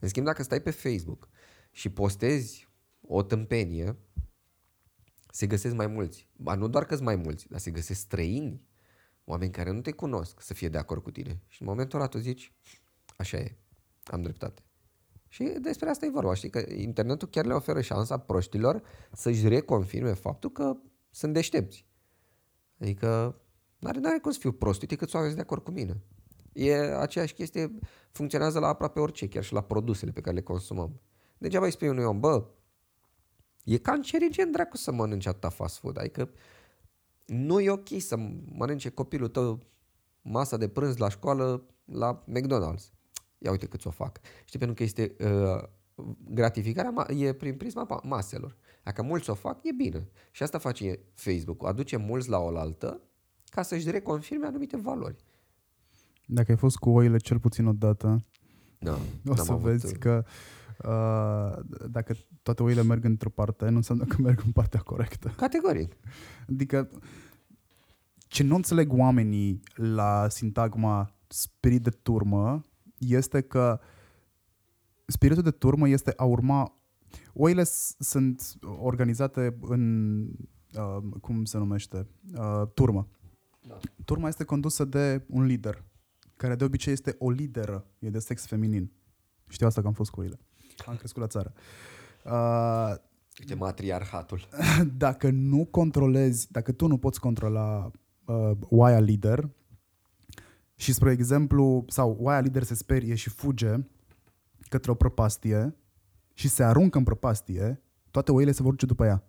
[0.00, 1.28] În schimb, dacă stai pe Facebook
[1.76, 2.68] și postezi
[3.00, 3.96] o tâmpenie,
[5.30, 6.28] se găsesc mai mulți.
[6.36, 8.62] Ba nu doar că sunt mai mulți, dar se găsesc străini,
[9.24, 11.40] oameni care nu te cunosc, să fie de acord cu tine.
[11.46, 12.52] Și în momentul ăla tu zici,
[13.16, 13.56] așa e,
[14.04, 14.62] am dreptate.
[15.28, 18.82] Și despre asta e vorba, știi, că internetul chiar le oferă șansa proștilor
[19.12, 20.76] să-și reconfirme faptul că
[21.10, 21.86] sunt deștepți.
[22.80, 23.40] Adică
[23.78, 26.02] n-are, n-are cum să fiu prost, uite câți oameni sunt de acord cu mine.
[26.52, 27.78] E aceeași chestie,
[28.10, 31.00] funcționează la aproape orice, chiar și la produsele pe care le consumăm.
[31.38, 32.44] Degeaba îi spui unui om, bă,
[33.64, 36.30] e cancerigen dracu să mănânci atâta fast food, adică
[37.26, 38.16] nu e ok să
[38.56, 39.62] mănânce copilul tău
[40.22, 42.92] masa de prânz la școală la McDonald's.
[43.38, 44.20] Ia uite cât o fac.
[44.44, 45.62] Știi, pentru că este uh,
[46.30, 48.56] gratificarea ma- e prin prisma pa- maselor.
[48.82, 50.08] Dacă mulți o fac, e bine.
[50.30, 51.66] Și asta face Facebook.
[51.66, 53.00] Aduce mulți la oaltă
[53.44, 55.16] ca să-și reconfirme anumite valori.
[56.26, 58.24] Dacă ai fost cu oile cel puțin o dată,
[58.78, 60.32] Da, o n-am să avut, vezi uh, că uh,
[61.90, 65.28] dacă toate oile merg într-o parte, nu înseamnă că merg în partea corectă.
[65.36, 65.96] Categoric.
[66.48, 66.88] Adică
[68.18, 72.60] ce nu înțeleg oamenii la sintagma spirit de turmă
[72.98, 73.80] este că
[75.06, 76.70] spiritul de turmă este a urma
[77.32, 80.18] Oile s- sunt organizate în,
[80.74, 82.06] uh, cum se numește,
[82.38, 83.08] uh, turmă.
[83.66, 83.78] Da.
[84.04, 85.84] Turma este condusă de un lider,
[86.36, 88.92] care de obicei este o lideră, e de sex feminin.
[89.48, 90.38] Știu asta că am fost cu oile.
[90.86, 91.52] Am crescut la țară.
[92.24, 92.94] Uh,
[93.40, 94.48] Uite, matriarhatul.
[94.96, 97.90] dacă nu controlezi, dacă tu nu poți controla
[98.24, 99.48] uh, oaia lider
[100.74, 103.74] și, spre exemplu, sau oaia lider se sperie și fuge
[104.68, 105.76] către o prăpastie
[106.34, 109.24] și se aruncă în prăpastie, toate oile se vor duce după ea.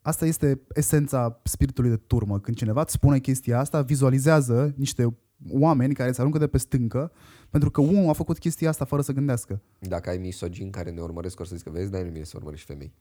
[0.00, 2.40] Asta este esența spiritului de turmă.
[2.40, 5.16] Când cineva îți spune chestia asta, vizualizează niște
[5.50, 7.12] oameni care se aruncă de pe stâncă
[7.50, 9.60] pentru că unul a făcut chestia asta fără să gândească.
[9.78, 12.36] Dacă ai misogini care ne urmăresc, o să zic că vezi, dar nu bine să
[12.36, 12.92] urmărești femei.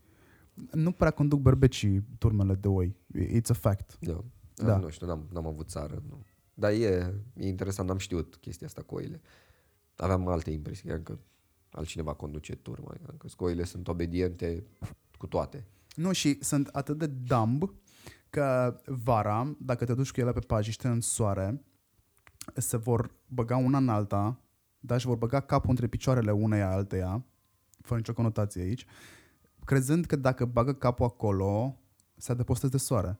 [0.72, 2.95] Nu prea conduc berbecii turmele de oi.
[3.18, 3.97] It's a fact.
[3.99, 4.23] Da.
[4.55, 4.65] Da.
[4.65, 4.77] da.
[4.77, 6.03] Nu știu, n-am, n-am avut țară.
[6.09, 6.23] Nu.
[6.53, 9.22] Dar e, e interesant, n-am știut chestia asta cu oile.
[9.95, 11.18] Aveam alte impresii, cred că
[11.72, 12.93] altcineva conduce turma.
[13.18, 14.63] Cred că oile sunt obediente
[15.18, 15.65] cu toate.
[15.95, 17.73] Nu, și sunt atât de dumb
[18.30, 21.63] că vara, dacă te duci cu ele pe pajiște în soare,
[22.55, 24.39] se vor băga una în alta,
[24.79, 27.25] dar și vor băga capul între picioarele uneia alteia,
[27.81, 28.85] fără nicio conotație aici,
[29.65, 31.79] crezând că dacă bagă capul acolo,
[32.17, 33.19] se adăpostez de soare.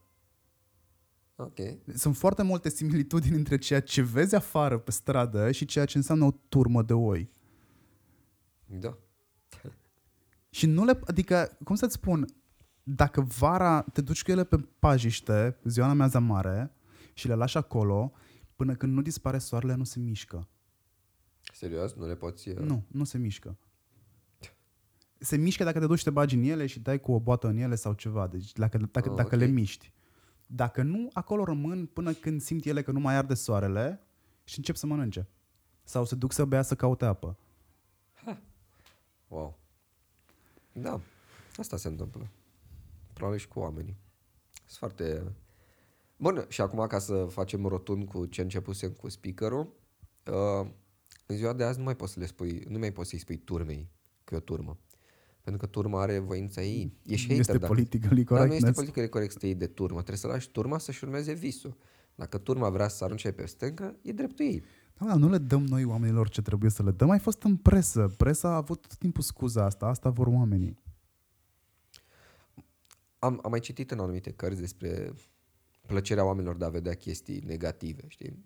[1.36, 1.60] Ok.
[1.96, 6.26] Sunt foarte multe similitudini între ceea ce vezi afară pe stradă și ceea ce înseamnă
[6.26, 7.30] o turmă de oi.
[8.66, 8.98] Da.
[10.50, 12.26] Și nu le, adică, cum să-ți spun,
[12.84, 16.72] dacă vara te duci cu ele pe pajiște, ziua în amiaza mare,
[17.14, 18.12] și le lași acolo,
[18.62, 20.48] până când nu dispare soarele, nu se mișcă.
[21.54, 21.94] Serios?
[21.94, 22.50] Nu le poți...
[22.50, 23.58] uh, Nu, nu se mișcă.
[25.18, 27.48] Se mișcă dacă te duci și te bagi în ele și dai cu o boată
[27.48, 29.42] în ele sau ceva, deci dacă, dacă, Ah, dacă ok.
[29.42, 29.94] le miști.
[30.46, 34.02] Dacă nu, acolo rămân până când simt ele că nu mai arde soarele
[34.44, 35.28] și încep să mănânce.
[35.84, 37.38] Sau se duc să bea să caute apă.
[39.28, 39.58] Wow.
[40.72, 41.02] Da,
[41.56, 42.28] asta se întâmplă.
[43.14, 43.98] Probabil și cu oamenii.
[44.66, 45.32] Sunt foarte...
[46.22, 49.74] Bun, și acum ca să facem rotund cu ce începusem cu speakerul,
[50.26, 50.70] uh,
[51.26, 53.38] în ziua de azi nu mai poți să le spui, nu mai poți să-i spui
[53.38, 53.90] turmei
[54.24, 54.80] că e o turmă.
[55.42, 56.94] Pentru că turma are voința ei.
[57.06, 57.66] Ești hater este dacă...
[57.74, 58.78] politically Dar nu este correctness.
[58.78, 59.96] politically corect să te iei de turmă.
[59.96, 61.78] Trebuie să lași turma să-și urmeze visul.
[62.16, 64.64] Dacă turma vrea să arunce pe stâncă, e dreptul ei.
[64.98, 67.10] Da, dar nu le dăm noi oamenilor ce trebuie să le dăm.
[67.10, 68.14] Ai fost în presă.
[68.18, 69.86] Presa a avut tot timpul scuza asta.
[69.86, 70.80] Asta vor oamenii.
[73.20, 75.14] Am, am mai citit în anumite cărți despre
[75.86, 78.46] plăcerea oamenilor de a vedea chestii negative, știi?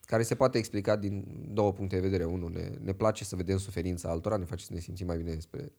[0.00, 2.24] Care se poate explica din două puncte de vedere.
[2.24, 5.34] Unul, ne, ne place să vedem suferința altora, ne face să ne simțim mai bine
[5.34, 5.72] despre,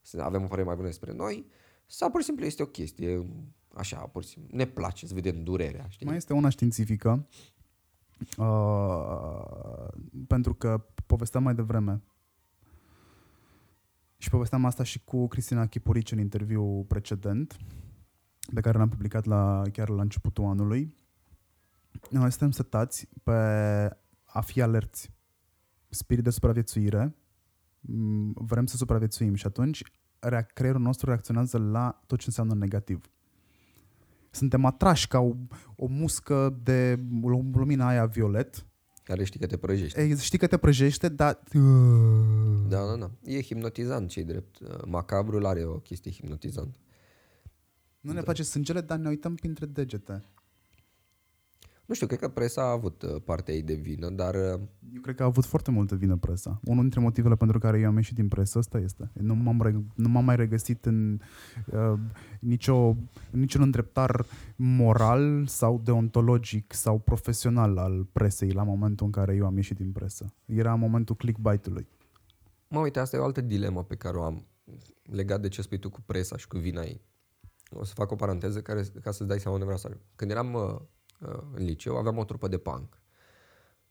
[0.00, 1.46] să avem o părere mai bună despre noi,
[1.86, 3.26] sau pur și simplu este o chestie,
[3.74, 6.06] așa, pur și simplu, ne place să vedem durerea, știi?
[6.06, 7.26] Mai este una științifică.
[8.38, 9.88] Uh,
[10.26, 12.02] pentru că povesteam mai devreme
[14.16, 17.56] și povesteam asta și cu Cristina Chipurici în interviu precedent
[18.54, 20.94] pe care l-am publicat la, chiar la începutul anului.
[22.10, 23.32] Noi suntem setați pe
[24.24, 25.10] a fi alerți.
[25.88, 27.16] Spirit de supraviețuire.
[27.80, 29.82] Mm, Vrem să supraviețuim și atunci
[30.18, 33.00] rea- creierul nostru reacționează la tot ce înseamnă negativ.
[34.30, 35.34] Suntem atrași ca o,
[35.76, 37.00] o muscă de
[37.52, 38.66] lumina aia violet.
[39.02, 39.98] Care știi că te prăjești.
[40.00, 41.42] Ei, știi că te prăjește, dar...
[42.68, 43.10] Da, da, da.
[43.24, 44.84] E hipnotizant, ce drept.
[44.86, 46.78] Macabrul are o chestie hipnotizantă.
[48.06, 50.22] Nu ne face sângele, dar ne uităm printre degete.
[51.86, 54.60] Nu știu, cred că presa a avut uh, partea ei de vină, dar uh,
[54.94, 56.60] Eu cred că a avut foarte multă vină presa.
[56.64, 59.10] Unul dintre motivele pentru care eu am ieșit din presă, ăsta este.
[59.12, 61.20] Nu m-am, reg- nu m-am mai regăsit în
[61.66, 61.98] uh,
[62.40, 62.96] nicio,
[63.30, 64.26] niciun îndreptar
[64.56, 69.92] moral sau deontologic sau profesional al presei la momentul în care eu am ieșit din
[69.92, 70.34] presă.
[70.44, 71.86] Era momentul clickbait-ului.
[72.68, 74.46] Mă, uite, asta e o altă dilemă pe care o am
[75.02, 77.00] legat de ce spui tu cu presa și cu vina ei.
[77.70, 80.02] O să fac o paranteză care, ca să-ți dai seama unde vreau să ajung.
[80.16, 80.78] Când eram uh,
[81.20, 83.00] uh, în liceu, aveam o trupă de punk.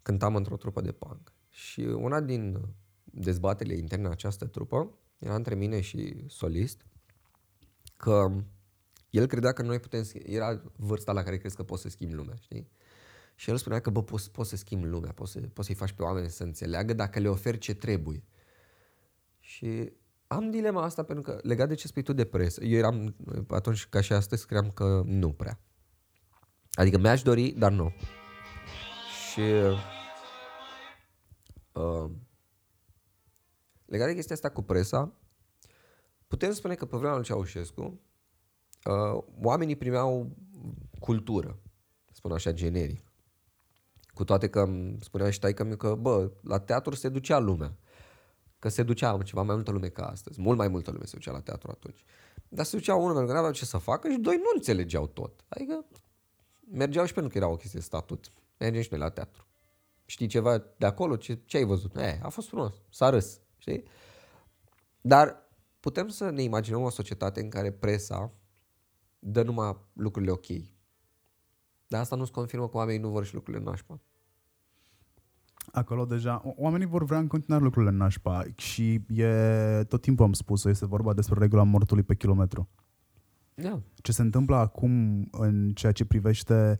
[0.02, 1.34] Cântam într-o trupă de punk.
[1.50, 2.60] Și una din
[3.04, 6.86] dezbaterile interne în această trupă era între mine și solist
[7.98, 8.32] că
[9.10, 12.16] el credea că noi putem, sch- era vârsta la care crezi că poți să schimbi
[12.16, 12.70] lumea, știi?
[13.36, 15.92] Și el spunea că, bă, poți, poți să schimbi lumea, poți, să, poți să-i faci
[15.92, 18.24] pe oameni să înțeleagă dacă le oferi ce trebuie.
[19.40, 19.92] Și
[20.28, 23.16] am dilema asta pentru că, legat de ce spui tu de presă, eu eram,
[23.48, 25.60] atunci ca și astăzi, cream că nu prea.
[26.72, 27.94] Adică mi-aș dori, dar nu.
[29.32, 29.42] Și
[31.72, 32.12] uh,
[33.86, 35.14] legat de chestia asta cu presa,
[36.28, 40.38] putem spune că pe vremea lui Ceaușescu, uh, oamenii primeau
[41.00, 41.60] cultură,
[42.12, 43.14] spun așa generic.
[44.14, 47.78] Cu toate că îmi spunea și taică că, bă, la teatru se ducea lumea.
[48.66, 50.42] Că se ducea ceva mai multă lume ca astăzi.
[50.42, 52.06] Mult mai multă lume se ducea la teatru atunci.
[52.50, 55.08] Dar se ducea unul pentru că nu aveau ce să facă și doi nu înțelegeau
[55.08, 55.46] tot.
[55.48, 55.86] Adică
[56.72, 58.32] mergeau și pentru că era o chestie de statut.
[58.58, 59.46] Mergem și noi la teatru.
[60.06, 61.16] Știi ceva de acolo?
[61.16, 61.96] Ce, ce ai văzut?
[61.96, 62.74] E, a fost frumos.
[62.90, 63.40] S-a râs.
[63.58, 63.84] Știi?
[65.02, 65.48] Dar
[65.80, 68.32] putem să ne imaginăm o societate în care presa
[69.20, 70.48] dă numai lucrurile ok.
[71.88, 74.00] Dar asta nu-ți confirmă că oamenii nu vor și lucrurile nașpa.
[75.72, 80.34] Acolo deja, o- oamenii vor vrea în continuare lucrurile nașpa și e, tot timpul am
[80.34, 82.70] spus-o, este vorba despre regula mortului pe kilometru.
[83.54, 83.82] Da.
[83.96, 86.78] Ce se întâmplă acum în ceea ce privește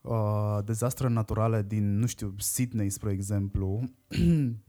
[0.00, 3.82] uh, dezastre naturale din, nu știu, Sydney, spre exemplu,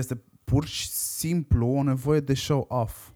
[0.00, 3.10] este pur și simplu o nevoie de show-off.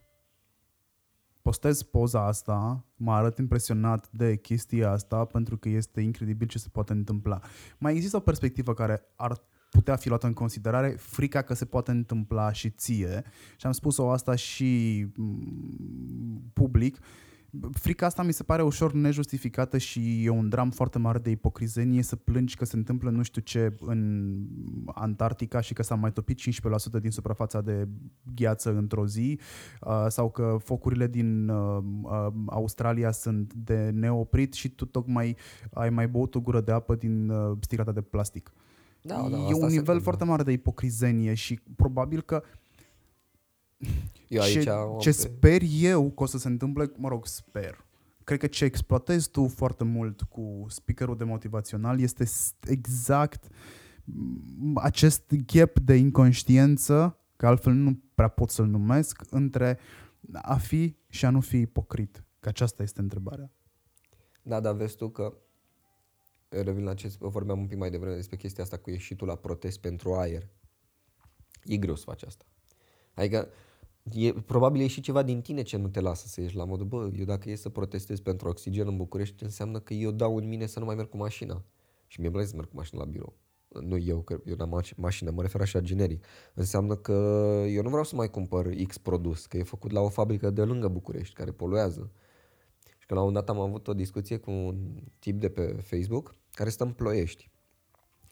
[1.42, 6.68] Postez poza asta, mă arăt impresionat de chestia asta pentru că este incredibil ce se
[6.72, 7.40] poate întâmpla.
[7.78, 11.90] Mai există o perspectivă care ar putea fi luată în considerare, frica că se poate
[11.90, 13.24] întâmpla și ție.
[13.56, 16.98] Și am spus-o asta și mm, public.
[17.72, 22.02] Frica asta mi se pare ușor nejustificată și e un dram foarte mare de ipocrizenie
[22.02, 24.34] să plângi că se întâmplă nu știu ce în
[24.86, 26.42] Antarctica și că s-a mai topit 15%
[27.00, 27.88] din suprafața de
[28.34, 29.38] gheață într-o zi
[29.80, 35.36] uh, sau că focurile din uh, uh, Australia sunt de neoprit și tu tocmai
[35.72, 38.52] ai mai băut o gură de apă din sticlata de plastic.
[39.02, 42.42] Da, da, e un nivel foarte mare de ipocrizenie și probabil că
[44.28, 47.84] eu aici ce, ce sper eu că o să se întâmple, mă rog, sper.
[48.24, 52.24] Cred că ce exploatezi tu foarte mult cu speakerul de motivațional este
[52.66, 53.46] exact
[54.74, 59.78] acest gap de inconștiență, că altfel nu prea pot să-l numesc, între
[60.32, 62.24] a fi și a nu fi ipocrit.
[62.40, 63.52] Că aceasta este întrebarea.
[64.42, 65.34] Da, dar vezi tu că
[66.48, 69.80] revin la ce vorbeam un pic mai devreme despre chestia asta cu ieșitul la protest
[69.80, 70.48] pentru aer.
[71.64, 72.44] E greu să faci asta.
[73.14, 73.48] Adică
[74.02, 76.86] e, probabil e și ceva din tine ce nu te lasă să ieși la modul,
[76.86, 80.48] bă, eu dacă e să protestez pentru oxigen în București, înseamnă că eu dau în
[80.48, 81.64] mine să nu mai merg cu mașina.
[82.06, 83.38] Și mi-e să merg cu mașina la birou.
[83.68, 86.24] Nu eu, că eu n-am mașină, mă refer așa generic.
[86.54, 87.12] Înseamnă că
[87.68, 90.62] eu nu vreau să mai cumpăr X produs, că e făcut la o fabrică de
[90.62, 92.10] lângă București, care poluează.
[92.98, 96.34] Și că la un dat am avut o discuție cu un tip de pe Facebook
[96.52, 97.50] care stă în Ploiești.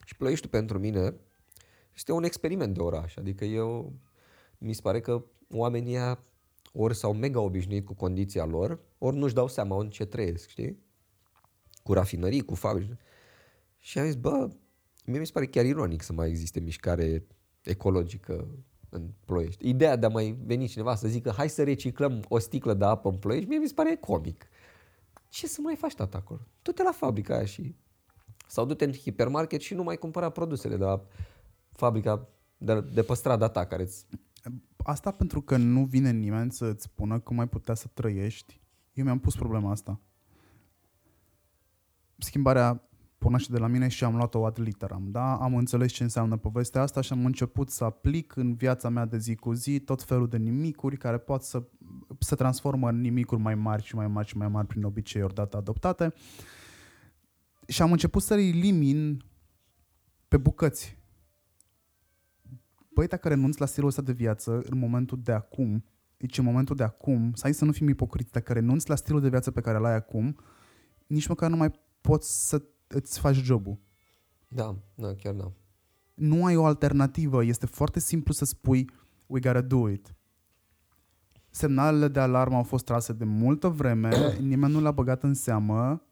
[0.05, 1.15] Și Ploieștiul pentru mine
[1.95, 3.15] este un experiment de oraș.
[3.15, 3.93] Adică eu,
[4.57, 5.97] mi se pare că oamenii
[6.73, 10.79] ori s-au mega obișnuit cu condiția lor, ori nu-și dau seama în ce trăiesc, știi?
[11.83, 12.91] Cu rafinării, cu fabrici.
[13.77, 14.49] Și am zis, bă,
[15.05, 17.25] mie mi se pare chiar ironic să mai existe mișcare
[17.63, 18.47] ecologică
[18.89, 19.69] în Ploiești.
[19.69, 23.09] Ideea de a mai veni cineva să zică hai să reciclăm o sticlă de apă
[23.09, 24.47] în Ploiești, mie mi se pare comic.
[25.29, 26.39] Ce să mai faci tata acolo?
[26.61, 27.75] Du-te la fabrica aia și
[28.47, 31.05] sau du-te în hipermarket și nu mai cumpăra produsele de la
[31.71, 32.27] fabrica
[32.57, 34.05] de, de pe strada ta care îți...
[34.83, 38.61] Asta pentru că nu vine nimeni să-ți spună cum ai putea să trăiești.
[38.93, 39.99] Eu mi-am pus problema asta.
[42.17, 42.83] Schimbarea
[43.17, 45.11] pornește de la mine și am luat-o ad literam.
[45.11, 45.35] Da?
[45.35, 49.17] Am înțeles ce înseamnă povestea asta și am început să aplic în viața mea de
[49.17, 51.63] zi cu zi tot felul de nimicuri care pot să
[52.19, 55.57] se transformă în nimicuri mai mari și mai mari și mai mari prin obiceiuri date
[55.57, 56.05] adoptate.
[56.05, 56.11] Uh,
[57.69, 59.23] și am început să elimin
[60.27, 60.97] pe bucăți.
[62.99, 65.83] Băi, dacă renunți la stilul ăsta de viață în momentul de acum,
[66.17, 69.21] deci în momentul de acum, să ai să nu fim ipocriți, dacă renunți la stilul
[69.21, 70.35] de viață pe care l-ai acum,
[71.07, 71.71] nici măcar nu mai
[72.01, 73.79] poți să îți faci jobul.
[74.47, 75.51] Da, da, chiar da.
[76.13, 78.89] Nu ai o alternativă, este foarte simplu să spui
[79.27, 80.15] we gotta do it.
[81.49, 84.09] Semnalele de alarmă au fost trase de multă vreme,
[84.39, 86.03] nimeni nu le-a băgat în seamă,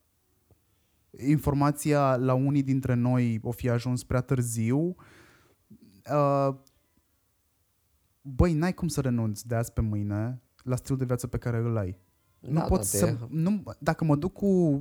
[1.28, 4.96] informația la unii dintre noi o fi ajuns prea târziu.
[6.12, 6.56] Uh,
[8.36, 11.58] băi, n-ai cum să renunți de azi pe mâine la stilul de viață pe care
[11.58, 12.00] îl ai.
[12.40, 14.80] Da, nu pot să, nu, dacă mă duc cu uh,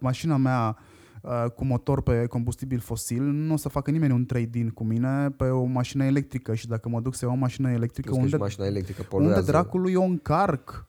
[0.00, 0.76] mașina mea
[1.22, 5.30] uh, cu motor pe combustibil fosil, nu o să facă nimeni un trade-in cu mine
[5.30, 8.66] pe o mașină electrică și dacă mă duc să iau o mașină electrică, unde, mașina
[8.66, 10.88] electrică unde dracului eu încarc?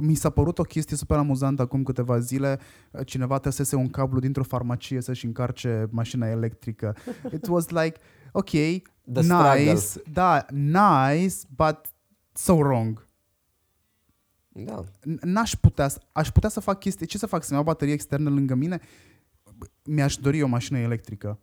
[0.00, 2.58] Mi s-a părut o chestie super amuzantă acum câteva zile.
[3.04, 6.96] Cineva tăsese un cablu dintr-o farmacie să-și încarce mașina electrică.
[7.32, 8.00] It was like,
[8.32, 8.50] ok,
[9.12, 10.12] The nice, struggle.
[10.12, 11.94] da, nice, but
[12.32, 13.06] so wrong.
[14.48, 14.84] Da.
[15.20, 17.06] N-aș putea, aș putea să fac chestii.
[17.06, 17.42] Ce să fac?
[17.42, 18.80] Să-mi iau baterie externă lângă mine?
[19.84, 21.38] Mi-aș dori o mașină electrică.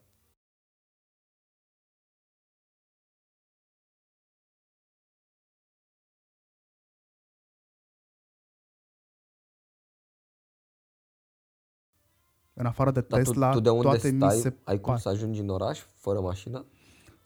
[12.53, 14.97] În afară de Dar Tesla, tu, tu de unde toate stai, mi se ai cum
[14.97, 16.65] să ajungi în oraș fără mașină?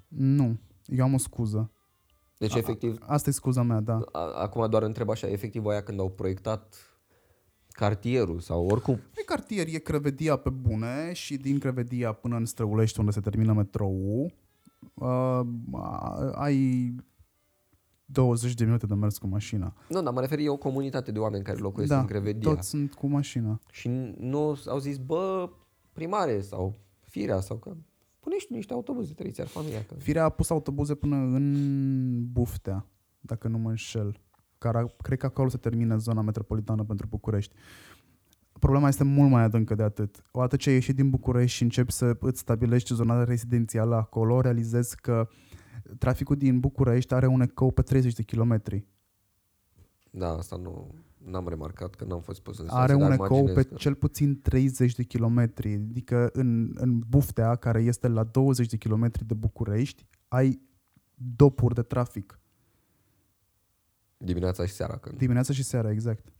[0.10, 1.72] Nu, eu am o scuză.
[2.38, 2.98] Deci, a, efectiv...
[2.99, 3.99] Asta e scuza mea, da.
[4.36, 6.76] Acum doar întreb așa, efectiv aia când au proiectat
[7.68, 8.99] cartierul sau oricum.
[9.15, 13.53] E cartier, e Crevedia pe bune și din Crevedia până în Străulești unde se termină
[13.53, 14.31] metrou,
[14.94, 15.41] uh,
[16.34, 16.95] ai
[18.06, 19.73] 20 de minute de mers cu mașina.
[19.90, 22.53] Nu, dar mă refer e o comunitate de oameni care locuiesc da, în Crevedia.
[22.53, 23.60] toți sunt cu mașina.
[23.72, 23.88] Și
[24.18, 25.49] nu au zis, bă,
[25.94, 27.76] primare sau firea sau că
[28.30, 29.84] punești tu niște autobuze, trăiți familia.
[29.84, 29.94] Că...
[29.94, 32.86] Firea a pus autobuze până în Buftea,
[33.20, 34.20] dacă nu mă înșel.
[34.58, 37.56] Care, cred că acolo se termină zona metropolitană pentru București.
[38.60, 40.24] Problema este mult mai adâncă de atât.
[40.32, 44.96] Odată ce ai ieșit din București și începi să îți stabilești zona rezidențială acolo, realizezi
[44.96, 45.28] că
[45.98, 48.86] traficul din București are un ecou pe 30 de kilometri.
[50.12, 50.94] Da, asta nu
[51.26, 53.76] n-am remarcat că n-am fost pus în Are situație, un dar ecou pe imaginez că-
[53.76, 55.74] cel puțin 30 de kilometri.
[55.74, 60.62] Adică în, în Buftea, care este la 20 de kilometri de București, ai
[61.36, 62.40] dopuri de trafic.
[64.18, 65.18] Dimineața și seara când...
[65.18, 66.34] Dimineața și seara, exact.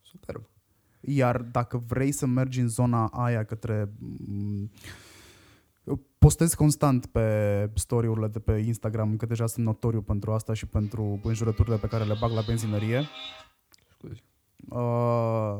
[0.00, 0.42] Superb.
[1.00, 3.92] Iar dacă vrei să mergi în zona aia către...
[4.28, 4.70] m,
[6.18, 11.20] Postez constant pe story-urile de pe Instagram, că deja sunt notoriu pentru asta și pentru
[11.22, 13.02] înjurăturile pe care le bag la benzinărie.
[13.98, 14.22] Scuze.
[14.68, 15.58] Uh,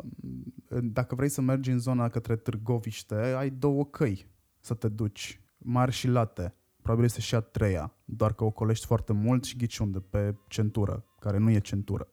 [0.83, 4.27] dacă vrei să mergi în zona către Târgoviște, ai două căi
[4.61, 6.55] să te duci, mari și late.
[6.83, 10.35] Probabil este și a treia, doar că o colești foarte mult și ghici unde, pe
[10.49, 12.09] centură, care nu e centură.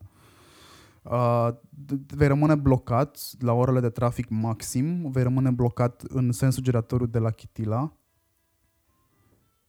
[1.03, 6.63] Uh, d- vei rămâne blocat la orele de trafic maxim, vei rămâne blocat în sensul
[6.63, 7.97] giratoriu de la Chitila,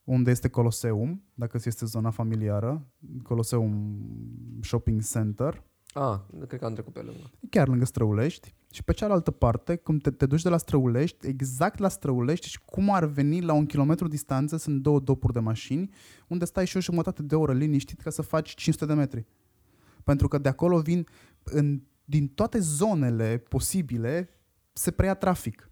[0.05, 2.87] unde este Coloseum, dacă ți este zona familiară,
[3.23, 3.99] Coloseum
[4.61, 5.65] Shopping Center,
[5.99, 7.31] Ah, cred că am trecut pe lângă.
[7.51, 11.79] chiar lângă Străulești și pe cealaltă parte, când te, te duci de la Străulești, exact
[11.79, 15.91] la Străulești și cum ar veni la un kilometru distanță, sunt două dopuri de mașini,
[16.27, 19.27] unde stai și o jumătate de oră liniștit ca să faci 500 de metri.
[20.05, 21.07] Pentru că de acolo vin,
[21.43, 24.29] în, din toate zonele posibile,
[24.73, 25.71] se preia trafic.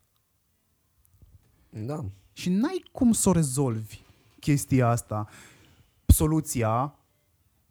[1.71, 2.05] Da.
[2.33, 4.03] Și n-ai cum să o rezolvi
[4.41, 5.29] chestia asta.
[6.07, 6.99] Soluția,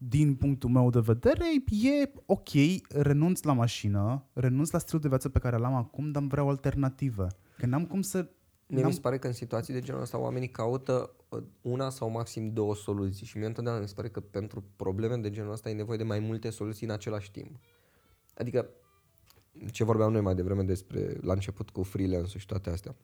[0.07, 2.49] din punctul meu de vedere, e ok,
[2.89, 6.49] renunț la mașină, renunț la stilul de viață pe care l-am acum, dar îmi vreau
[6.49, 7.27] alternativă.
[7.57, 8.29] Că n-am cum să...
[8.67, 8.87] Mie n-am...
[8.87, 12.53] mi se pare că în situații de genul ăsta oamenii caută uh, una sau maxim
[12.53, 15.73] două soluții și mie întotdeauna mi se pare că pentru probleme de genul ăsta e
[15.73, 17.59] nevoie de mai multe soluții în același timp.
[18.37, 18.69] Adică
[19.71, 22.95] ce vorbeam noi mai devreme despre la început cu freelance și toate astea.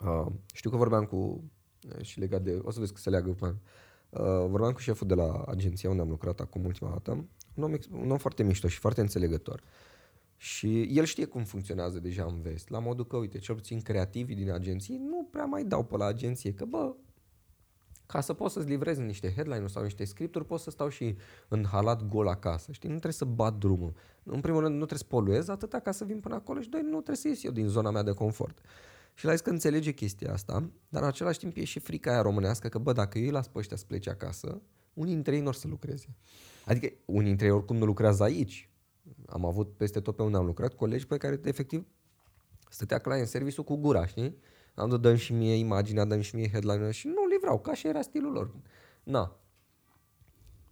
[0.00, 3.30] Uh, știu că vorbeam cu uh, și legat de, o să vezi că se leagă
[3.30, 3.52] cu uh,
[4.48, 7.88] vorbeam cu șeful de la agenția unde am lucrat acum ultima dată, un om, ex-
[7.92, 9.62] un om foarte mișto și foarte înțelegător.
[10.36, 14.36] Și el știe cum funcționează deja în vest, la modul că, uite, cel puțin creativii
[14.36, 16.94] din agenții nu prea mai dau pe la agenție, că, bă,
[18.06, 21.16] ca să poți să-ți livrezi niște headline-uri sau niște scripturi, pot să stau și
[21.48, 22.88] în halat gol acasă, știi?
[22.88, 23.94] Nu trebuie să bat drumul.
[24.22, 26.80] În primul rând, nu trebuie să poluez atâta ca să vin până acolo și doi,
[26.80, 28.58] nu trebuie să ies eu din zona mea de confort.
[29.18, 32.10] Și el a zis că înțelege chestia asta, dar în același timp e și frica
[32.10, 34.62] aia românească că, bă, dacă eu îi las pe ăștia să plece acasă,
[34.94, 36.16] unii dintre ei nu or să lucreze.
[36.66, 38.70] Adică unii dintre ei oricum nu lucrează aici.
[39.26, 41.86] Am avut peste tot pe unde am lucrat colegi pe care efectiv
[42.68, 44.38] stătea client service cu gura, știi?
[44.74, 47.86] Am dat, dăm și mie imaginea, dăm și mie headline și nu livrau, ca și
[47.86, 48.54] era stilul lor.
[49.02, 49.40] Na.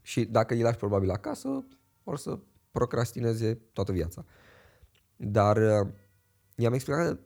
[0.03, 1.67] Și dacă îi lași probabil acasă,
[2.05, 2.39] or să
[2.71, 4.25] procrastineze toată viața.
[5.17, 5.93] Dar uh,
[6.57, 7.19] i-am explicat că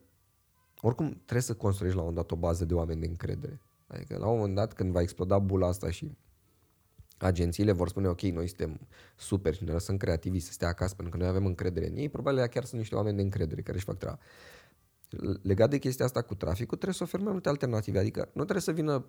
[0.81, 3.61] oricum trebuie să construiești la un moment dat o bază de oameni de încredere.
[3.87, 6.17] Adică la un moment dat când va exploda bula asta și
[7.19, 8.81] agențiile vor spune ok, noi suntem
[9.17, 12.09] super și ne lăsăm creativi să stea acasă pentru că noi avem încredere în ei,
[12.09, 14.19] probabil ea chiar sunt niște oameni de încredere care își fac treaba.
[15.43, 17.99] Legat de chestia asta cu traficul, trebuie să oferi mai multe alternative.
[17.99, 19.07] Adică nu trebuie să vină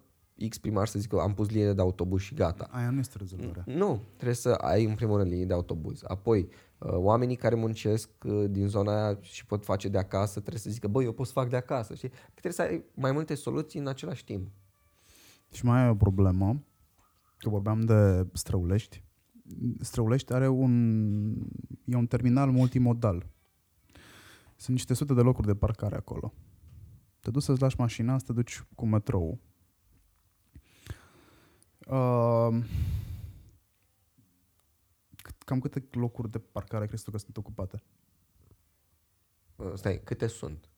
[0.48, 2.68] X primar să zică am pus linie de autobuz și gata.
[2.72, 3.64] Aia nu este rezolvarea.
[3.66, 6.02] Nu, trebuie să ai în primul rând linii de autobuz.
[6.08, 6.48] Apoi,
[6.78, 10.70] uh, oamenii care muncesc uh, din zona aia și pot face de acasă, trebuie să
[10.70, 11.96] zică, băi, eu pot să fac de acasă.
[11.96, 12.12] Știi?
[12.32, 14.48] Trebuie să ai mai multe soluții în același timp.
[15.52, 16.64] Și mai ai o problemă,
[17.38, 19.04] că vorbeam de Străulești.
[19.80, 21.36] Străulești are un,
[21.86, 23.28] e un terminal multimodal.
[24.60, 26.34] Sunt niște sute de locuri de parcare acolo.
[27.20, 29.40] Te duci să-ți lași mașina, să te duci cu metrou.
[31.88, 32.64] Uh,
[35.22, 37.84] cât- cam câte locuri de parcare crezi tu că sunt ocupate?
[39.56, 40.70] Uh, Stai, câte sunt?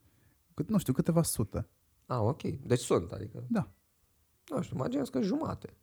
[0.53, 1.67] Cât, nu știu, câteva sute.
[2.05, 2.41] Ah, ok.
[2.41, 3.71] Deci sunt, adică, Da.
[4.47, 5.73] nu știu, imaginez că jumate.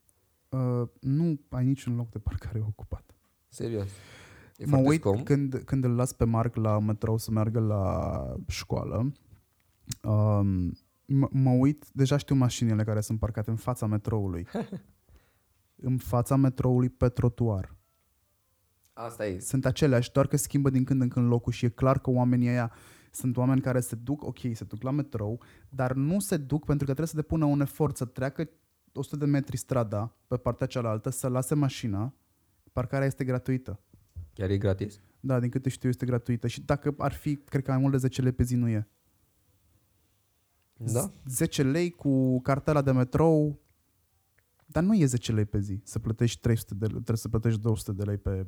[0.48, 3.14] Uh, nu ai niciun loc de parcare ocupat.
[3.48, 3.88] Serios.
[4.58, 5.24] E mă foarte uit scump.
[5.24, 9.12] când, când îl las pe Marc la metrou să meargă la școală.
[10.02, 10.72] Um,
[11.04, 14.46] mă, mă uit, deja știu mașinile care sunt parcate în fața metroului.
[15.88, 17.76] în fața metroului pe trotuar.
[18.92, 19.38] Asta e.
[19.38, 22.48] Sunt aceleași, doar că schimbă din când în când locul și e clar că oamenii
[22.48, 22.72] ăia
[23.10, 26.86] sunt oameni care se duc, ok, se duc la metrou, dar nu se duc pentru
[26.86, 28.48] că trebuie să depună un efort să treacă
[28.92, 32.14] 100 de metri strada pe partea cealaltă, să lase mașina,
[32.72, 33.80] parcarea este gratuită.
[34.38, 35.00] Chiar e gratis?
[35.20, 37.98] Da, din câte știu este gratuită și dacă ar fi, cred că mai mult de
[37.98, 38.88] 10 lei pe zi nu e.
[40.76, 41.12] Da.
[41.26, 43.60] 10 lei cu cartela de metrou,
[44.70, 47.60] Dar nu e 10 lei pe zi, să plătești 300 de lei, trebuie să plătești
[47.60, 48.46] 200 de lei pe,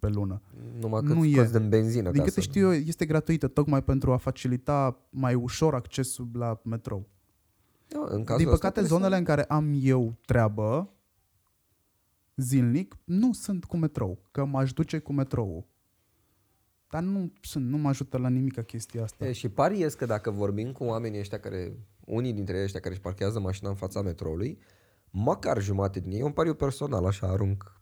[0.00, 0.42] pe lună.
[0.80, 1.48] Numai că Nu nu e.
[1.52, 2.10] din benzină.
[2.10, 6.28] Din ca câte să- știu eu, este gratuită tocmai pentru a facilita mai ușor accesul
[6.32, 7.08] la metrou.
[7.88, 10.91] Da, în cazul Din ăsta păcate, trebuie zonele în care am eu treabă
[12.36, 15.70] zilnic nu sunt cu metrou, că m-aș duce cu metrou.
[16.90, 19.16] Dar nu sunt, nu mă ajută la nimic chestia asta.
[19.24, 19.30] Să...
[19.30, 22.92] E, și pariez că dacă vorbim cu oamenii ăștia care, unii dintre ei ăștia care
[22.94, 24.58] își parchează mașina în fața metroului,
[25.10, 27.80] măcar jumate din ei, e un pariu personal, așa arunc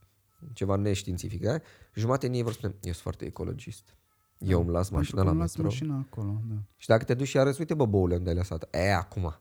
[0.52, 1.58] ceva neștiințific, da?
[1.94, 3.94] jumate din ei vor spune, eu sunt foarte ecologist.
[4.38, 5.70] Eu îmi las Pentru mașina că la îmi las metro.
[5.70, 6.54] mașina acolo, da.
[6.76, 9.34] Și dacă te duci și arăți, uite bă, boule, unde ai lăsat E, acum.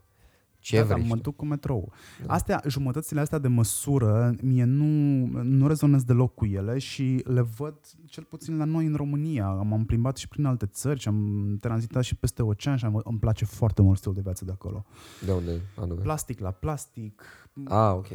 [0.60, 0.96] Ce da, vrei?
[0.96, 1.22] da, mă știi?
[1.22, 1.92] duc cu metrou.
[2.28, 4.86] Astea, jumătățile astea de măsură, mie nu,
[5.44, 7.76] nu rezonez deloc cu ele și le văd
[8.06, 9.50] cel puțin la noi în România.
[9.50, 13.20] M-am plimbat și prin alte țări și am tranzitat și peste ocean și am, îmi
[13.20, 14.86] place foarte mult stilul de viață de acolo.
[15.26, 16.02] De unde anume?
[16.02, 17.24] Plastic la plastic,
[17.68, 18.08] Ah, ok.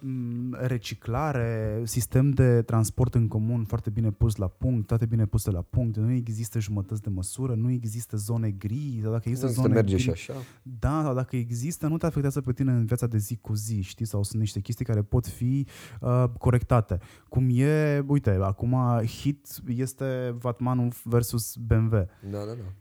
[0.00, 5.50] m, reciclare, sistem de transport în comun foarte bine pus la punct, toate bine puse
[5.50, 9.62] la punct, nu există jumătăți de măsură, nu există zone gri, sau dacă există Există
[9.62, 10.32] zone merge gri, și așa.
[10.62, 13.80] da, sau dacă există, nu te afectează pe tine în viața de zi cu zi,
[13.80, 14.06] știi?
[14.06, 15.66] Sau sunt niște chestii care pot fi
[16.00, 16.98] uh, corectate.
[17.28, 18.76] Cum e, uite, acum
[19.06, 19.46] hit
[19.76, 21.90] este Vatmanul versus BMW.
[21.90, 22.72] Da, da, da.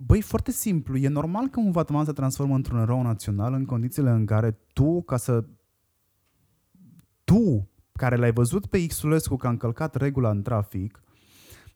[0.00, 0.96] Băi, foarte simplu.
[0.96, 5.02] E normal că un vatman se transformă într-un erou național în condițiile în care tu,
[5.02, 5.44] ca să...
[7.24, 11.02] Tu, care l-ai văzut pe Xulescu că a încălcat regula în trafic,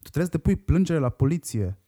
[0.02, 1.78] tu trebuie să depui plângere la poliție.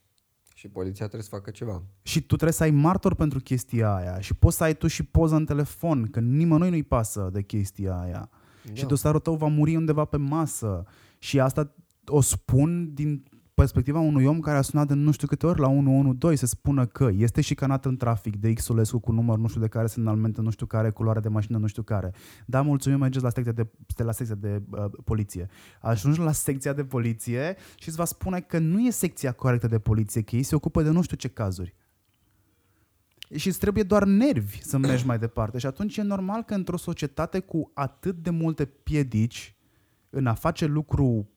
[0.54, 1.82] Și poliția trebuie să facă ceva.
[2.02, 5.02] Și tu trebuie să ai martor pentru chestia aia și poți să ai tu și
[5.02, 8.30] poză în telefon, că nimănui nu-i pasă de chestia aia.
[8.64, 8.74] Da.
[8.74, 8.88] Și Da.
[8.88, 10.84] dosarul tău va muri undeva pe masă.
[11.18, 11.74] Și asta
[12.06, 13.24] o spun din
[13.54, 16.86] perspectiva unui om care a sunat de nu știu câte ori la 112 să spună
[16.86, 20.50] că este șicanat în trafic de Xulescu cu număr nu știu de care, semnalmente nu
[20.50, 22.14] știu care, culoare de mașină nu știu care.
[22.46, 23.66] Da, mulțumim, mergeți la secția de,
[23.96, 25.48] la secția de uh, poliție.
[25.80, 29.78] Ajungi la secția de poliție și îți va spune că nu e secția corectă de
[29.78, 31.74] poliție, că ei se ocupă de nu știu ce cazuri.
[33.34, 35.58] Și îți trebuie doar nervi să mergi mai departe.
[35.58, 39.56] Și atunci e normal că într-o societate cu atât de multe piedici
[40.10, 41.28] în a face lucru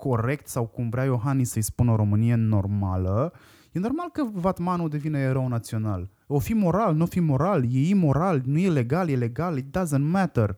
[0.00, 3.32] corect sau cum vrea Iohannis să-i spună o Românie normală,
[3.72, 6.10] e normal că Vatmanul devine erou național.
[6.26, 10.10] O fi moral, nu fi moral, e imoral, nu e legal, e legal, it doesn't
[10.10, 10.56] matter.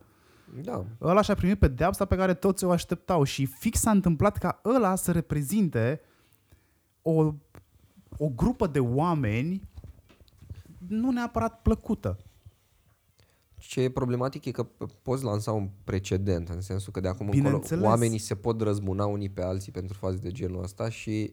[0.63, 0.85] Da.
[1.01, 4.95] Ăla și-a primit pedeapsa pe care toți o așteptau și fix s-a întâmplat ca ăla
[4.95, 6.01] să reprezinte
[7.03, 7.35] o,
[8.17, 9.69] o grupă de oameni
[10.89, 12.19] nu neapărat plăcută.
[13.69, 17.27] Ce e problematic e că p- poți lansa un precedent, în sensul că de acum
[17.27, 17.85] încolo Bineînțeles.
[17.85, 21.33] oamenii se pot răzbuna unii pe alții pentru faze de genul ăsta și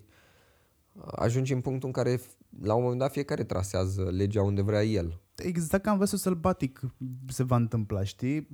[1.12, 4.84] ajungi în punctul în care f- la un moment dat fiecare trasează legea unde vrea
[4.84, 5.22] el.
[5.36, 6.82] Exact ca în versul sălbatic
[7.28, 8.48] se va întâmpla, știi?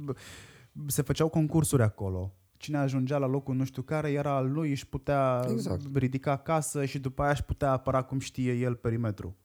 [0.88, 2.34] Se făceau concursuri acolo.
[2.58, 5.82] Cine ajungea la locul nu știu care era al lui, își putea Exact.
[5.96, 9.36] ridica acasă și după aia își putea apăra cum știe el perimetru.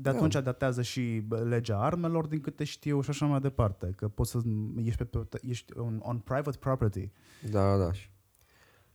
[0.00, 0.16] De Da.
[0.16, 3.92] atunci datează și bă, legea armelor, din câte știu, și așa mai departe.
[3.96, 4.38] Că poți să
[4.76, 7.10] ești, pe, pe, ești on, on private property.
[7.50, 7.92] Da, da.
[7.92, 8.10] și-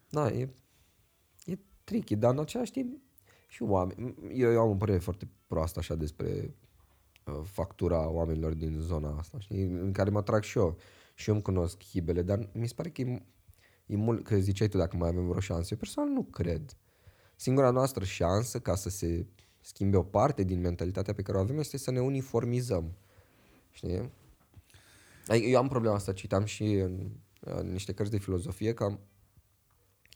[0.09, 0.49] Da, e,
[1.45, 3.01] e tricky, dar în același timp
[3.47, 4.15] și oameni.
[4.33, 6.55] Eu, eu am o părere foarte proastă așa despre
[7.25, 9.63] uh, factura oamenilor din zona asta, știi?
[9.63, 10.77] în care mă trag și eu.
[11.15, 13.25] Și eu îmi cunosc hibele, dar mi se pare că e,
[13.85, 15.67] e mult, că ziceai tu dacă mai avem vreo șansă.
[15.71, 16.77] Eu personal nu cred.
[17.35, 19.25] Singura noastră șansă ca să se
[19.63, 22.93] schimbe o parte din mentalitatea pe care o avem este să ne uniformizăm.
[23.71, 24.11] Știi?
[25.27, 27.09] Adică Eu am problema asta, citam și în,
[27.39, 28.97] în niște cărți de filozofie, că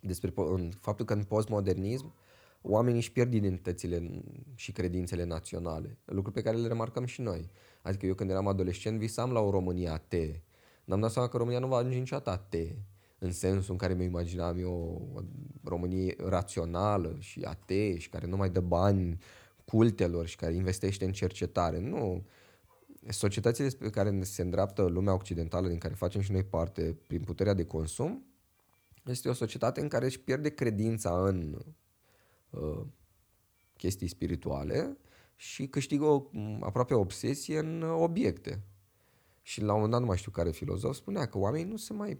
[0.01, 2.13] despre po- în faptul că în postmodernism
[2.61, 4.23] oamenii își pierd identitățile
[4.55, 7.49] și credințele naționale, lucruri pe care le remarcăm și noi.
[7.81, 10.43] Adică eu când eram adolescent visam la o România atee.
[10.83, 12.75] N-am dat seama că România nu va ajunge niciodată atee,
[13.19, 15.21] în sensul în care mi imaginam eu o
[15.63, 19.17] Românie rațională și atee și care nu mai dă bani
[19.65, 21.79] cultelor și care investește în cercetare.
[21.79, 22.25] Nu,
[23.09, 27.53] societățile pe care se îndreaptă lumea occidentală, din care facem și noi parte, prin puterea
[27.53, 28.25] de consum,
[29.05, 31.57] este o societate în care își pierde credința în
[32.49, 32.85] uh,
[33.77, 34.97] chestii spirituale
[35.35, 38.61] și câștigă o, m, aproape o obsesie în uh, obiecte.
[39.41, 41.93] Și la un moment dat, nu mai știu care filozof, spunea că oamenii nu se
[41.93, 42.19] mai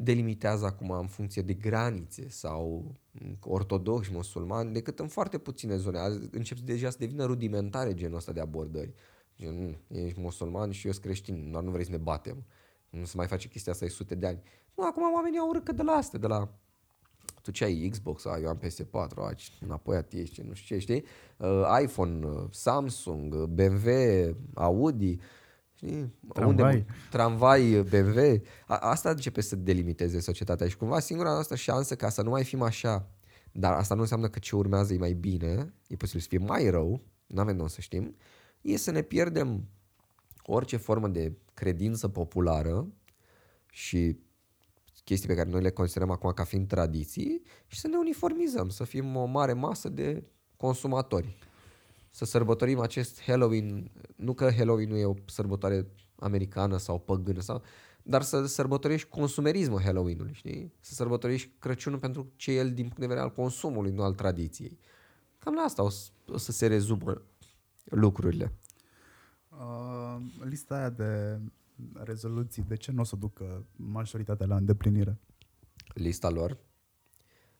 [0.00, 5.98] delimitează acum în funcție de granițe sau m, ortodoxi, musulmani, decât în foarte puține zone.
[5.98, 8.92] Azi încep deja să devină rudimentare genul ăsta de abordări.
[9.38, 12.44] Gen, "Mm, ești musulman și eu sunt creștin, doar nu vrei să ne batem.
[12.90, 14.42] Nu se mai face chestia asta de sute de ani.
[14.74, 16.48] Nu, acum oamenii au urât de la astea, de la
[17.42, 20.52] tu ce ai Xbox, a, eu am PS4, a, ce- înapoi a tine, ce, nu
[20.54, 21.04] știu ce, știi?
[21.36, 23.88] Uh, iPhone, uh, Samsung, uh, BMW,
[24.54, 25.18] Audi
[25.78, 26.14] Știi?
[26.32, 26.74] Tramvai.
[26.74, 28.42] Unde, tramvai, BMW.
[28.66, 32.44] A, asta începe să delimiteze societatea și cumva singura noastră șansă ca să nu mai
[32.44, 33.10] fim așa,
[33.52, 36.70] dar asta nu înseamnă că ce urmează e mai bine, e posibil să fie mai
[36.70, 38.16] rău, nu avem de unde să știm,
[38.60, 39.68] e să ne pierdem
[40.42, 42.92] orice formă de credință populară
[43.70, 44.18] și
[45.04, 48.84] chestii pe care noi le considerăm acum ca fiind tradiții și să ne uniformizăm, să
[48.84, 50.24] fim o mare masă de
[50.56, 51.38] consumatori.
[52.18, 55.86] Să sărbătorim acest Halloween, nu că Halloween nu e o sărbătoare
[56.16, 57.62] americană sau păgână, sau,
[58.02, 60.72] dar să sărbătorești consumerismul Halloween-ului, știi?
[60.80, 64.78] Să sărbătorești Crăciunul pentru ce el din punct de vedere al consumului, nu al tradiției.
[65.38, 67.22] Cam la asta o, să- o să se rezumă
[67.84, 68.52] lucrurile.
[69.50, 71.40] Uh, lista aia de
[71.92, 75.18] rezoluții, de ce nu o să ducă majoritatea la îndeplinire?
[75.94, 76.56] lista lor.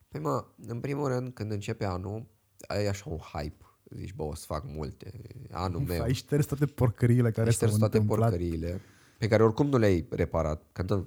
[0.09, 2.27] Păi mă, în primul rând, când începe anul,
[2.69, 3.63] ai așa un hype.
[3.91, 5.13] Zici, bă, o să fac multe.
[5.51, 6.03] Anul meu.
[6.03, 8.31] Ai șters toate porcăriile care Ai s-au șters toate întâmplat.
[8.31, 8.81] porcăriile
[9.19, 10.63] pe care oricum nu le-ai reparat.
[10.73, 11.07] Că nu-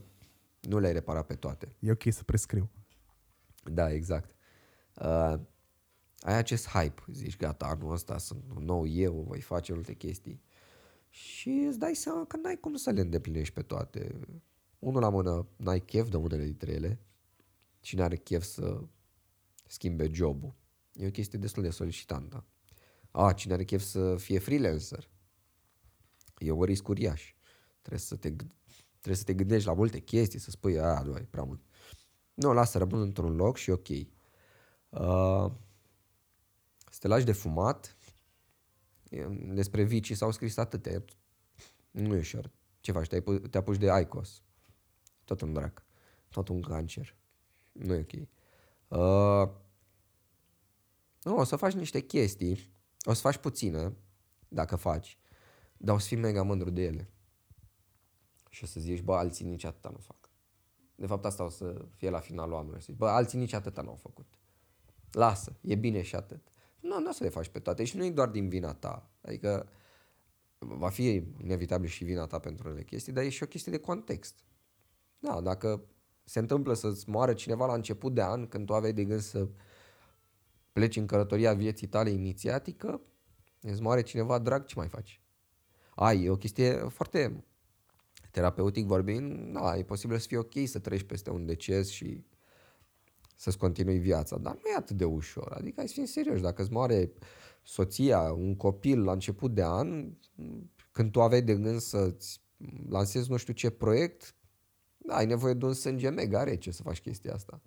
[0.62, 1.76] nu le-ai reparat pe toate.
[1.80, 2.70] E ok să prescriu.
[3.64, 4.36] Da, exact.
[4.95, 5.34] Uh,
[6.20, 7.02] ai acest hype.
[7.12, 10.41] Zici, gata, anul ăsta sunt un nou eu, voi face multe chestii.
[11.10, 14.20] Și îți dai seama că n-ai cum să le îndeplinești pe toate.
[14.80, 16.99] Unul la mână, n-ai chef de unele dintre ele.
[17.80, 18.82] Cine are chef să
[19.68, 20.53] schimbe jobul.
[20.94, 22.45] E o chestie destul de solicitantă.
[23.12, 25.10] A, cine are chef să fie freelancer.
[26.38, 27.34] E un risc uriaș.
[27.80, 28.56] Trebuie să te, g-
[28.92, 31.62] trebuie să te gândești la multe chestii, să spui, a, nu, e prea mult.
[32.34, 33.88] Nu, lasă, rămân într-un loc și ok.
[33.90, 35.52] Uh,
[36.90, 37.96] să te lași de fumat.
[39.10, 41.04] E, Despre vicii s-au scris atâtea.
[41.92, 42.52] Nu e ușor.
[42.80, 43.08] Ce faci?
[43.08, 44.42] Te, te apuci de ICOS.
[45.24, 45.84] Tot un drac.
[46.30, 47.16] Tot un cancer.
[47.72, 48.28] Nu e ok.
[48.88, 49.60] Uh,
[51.24, 52.70] nu, o să faci niște chestii.
[53.03, 53.95] O să faci puține,
[54.48, 55.18] dacă faci.
[55.78, 57.10] Dar o să fii mega mândru de ele.
[58.49, 60.30] Și o să zici, bă, alții nici atâta nu fac.
[60.95, 62.80] De fapt, asta o să fie la finalul anului.
[62.80, 64.26] Să zici, bă, alții nici atâta nu au făcut.
[65.11, 66.48] Lasă, e bine și atât.
[66.80, 69.10] Nu, nu o să le faci pe toate și nu e doar din vina ta.
[69.22, 69.69] Adică
[70.57, 73.78] va fi inevitabil și vina ta pentru unele chestii, dar e și o chestie de
[73.78, 74.44] context.
[75.19, 75.84] Da, dacă
[76.23, 79.48] se întâmplă să-ți moară cineva la început de an, când tu aveai de gând să
[80.73, 83.02] pleci în călătoria vieții tale inițiatică,
[83.61, 85.22] îți moare cineva drag, ce mai faci?
[85.95, 87.43] Ai, e o chestie foarte
[88.31, 92.23] terapeutic vorbind, da, e posibil să fie ok să treci peste un deces și
[93.35, 95.52] să-ți continui viața, dar nu e atât de ușor.
[95.52, 97.11] Adică hai să fim serioși, dacă îți moare
[97.64, 100.14] soția, un copil la început de an,
[100.91, 102.41] când tu aveai de gând să-ți
[102.89, 104.35] lansezi nu știu ce proiect,
[104.98, 107.61] da, ai nevoie de un sânge mega rece să faci chestia asta.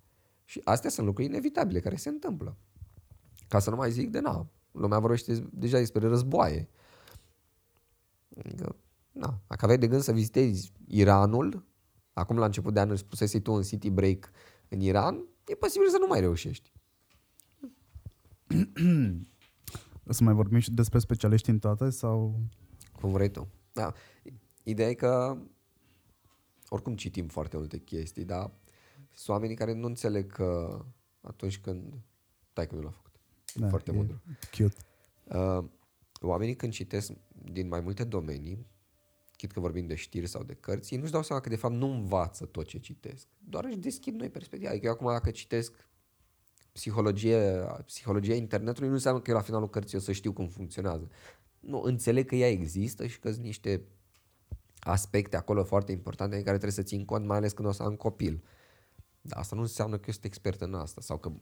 [0.44, 2.56] Și astea sunt lucruri inevitabile care se întâmplă.
[3.54, 6.68] Ca să nu mai zic de na, lumea vorbește deja despre războaie.
[8.38, 8.76] Adică,
[9.12, 11.66] na, dacă aveai de gând să vizitezi Iranul,
[12.12, 14.30] acum la început de an îți spusesi tu un city break
[14.68, 16.72] în Iran, e posibil să nu mai reușești.
[20.06, 22.40] O să mai vorbim și despre specialiști în toate sau...
[23.00, 23.48] Cum vrei tu.
[23.72, 23.92] Da.
[24.62, 25.38] Ideea e că
[26.68, 28.50] oricum citim foarte multe chestii, dar
[29.12, 30.80] sunt oamenii care nu înțeleg că
[31.20, 31.94] atunci când...
[32.52, 33.03] Tai că nu l-a făcut.
[33.54, 34.22] Da, foarte e mândru.
[34.56, 34.76] Cute.
[35.24, 35.64] Uh,
[36.20, 37.12] oamenii când citesc
[37.52, 38.66] din mai multe domenii,
[39.36, 41.74] chit că vorbim de știri sau de cărți, ei nu-și dau seama că de fapt
[41.74, 43.26] nu învață tot ce citesc.
[43.38, 44.70] Doar își deschid noi perspective.
[44.70, 45.88] Adică eu acum dacă citesc
[46.72, 51.10] psihologie, psihologia internetului, nu înseamnă că eu la finalul cărții o să știu cum funcționează.
[51.60, 53.82] Nu, înțeleg că ea există și că sunt niște
[54.78, 57.82] aspecte acolo foarte importante în care trebuie să țin cont, mai ales când o să
[57.82, 58.44] am copil.
[59.20, 61.32] Dar asta nu înseamnă că eu sunt expert în asta sau că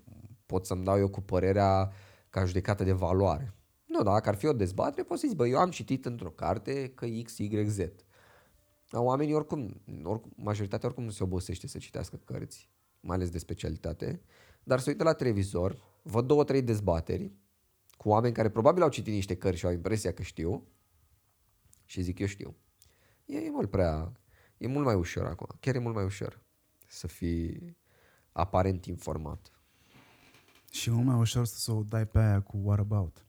[0.53, 1.93] pot să-mi dau eu cu părerea
[2.31, 3.55] ca judecată de valoare.
[3.85, 6.89] Nu, dacă ar fi o dezbatere, poți să zici, bă, eu am citit într-o carte
[6.95, 7.79] că X, Y, Z.
[8.91, 12.71] Dar Oamenii oricum, oricum, majoritatea oricum nu se obosește să citească cărți,
[13.01, 14.23] mai ales de specialitate,
[14.63, 17.33] dar se uită la televizor, văd două, trei dezbateri
[17.97, 20.69] cu oameni care probabil au citit niște cărți și au impresia că știu
[21.85, 22.57] și zic eu știu.
[23.25, 24.13] E, e mult prea,
[24.59, 26.41] e mult mai ușor acum, chiar e mult mai ușor
[26.87, 27.77] să fii
[28.33, 29.52] aparent informat.
[30.73, 33.27] Și e mult mai ușor să o dai pe aia cu what about.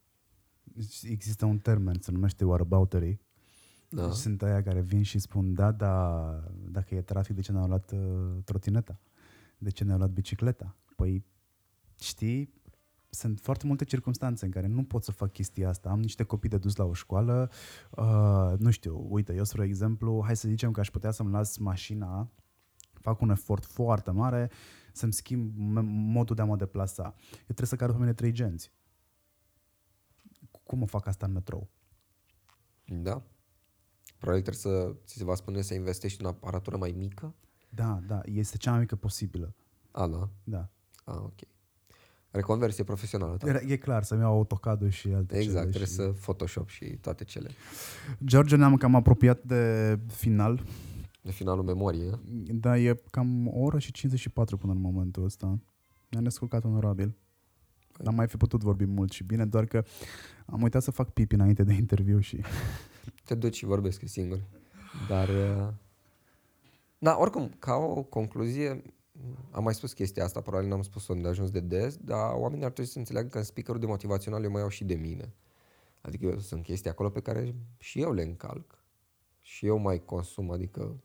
[0.64, 3.20] Deci Există un termen, se numește whataboutery.
[3.90, 4.06] Da.
[4.06, 6.24] Deci sunt aia care vin și spun, da, da,
[6.72, 9.00] dacă e trafic, de ce ne-au luat uh, trotineta?
[9.58, 10.76] De ce ne-au luat bicicleta?
[10.96, 11.26] Păi,
[12.00, 12.54] știi,
[13.10, 15.90] sunt foarte multe circunstanțe în care nu pot să fac chestia asta.
[15.90, 17.52] Am niște copii de dus la o școală,
[17.90, 21.58] uh, nu știu, uite, eu, spre exemplu, hai să zicem că aș putea să-mi las
[21.58, 22.32] mașina,
[22.94, 24.52] fac un efort foarte mare
[24.94, 27.04] să-mi schimb m- modul de a mă deplasa.
[27.32, 28.72] Eu trebuie să car pe mine trei genți.
[30.64, 31.70] Cum o fac asta în metrou?
[32.86, 33.22] Da?
[34.18, 37.36] Probabil trebuie să ți se va spune să investești în aparatură mai mică.
[37.70, 39.56] Da, da, este cea mai mică posibilă.
[39.92, 40.30] A, da?
[40.44, 40.70] Da.
[41.04, 41.40] A, ok.
[42.32, 43.38] Reconversie profesională.
[43.38, 43.48] Da.
[43.52, 45.94] E, e clar, să-mi iau AutoCAD și alte Exact, cele trebuie și...
[45.94, 47.50] să Photoshop și toate cele.
[48.26, 50.64] George, ne-am cam apropiat de final.
[51.24, 52.20] De finalul memoriei,
[52.54, 55.60] Da, e cam o oră și 54 până în momentul ăsta.
[56.10, 57.16] Ne-am descurcat onorabil.
[57.98, 59.84] N-am mai fi putut vorbi mult și bine, doar că
[60.46, 62.42] am uitat să fac pipi înainte de interviu și...
[63.26, 64.40] Te duci și vorbesc eu singur.
[65.08, 65.74] Dar, uh,
[66.98, 68.82] da, oricum, ca o concluzie,
[69.52, 72.72] am mai spus chestia asta, probabil n-am spus-o de ajuns de des, dar oamenii ar
[72.72, 75.34] trebui să înțeleagă că în speakerul de motivațional eu mai iau și de mine.
[76.02, 78.84] Adică eu, sunt chestii acolo pe care și eu le încalc.
[79.42, 81.04] Și eu mai consum, adică...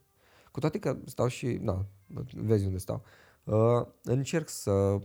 [0.51, 1.47] Cu toate că stau și...
[1.47, 1.85] Na,
[2.33, 3.03] vezi unde stau.
[3.43, 4.99] Uh, încerc să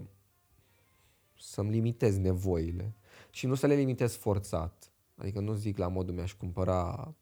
[1.38, 2.94] să-mi limitez nevoile
[3.30, 4.92] și nu să le limitez forțat.
[5.16, 7.14] Adică nu zic la modul mi-aș cumpăra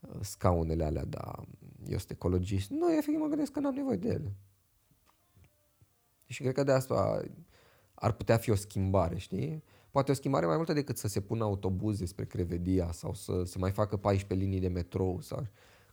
[0.00, 1.46] uh, scaunele alea, dar
[1.86, 2.70] eu sunt ecologist.
[2.70, 4.34] Nu, efectiv mă gândesc că n-am nevoie de ele.
[6.26, 7.22] Și cred că de asta
[7.94, 9.62] ar putea fi o schimbare, știi?
[9.90, 13.58] Poate o schimbare mai multă decât să se pună autobuze spre Crevedia sau să se
[13.58, 15.20] mai facă 14 linii de metrou.
[15.20, 15.46] Sau...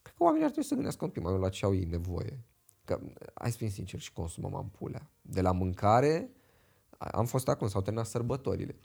[0.03, 1.85] Cred că oamenii ar trebui să gândească un pic mai mult la ce au ei
[1.85, 2.43] nevoie.
[2.85, 2.99] Că,
[3.34, 5.09] hai să fim sinceri, și consumăm ampulea.
[5.21, 6.30] De la mâncare,
[6.97, 8.75] am fost acum, s-au terminat sărbătorile.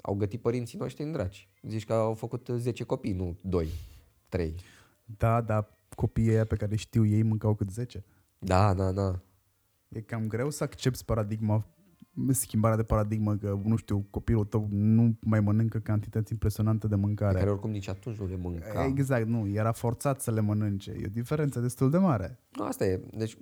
[0.00, 1.48] Au gătit părinții noștri în draci.
[1.62, 3.68] Zici că au făcut 10 copii, nu 2,
[4.28, 4.54] 3.
[5.04, 8.04] Da, dar copiii ăia pe care știu ei mâncau cât 10.
[8.38, 9.20] Da, da, da.
[9.88, 11.66] E cam greu să accepti paradigma,
[12.30, 17.32] schimbarea de paradigmă că, nu știu, copilul tău nu mai mănâncă cantități impresionante de mâncare.
[17.32, 18.84] Pe care oricum nici atunci nu le mânca.
[18.84, 20.90] Exact, nu, era forțat să le mănânce.
[20.90, 22.38] E o diferență destul de mare.
[22.56, 23.00] Nu, asta e.
[23.16, 23.36] Deci,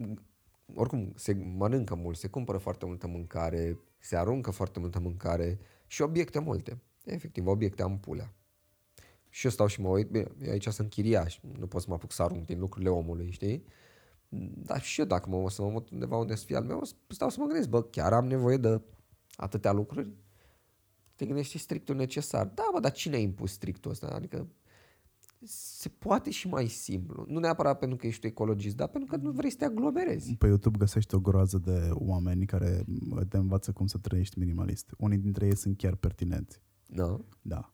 [0.74, 6.02] oricum, se mănâncă mult, se cumpără foarte multă mâncare, se aruncă foarte multă mâncare și
[6.02, 6.82] obiecte multe.
[7.04, 8.34] Efectiv, obiecte ampulea.
[9.28, 11.94] Și eu stau și mă uit, bine, eu aici sunt chiriaș, nu pot să mă
[11.94, 13.64] apuc să arunc din lucrurile omului, știi?
[14.64, 16.82] Dar și eu dacă mă o să mă mut undeva unde să fie al meu,
[17.08, 18.80] stau să mă gândesc, bă, chiar am nevoie de
[19.36, 20.12] atâtea lucruri?
[21.14, 22.46] Te gândești strictul necesar.
[22.46, 24.06] Da, bă, dar cine a impus strictul ăsta?
[24.06, 24.48] Adică
[25.44, 27.24] se poate și mai simplu.
[27.28, 30.36] Nu neapărat pentru că ești ecologist, dar pentru că nu vrei să te aglomerezi.
[30.36, 32.84] Pe YouTube găsești o groază de oameni care
[33.28, 34.94] te învață cum să trăiești minimalist.
[34.98, 36.60] Unii dintre ei sunt chiar pertinenți.
[36.86, 37.20] Da?
[37.42, 37.70] Da.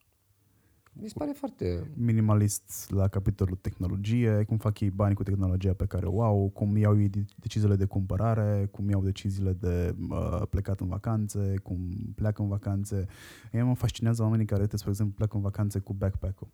[1.00, 1.90] Mi se pare foarte...
[1.94, 6.76] Minimalist la capitolul tehnologie, cum fac ei bani cu tehnologia pe care o au, cum
[6.76, 12.42] iau ei deciziile de cumpărare, cum iau deciziile de uh, plecat în vacanțe, cum pleacă
[12.42, 13.06] în vacanțe.
[13.52, 16.48] Ei mă fascinează oamenii care, spre exemplu, pleacă în vacanțe cu backpack-ul.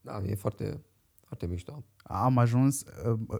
[0.00, 0.80] Da, e foarte,
[1.24, 1.84] foarte mișto.
[2.02, 3.38] Am ajuns uh,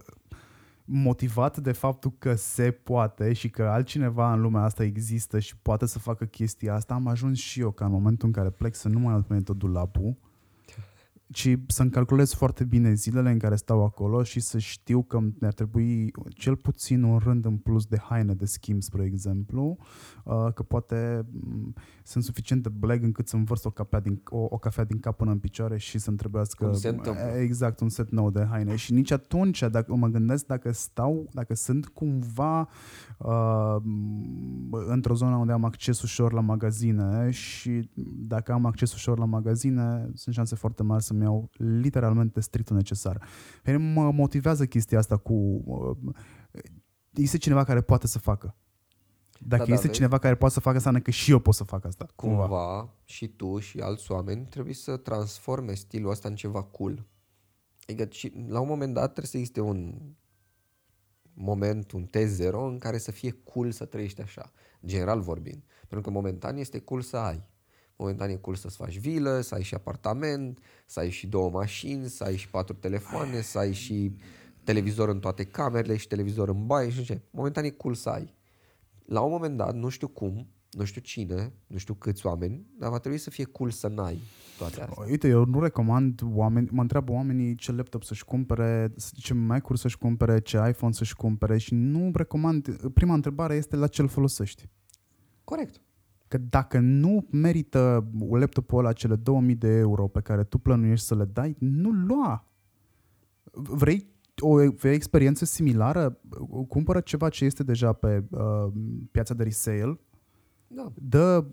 [0.85, 5.85] motivat de faptul că se poate și că altcineva în lumea asta există și poate
[5.85, 8.87] să facă chestia asta, am ajuns și eu ca în momentul în care plec să
[8.87, 10.17] nu mai alt tot dulapul,
[11.31, 15.53] ci să-mi calculez foarte bine zilele în care stau acolo și să știu că mi-ar
[15.53, 19.77] trebui cel puțin un rând în plus de haine de schimb, spre exemplu,
[20.23, 24.45] uh, că poate mm, sunt suficient de bleg încât să învărs o cafea din, o,
[24.49, 27.21] o cafea din cap până în picioare și să-mi trebuiască Cum se întâmplă.
[27.21, 28.75] exact un set nou de haine.
[28.75, 32.67] Și nici atunci, dacă mă gândesc dacă stau, dacă sunt cumva
[33.17, 33.75] uh,
[34.87, 37.89] într-o zonă unde am acces ușor la magazine și
[38.27, 43.27] dacă am acces ușor la magazine, sunt șanse foarte mari să-mi iau literalmente strictul necesar.
[43.63, 45.33] Pe mine mă motivează chestia asta cu...
[45.65, 46.13] Uh,
[47.13, 48.55] este cineva care poate să facă.
[49.47, 49.97] Dacă Da, da, este vezi?
[49.97, 52.05] cineva care poate să facă, înseamnă că și eu pot să fac asta.
[52.15, 57.05] Cumva, cumva și tu și alți oameni trebuie să transforme stilul ăsta în ceva cool.
[57.87, 60.01] Adică și, la un moment dat trebuie să existe un
[61.33, 64.51] moment, un T0 în care să fie cool să trăiești așa,
[64.85, 65.63] general vorbind.
[65.79, 67.49] Pentru că momentan este cool să ai.
[68.01, 72.07] Momentan e cool să-ți faci vilă, să ai și apartament, să ai și două mașini,
[72.07, 74.15] să ai și patru telefoane, să ai și
[74.63, 77.21] televizor în toate camerele și televizor în baie și nu știu ce.
[77.31, 78.33] Momentan e cool să ai.
[79.05, 82.89] La un moment dat, nu știu cum, nu știu cine, nu știu câți oameni, dar
[82.89, 84.19] va trebui să fie cool să n-ai
[84.57, 85.05] toate astea.
[85.09, 89.97] Uite, eu nu recomand oameni, mă întreabă oamenii ce laptop să-și cumpere, ce Mac-uri să-și
[89.97, 94.69] cumpere, ce iPhone să-și cumpere și nu recomand, prima întrebare este la ce îl folosești.
[95.43, 95.81] Corect.
[96.31, 101.15] Că dacă nu merită laptopul ăla cele 2000 de euro pe care tu plănuiești să
[101.15, 102.45] le dai, nu lua.
[103.53, 104.07] Vrei
[104.39, 106.19] o vrei experiență similară?
[106.67, 108.71] Cumpără ceva ce este deja pe uh,
[109.11, 109.99] piața de resale,
[110.67, 110.91] Da.
[110.95, 111.45] dă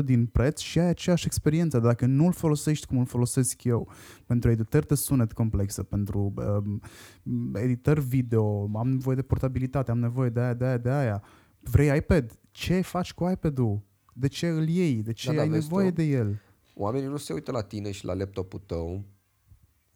[0.00, 1.78] 25% din preț și ai aceeași experiență.
[1.78, 3.88] Dacă nu îl folosești cum îl folosesc eu,
[4.26, 6.80] pentru editări de sunet complexă, pentru um,
[7.54, 11.22] editări video, am nevoie de portabilitate, am nevoie de aia, de aia, de aia.
[11.60, 12.38] Vrei iPad?
[12.50, 13.86] Ce faci cu iPad-ul?
[14.18, 15.02] De ce îl iei?
[15.02, 15.94] De ce Da, da, ai vezi nevoie tu.
[15.94, 16.40] de el?
[16.74, 19.04] Oamenii nu se uită la tine și la laptopul tău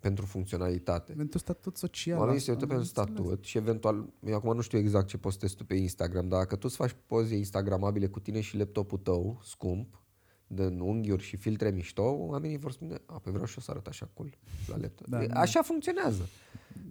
[0.00, 1.12] pentru funcționalitate.
[1.12, 2.18] Pentru statut social.
[2.18, 3.24] Oamenii asta se uită am pentru înțeles.
[3.24, 6.54] statut și eventual, eu acum nu știu exact ce postezi tu pe Instagram, dar dacă
[6.56, 10.00] tu îți faci poze instagramabile cu tine și laptopul tău, scump,
[10.46, 13.86] din unghiuri și filtre mișto, oamenii vor spune, a, pe vreau și eu să arăt
[13.86, 15.08] așa cool la laptop.
[15.08, 15.40] Da, Da, da.
[15.40, 16.28] așa funcționează.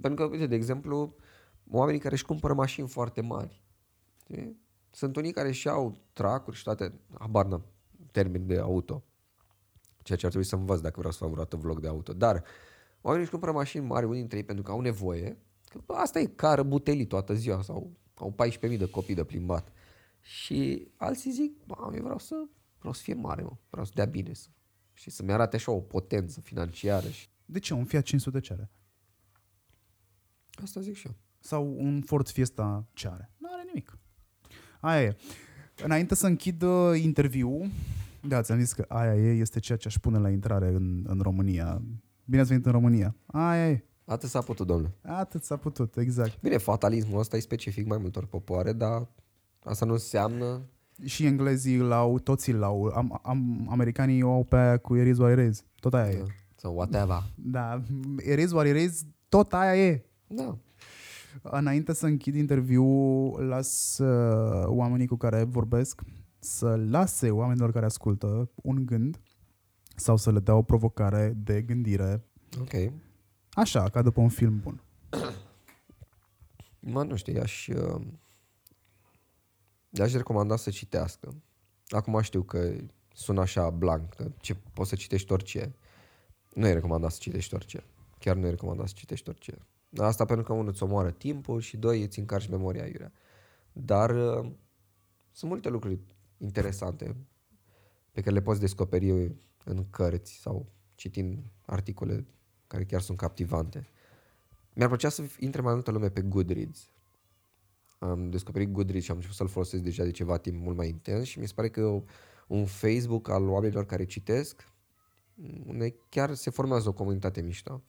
[0.02, 1.16] Pentru că, uite, de exemplu,
[1.70, 3.62] oamenii care își cumpără mașini foarte mari,
[4.24, 4.58] știi?
[4.92, 7.66] Sunt unii care își iau tracuri și toate, habar n-am,
[8.12, 9.04] termen de auto,
[10.04, 12.14] ceea ce ar trebui să învăț dacă vreau să fac vreodată vlog de auto.
[12.14, 12.44] Dar
[13.02, 15.38] oamenii își cumpără mașini mari, unii dintre ei, pentru că au nevoie,
[15.70, 18.36] că bă, asta e cară butelii toată ziua sau au
[18.70, 19.72] 14.000 de copii de plimbat.
[20.20, 22.36] Și alții zic, bă, eu vreau să,
[22.78, 23.56] vreau să fie mare, mă.
[23.70, 24.34] vreau să dea bine.
[24.34, 24.48] Să,
[24.94, 27.10] și să-mi arate așa o potență financiară.
[27.10, 27.74] Și De ce?
[27.74, 28.70] Un Fiat 500 ce are?
[30.62, 31.16] asta zic și eu.
[31.40, 33.32] Sau un Ford Fiesta ce are?
[33.38, 33.98] Nu are nimic.
[34.82, 35.16] Aia e.
[35.84, 37.70] Înainte să închid uh, interviul,
[38.28, 41.20] da, ți-am zis că aia e, este ceea ce aș pune la intrare în, în
[41.22, 41.82] România.
[42.26, 43.16] Bine ați venit în România.
[43.26, 43.84] Aia e.
[44.06, 44.94] Atât s-a putut, domnule.
[45.02, 46.42] Atât s-a putut, exact.
[46.42, 49.08] Bine, fatalismul ăsta e specific mai multor popoare, dar
[49.64, 50.62] asta nu înseamnă...
[51.06, 52.84] Și englezii l-au, toți l-au.
[52.84, 55.64] Am, am, americanii o au pe aia cu Eriz what it is.
[55.80, 56.24] Tot aia e.
[56.56, 57.24] Sau whatever.
[57.36, 57.82] Da,
[58.18, 60.04] Eriz what it is, tot aia e.
[60.28, 60.58] Da.
[61.42, 66.02] Înainte să închid interviul, las uh, oamenii cu care vorbesc
[66.40, 69.20] să lase oamenilor care ascultă un gând
[69.96, 72.24] sau să le dea o provocare de gândire,
[72.60, 72.92] Ok.
[73.54, 74.84] așa, ca după un film bun.
[76.80, 78.02] Mă, nu știu, aș, uh,
[80.02, 81.36] aș recomanda să citească.
[81.88, 82.74] Acum știu că
[83.14, 85.76] sună așa blank, că ce, poți să citești orice.
[86.54, 87.84] Nu e recomandat să citești orice.
[88.20, 89.58] Chiar nu e recomandat să citești orice.
[89.98, 93.12] Asta pentru că unul îți omoară timpul și doi îți încarci memoria iurea.
[93.72, 94.52] Dar uh,
[95.32, 96.00] sunt multe lucruri
[96.38, 97.16] interesante
[98.12, 99.32] pe care le poți descoperi
[99.64, 102.26] în cărți sau citind articole
[102.68, 103.88] care chiar sunt captivante.
[104.74, 106.90] Mi-ar plăcea să intre mai multă lume pe Goodreads.
[108.00, 111.28] Am descoperit Goodreads și am început să-l folosesc deja de ceva timp mult mai intens
[111.28, 112.04] și mi se pare că
[112.48, 114.70] un Facebook al oamenilor care citesc
[115.66, 117.84] unde chiar se formează o comunitate mișto.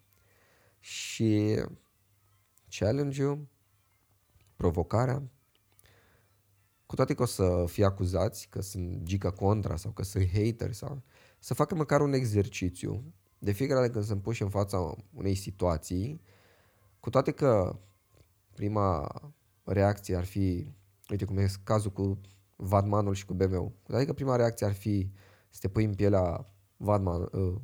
[0.81, 1.57] Și
[2.79, 3.47] challenge-ul,
[4.57, 5.23] provocarea,
[6.87, 10.73] cu toate că o să fie acuzați că sunt gica contra sau că sunt hater
[10.73, 11.03] sau
[11.39, 13.05] să facă măcar un exercițiu.
[13.39, 16.21] De fiecare dată când sunt puși în fața unei situații,
[17.01, 17.79] cu toate că
[18.55, 19.09] prima
[19.65, 20.75] reacție ar fi,
[21.11, 22.21] uite cum e cazul cu
[22.57, 25.13] Vadmanul și cu BMW, cu toate că prima reacție ar fi
[25.51, 27.55] să te pui în pielea Vadman, uh,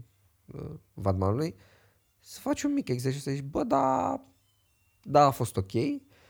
[0.46, 1.54] uh, Vadmanului,
[2.20, 4.20] să faci un mic exercițiu, să zici, bă, da,
[5.10, 5.72] da, a fost ok,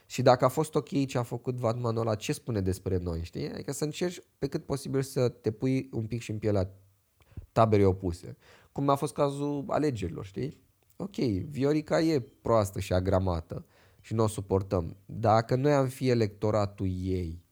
[0.06, 3.50] și dacă a fost ok ce a făcut Vadmanul ăla, ce spune despre noi, știi?
[3.50, 6.70] Adică să încerci pe cât posibil să te pui un pic și în pielea
[7.52, 8.36] taberei opuse.
[8.72, 10.56] Cum a fost cazul alegerilor, știi?
[10.96, 11.14] Ok,
[11.48, 13.66] Viorica e proastă și agramată
[14.00, 14.96] și nu o suportăm.
[15.06, 17.44] Dacă noi am fi electoratul ei,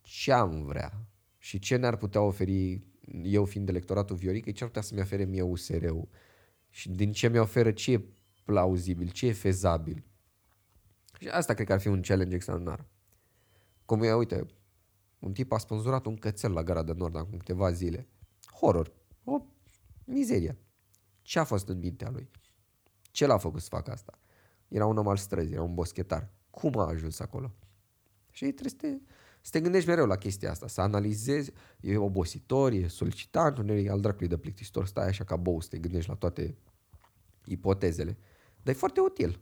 [0.00, 1.06] ce am vrea?
[1.38, 2.82] Și ce ne-ar putea oferi
[3.22, 6.08] eu fiind electoratul Viorica, ce ar putea să-mi ofere mie USR-ul?
[6.68, 8.04] Și din ce mi oferă, ce e
[8.44, 10.04] plauzibil, ce e fezabil?
[11.20, 12.84] Și asta cred că ar fi un challenge extraordinar.
[13.84, 14.46] Cum e, uite,
[15.18, 18.08] un tip a sponsorat un cățel la Gara de Nord acum câteva zile.
[18.60, 18.92] Horror.
[19.24, 19.42] O
[20.04, 20.58] mizerie.
[21.22, 22.30] Ce a fost în mintea lui?
[23.02, 24.18] Ce l-a făcut să facă asta?
[24.68, 26.30] Era un om al străzii, era un boschetar.
[26.50, 27.54] Cum a ajuns acolo?
[28.30, 32.72] Și trebuie să te, să te gândești mereu la chestia asta, să analizezi, e obositor,
[32.72, 36.08] e solicitant, uneori e al dracului de plictisitor, stai așa ca bou să te gândești
[36.08, 36.56] la toate
[37.44, 38.18] ipotezele.
[38.62, 39.40] Dar e foarte util.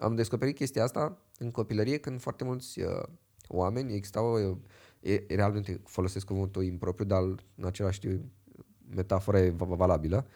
[0.00, 3.02] Am descoperit chestia asta în copilărie când foarte mulți uh,
[3.48, 4.56] oameni existau, uh,
[5.00, 7.22] e, realmente folosesc cuvântul impropriu, dar
[7.56, 8.24] în același timp
[8.94, 10.26] metafora e va- valabilă.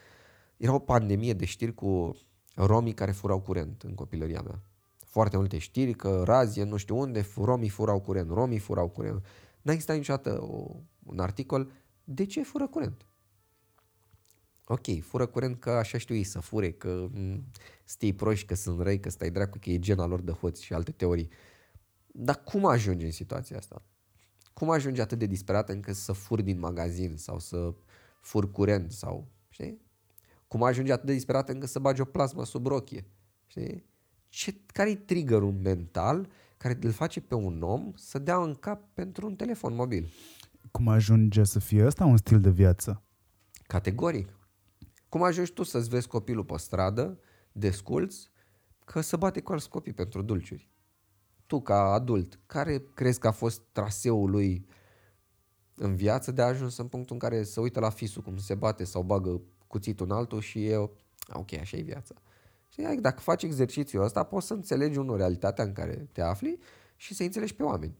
[0.57, 2.15] Era o pandemie de știri cu
[2.55, 4.61] romii care furau curent în copilăria mea.
[5.05, 9.25] Foarte multe știri că razie nu știu unde, fu- romii furau curent, romii furau curent.
[9.61, 11.71] N-a existat niciodată o, un articol
[12.03, 13.05] de ce fură curent.
[14.67, 17.43] Ok, fură curent că așa știu ei să fure, că m,
[17.83, 20.73] stii proști, că sunt răi, că stai dracu, că e gena lor de hoți și
[20.73, 21.29] alte teorii.
[22.07, 23.81] Dar cum ajungi în situația asta?
[24.53, 27.73] Cum ajungi atât de disperat încât să furi din magazin sau să
[28.21, 29.81] furi curent sau, știi?
[30.47, 33.05] Cum ajungi atât de disperat încât să bagi o plasmă sub rochie,
[33.47, 33.85] știi?
[34.29, 39.25] Ce, care-i triggerul mental care îl face pe un om să dea în cap pentru
[39.25, 40.11] un telefon mobil?
[40.71, 43.03] Cum ajunge să fie ăsta un stil de viață?
[43.67, 44.29] Categoric.
[45.15, 47.19] Cum ajungi tu să-ți vezi copilul pe stradă,
[47.51, 48.31] desculți,
[48.85, 50.69] că să bate cu alți copii pentru dulciuri?
[51.45, 54.67] Tu, ca adult, care crezi că a fost traseul lui
[55.75, 58.55] în viață de a ajuns în punctul în care să uită la fisul cum se
[58.55, 60.77] bate sau bagă cuțitul în altul și e
[61.33, 62.15] ok, așa e viața.
[62.69, 66.59] Știi, dacă faci exercițiul ăsta, poți să înțelegi unul realitatea în care te afli
[66.95, 67.97] și să înțelegi pe oameni.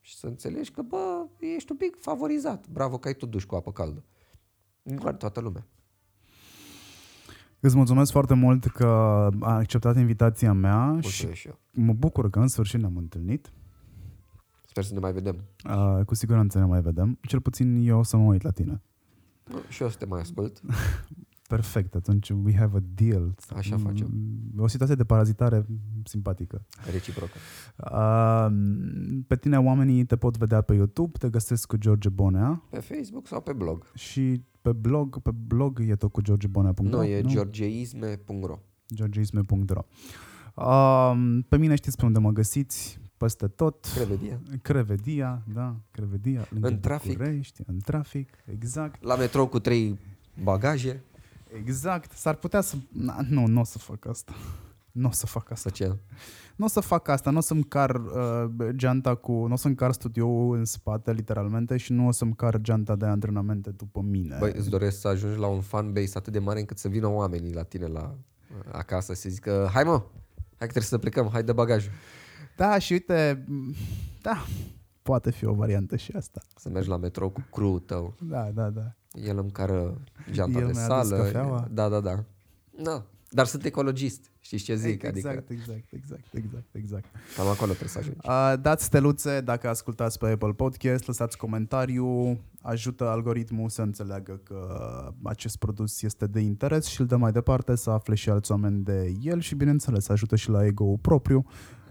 [0.00, 2.68] Și să înțelegi că, bă, ești un pic favorizat.
[2.68, 4.04] Bravo că ai tu duș cu apă caldă.
[4.82, 5.66] Nu toată lumea.
[7.60, 8.86] Îți mulțumesc foarte mult că
[9.40, 11.58] a acceptat invitația mea Mulțumesc și și eu.
[11.72, 13.52] mă bucur că în sfârșit ne-am întâlnit.
[14.66, 15.36] Sper să ne mai vedem.
[15.70, 17.18] Uh, cu siguranță ne mai vedem.
[17.22, 18.82] Cel puțin eu o să mă uit la tine.
[19.68, 20.60] Și eu să te mai ascult.
[21.48, 23.34] Perfect, atunci we have a deal.
[23.56, 24.10] Așa facem.
[24.58, 25.66] O situație de parazitare
[26.04, 26.64] simpatică.
[26.92, 27.32] Reciprocă.
[27.92, 28.46] Uh,
[29.26, 33.26] pe tine oamenii te pot vedea pe YouTube, te găsesc cu George Bonea Pe Facebook
[33.26, 33.86] sau pe blog.
[33.94, 38.58] și pe blog, pe blog e tot cu georgebonea.ro Nu, e georgeisme.ro
[38.94, 39.84] georgeisme.ro
[40.54, 43.86] uh, Pe mine știți pe unde mă găsiți, peste tot.
[43.94, 44.40] Crevedia.
[44.62, 47.16] Crevedia, da, Crevedia, lângă În trafic.
[47.16, 49.98] București, în trafic, exact, La metrou cu trei
[50.42, 51.02] bagaje.
[51.56, 52.12] Exact.
[52.12, 52.76] S-ar putea să...
[52.92, 54.32] Na, nu, nu o să fac asta.
[54.92, 55.68] Nu o să fac asta.
[55.68, 55.96] Să ce?
[56.56, 59.32] Nu o să fac asta, nu o să-mi car uh, geanta cu...
[59.32, 63.06] Nu o să-mi car studioul în spate, literalmente, și nu o să-mi car geanta de
[63.06, 64.36] antrenamente după mine.
[64.38, 67.54] Băi, îți doresc să ajungi la un fanbase atât de mare încât să vină oamenii
[67.54, 68.14] la tine la
[68.72, 70.02] acasă să zică hai mă,
[70.58, 71.92] hai că trebuie să plecăm, hai de bagajul.
[72.56, 73.74] Da, și uite, m,
[74.22, 74.44] da,
[75.02, 76.40] poate fi o variantă și asta.
[76.56, 78.14] Să mergi la metrou cu crew tău.
[78.20, 78.94] Da, da, da.
[79.24, 80.00] El îmi cară
[80.32, 81.22] geanta El de mi-a adus sală.
[81.22, 81.68] cafeaua.
[81.72, 82.24] Da, da, da.
[82.82, 83.04] Da.
[83.30, 84.30] Dar sunt ecologist.
[84.40, 85.02] Știți ce zic?
[85.02, 87.04] exact, Adică exact, exact, exact, exact.
[87.36, 88.18] cam acolo trebuie să ajungi.
[88.24, 94.58] Uh, dați steluțe dacă ascultați pe Apple Podcast, lăsați comentariu, ajută algoritmul să înțeleagă că
[95.22, 98.84] acest produs este de interes și îl dă mai departe să afle și alți oameni
[98.84, 101.46] de el și bineînțeles ajută și la ego-ul propriu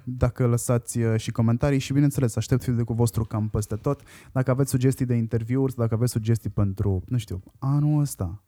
[0.10, 4.02] dacă lăsați uh, și comentarii și bineînțeles aștept feedback-ul vostru cam peste tot.
[4.32, 8.44] Dacă aveți sugestii de interviuri, dacă aveți sugestii pentru, nu știu, anul ăsta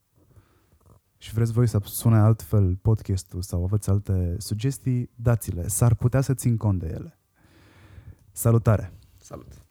[1.17, 5.67] și vreți voi să sune altfel podcastul sau aveți alte sugestii, dați-le.
[5.67, 7.19] S-ar putea să țin cont de ele.
[8.31, 8.93] Salutare!
[9.17, 9.65] Salut!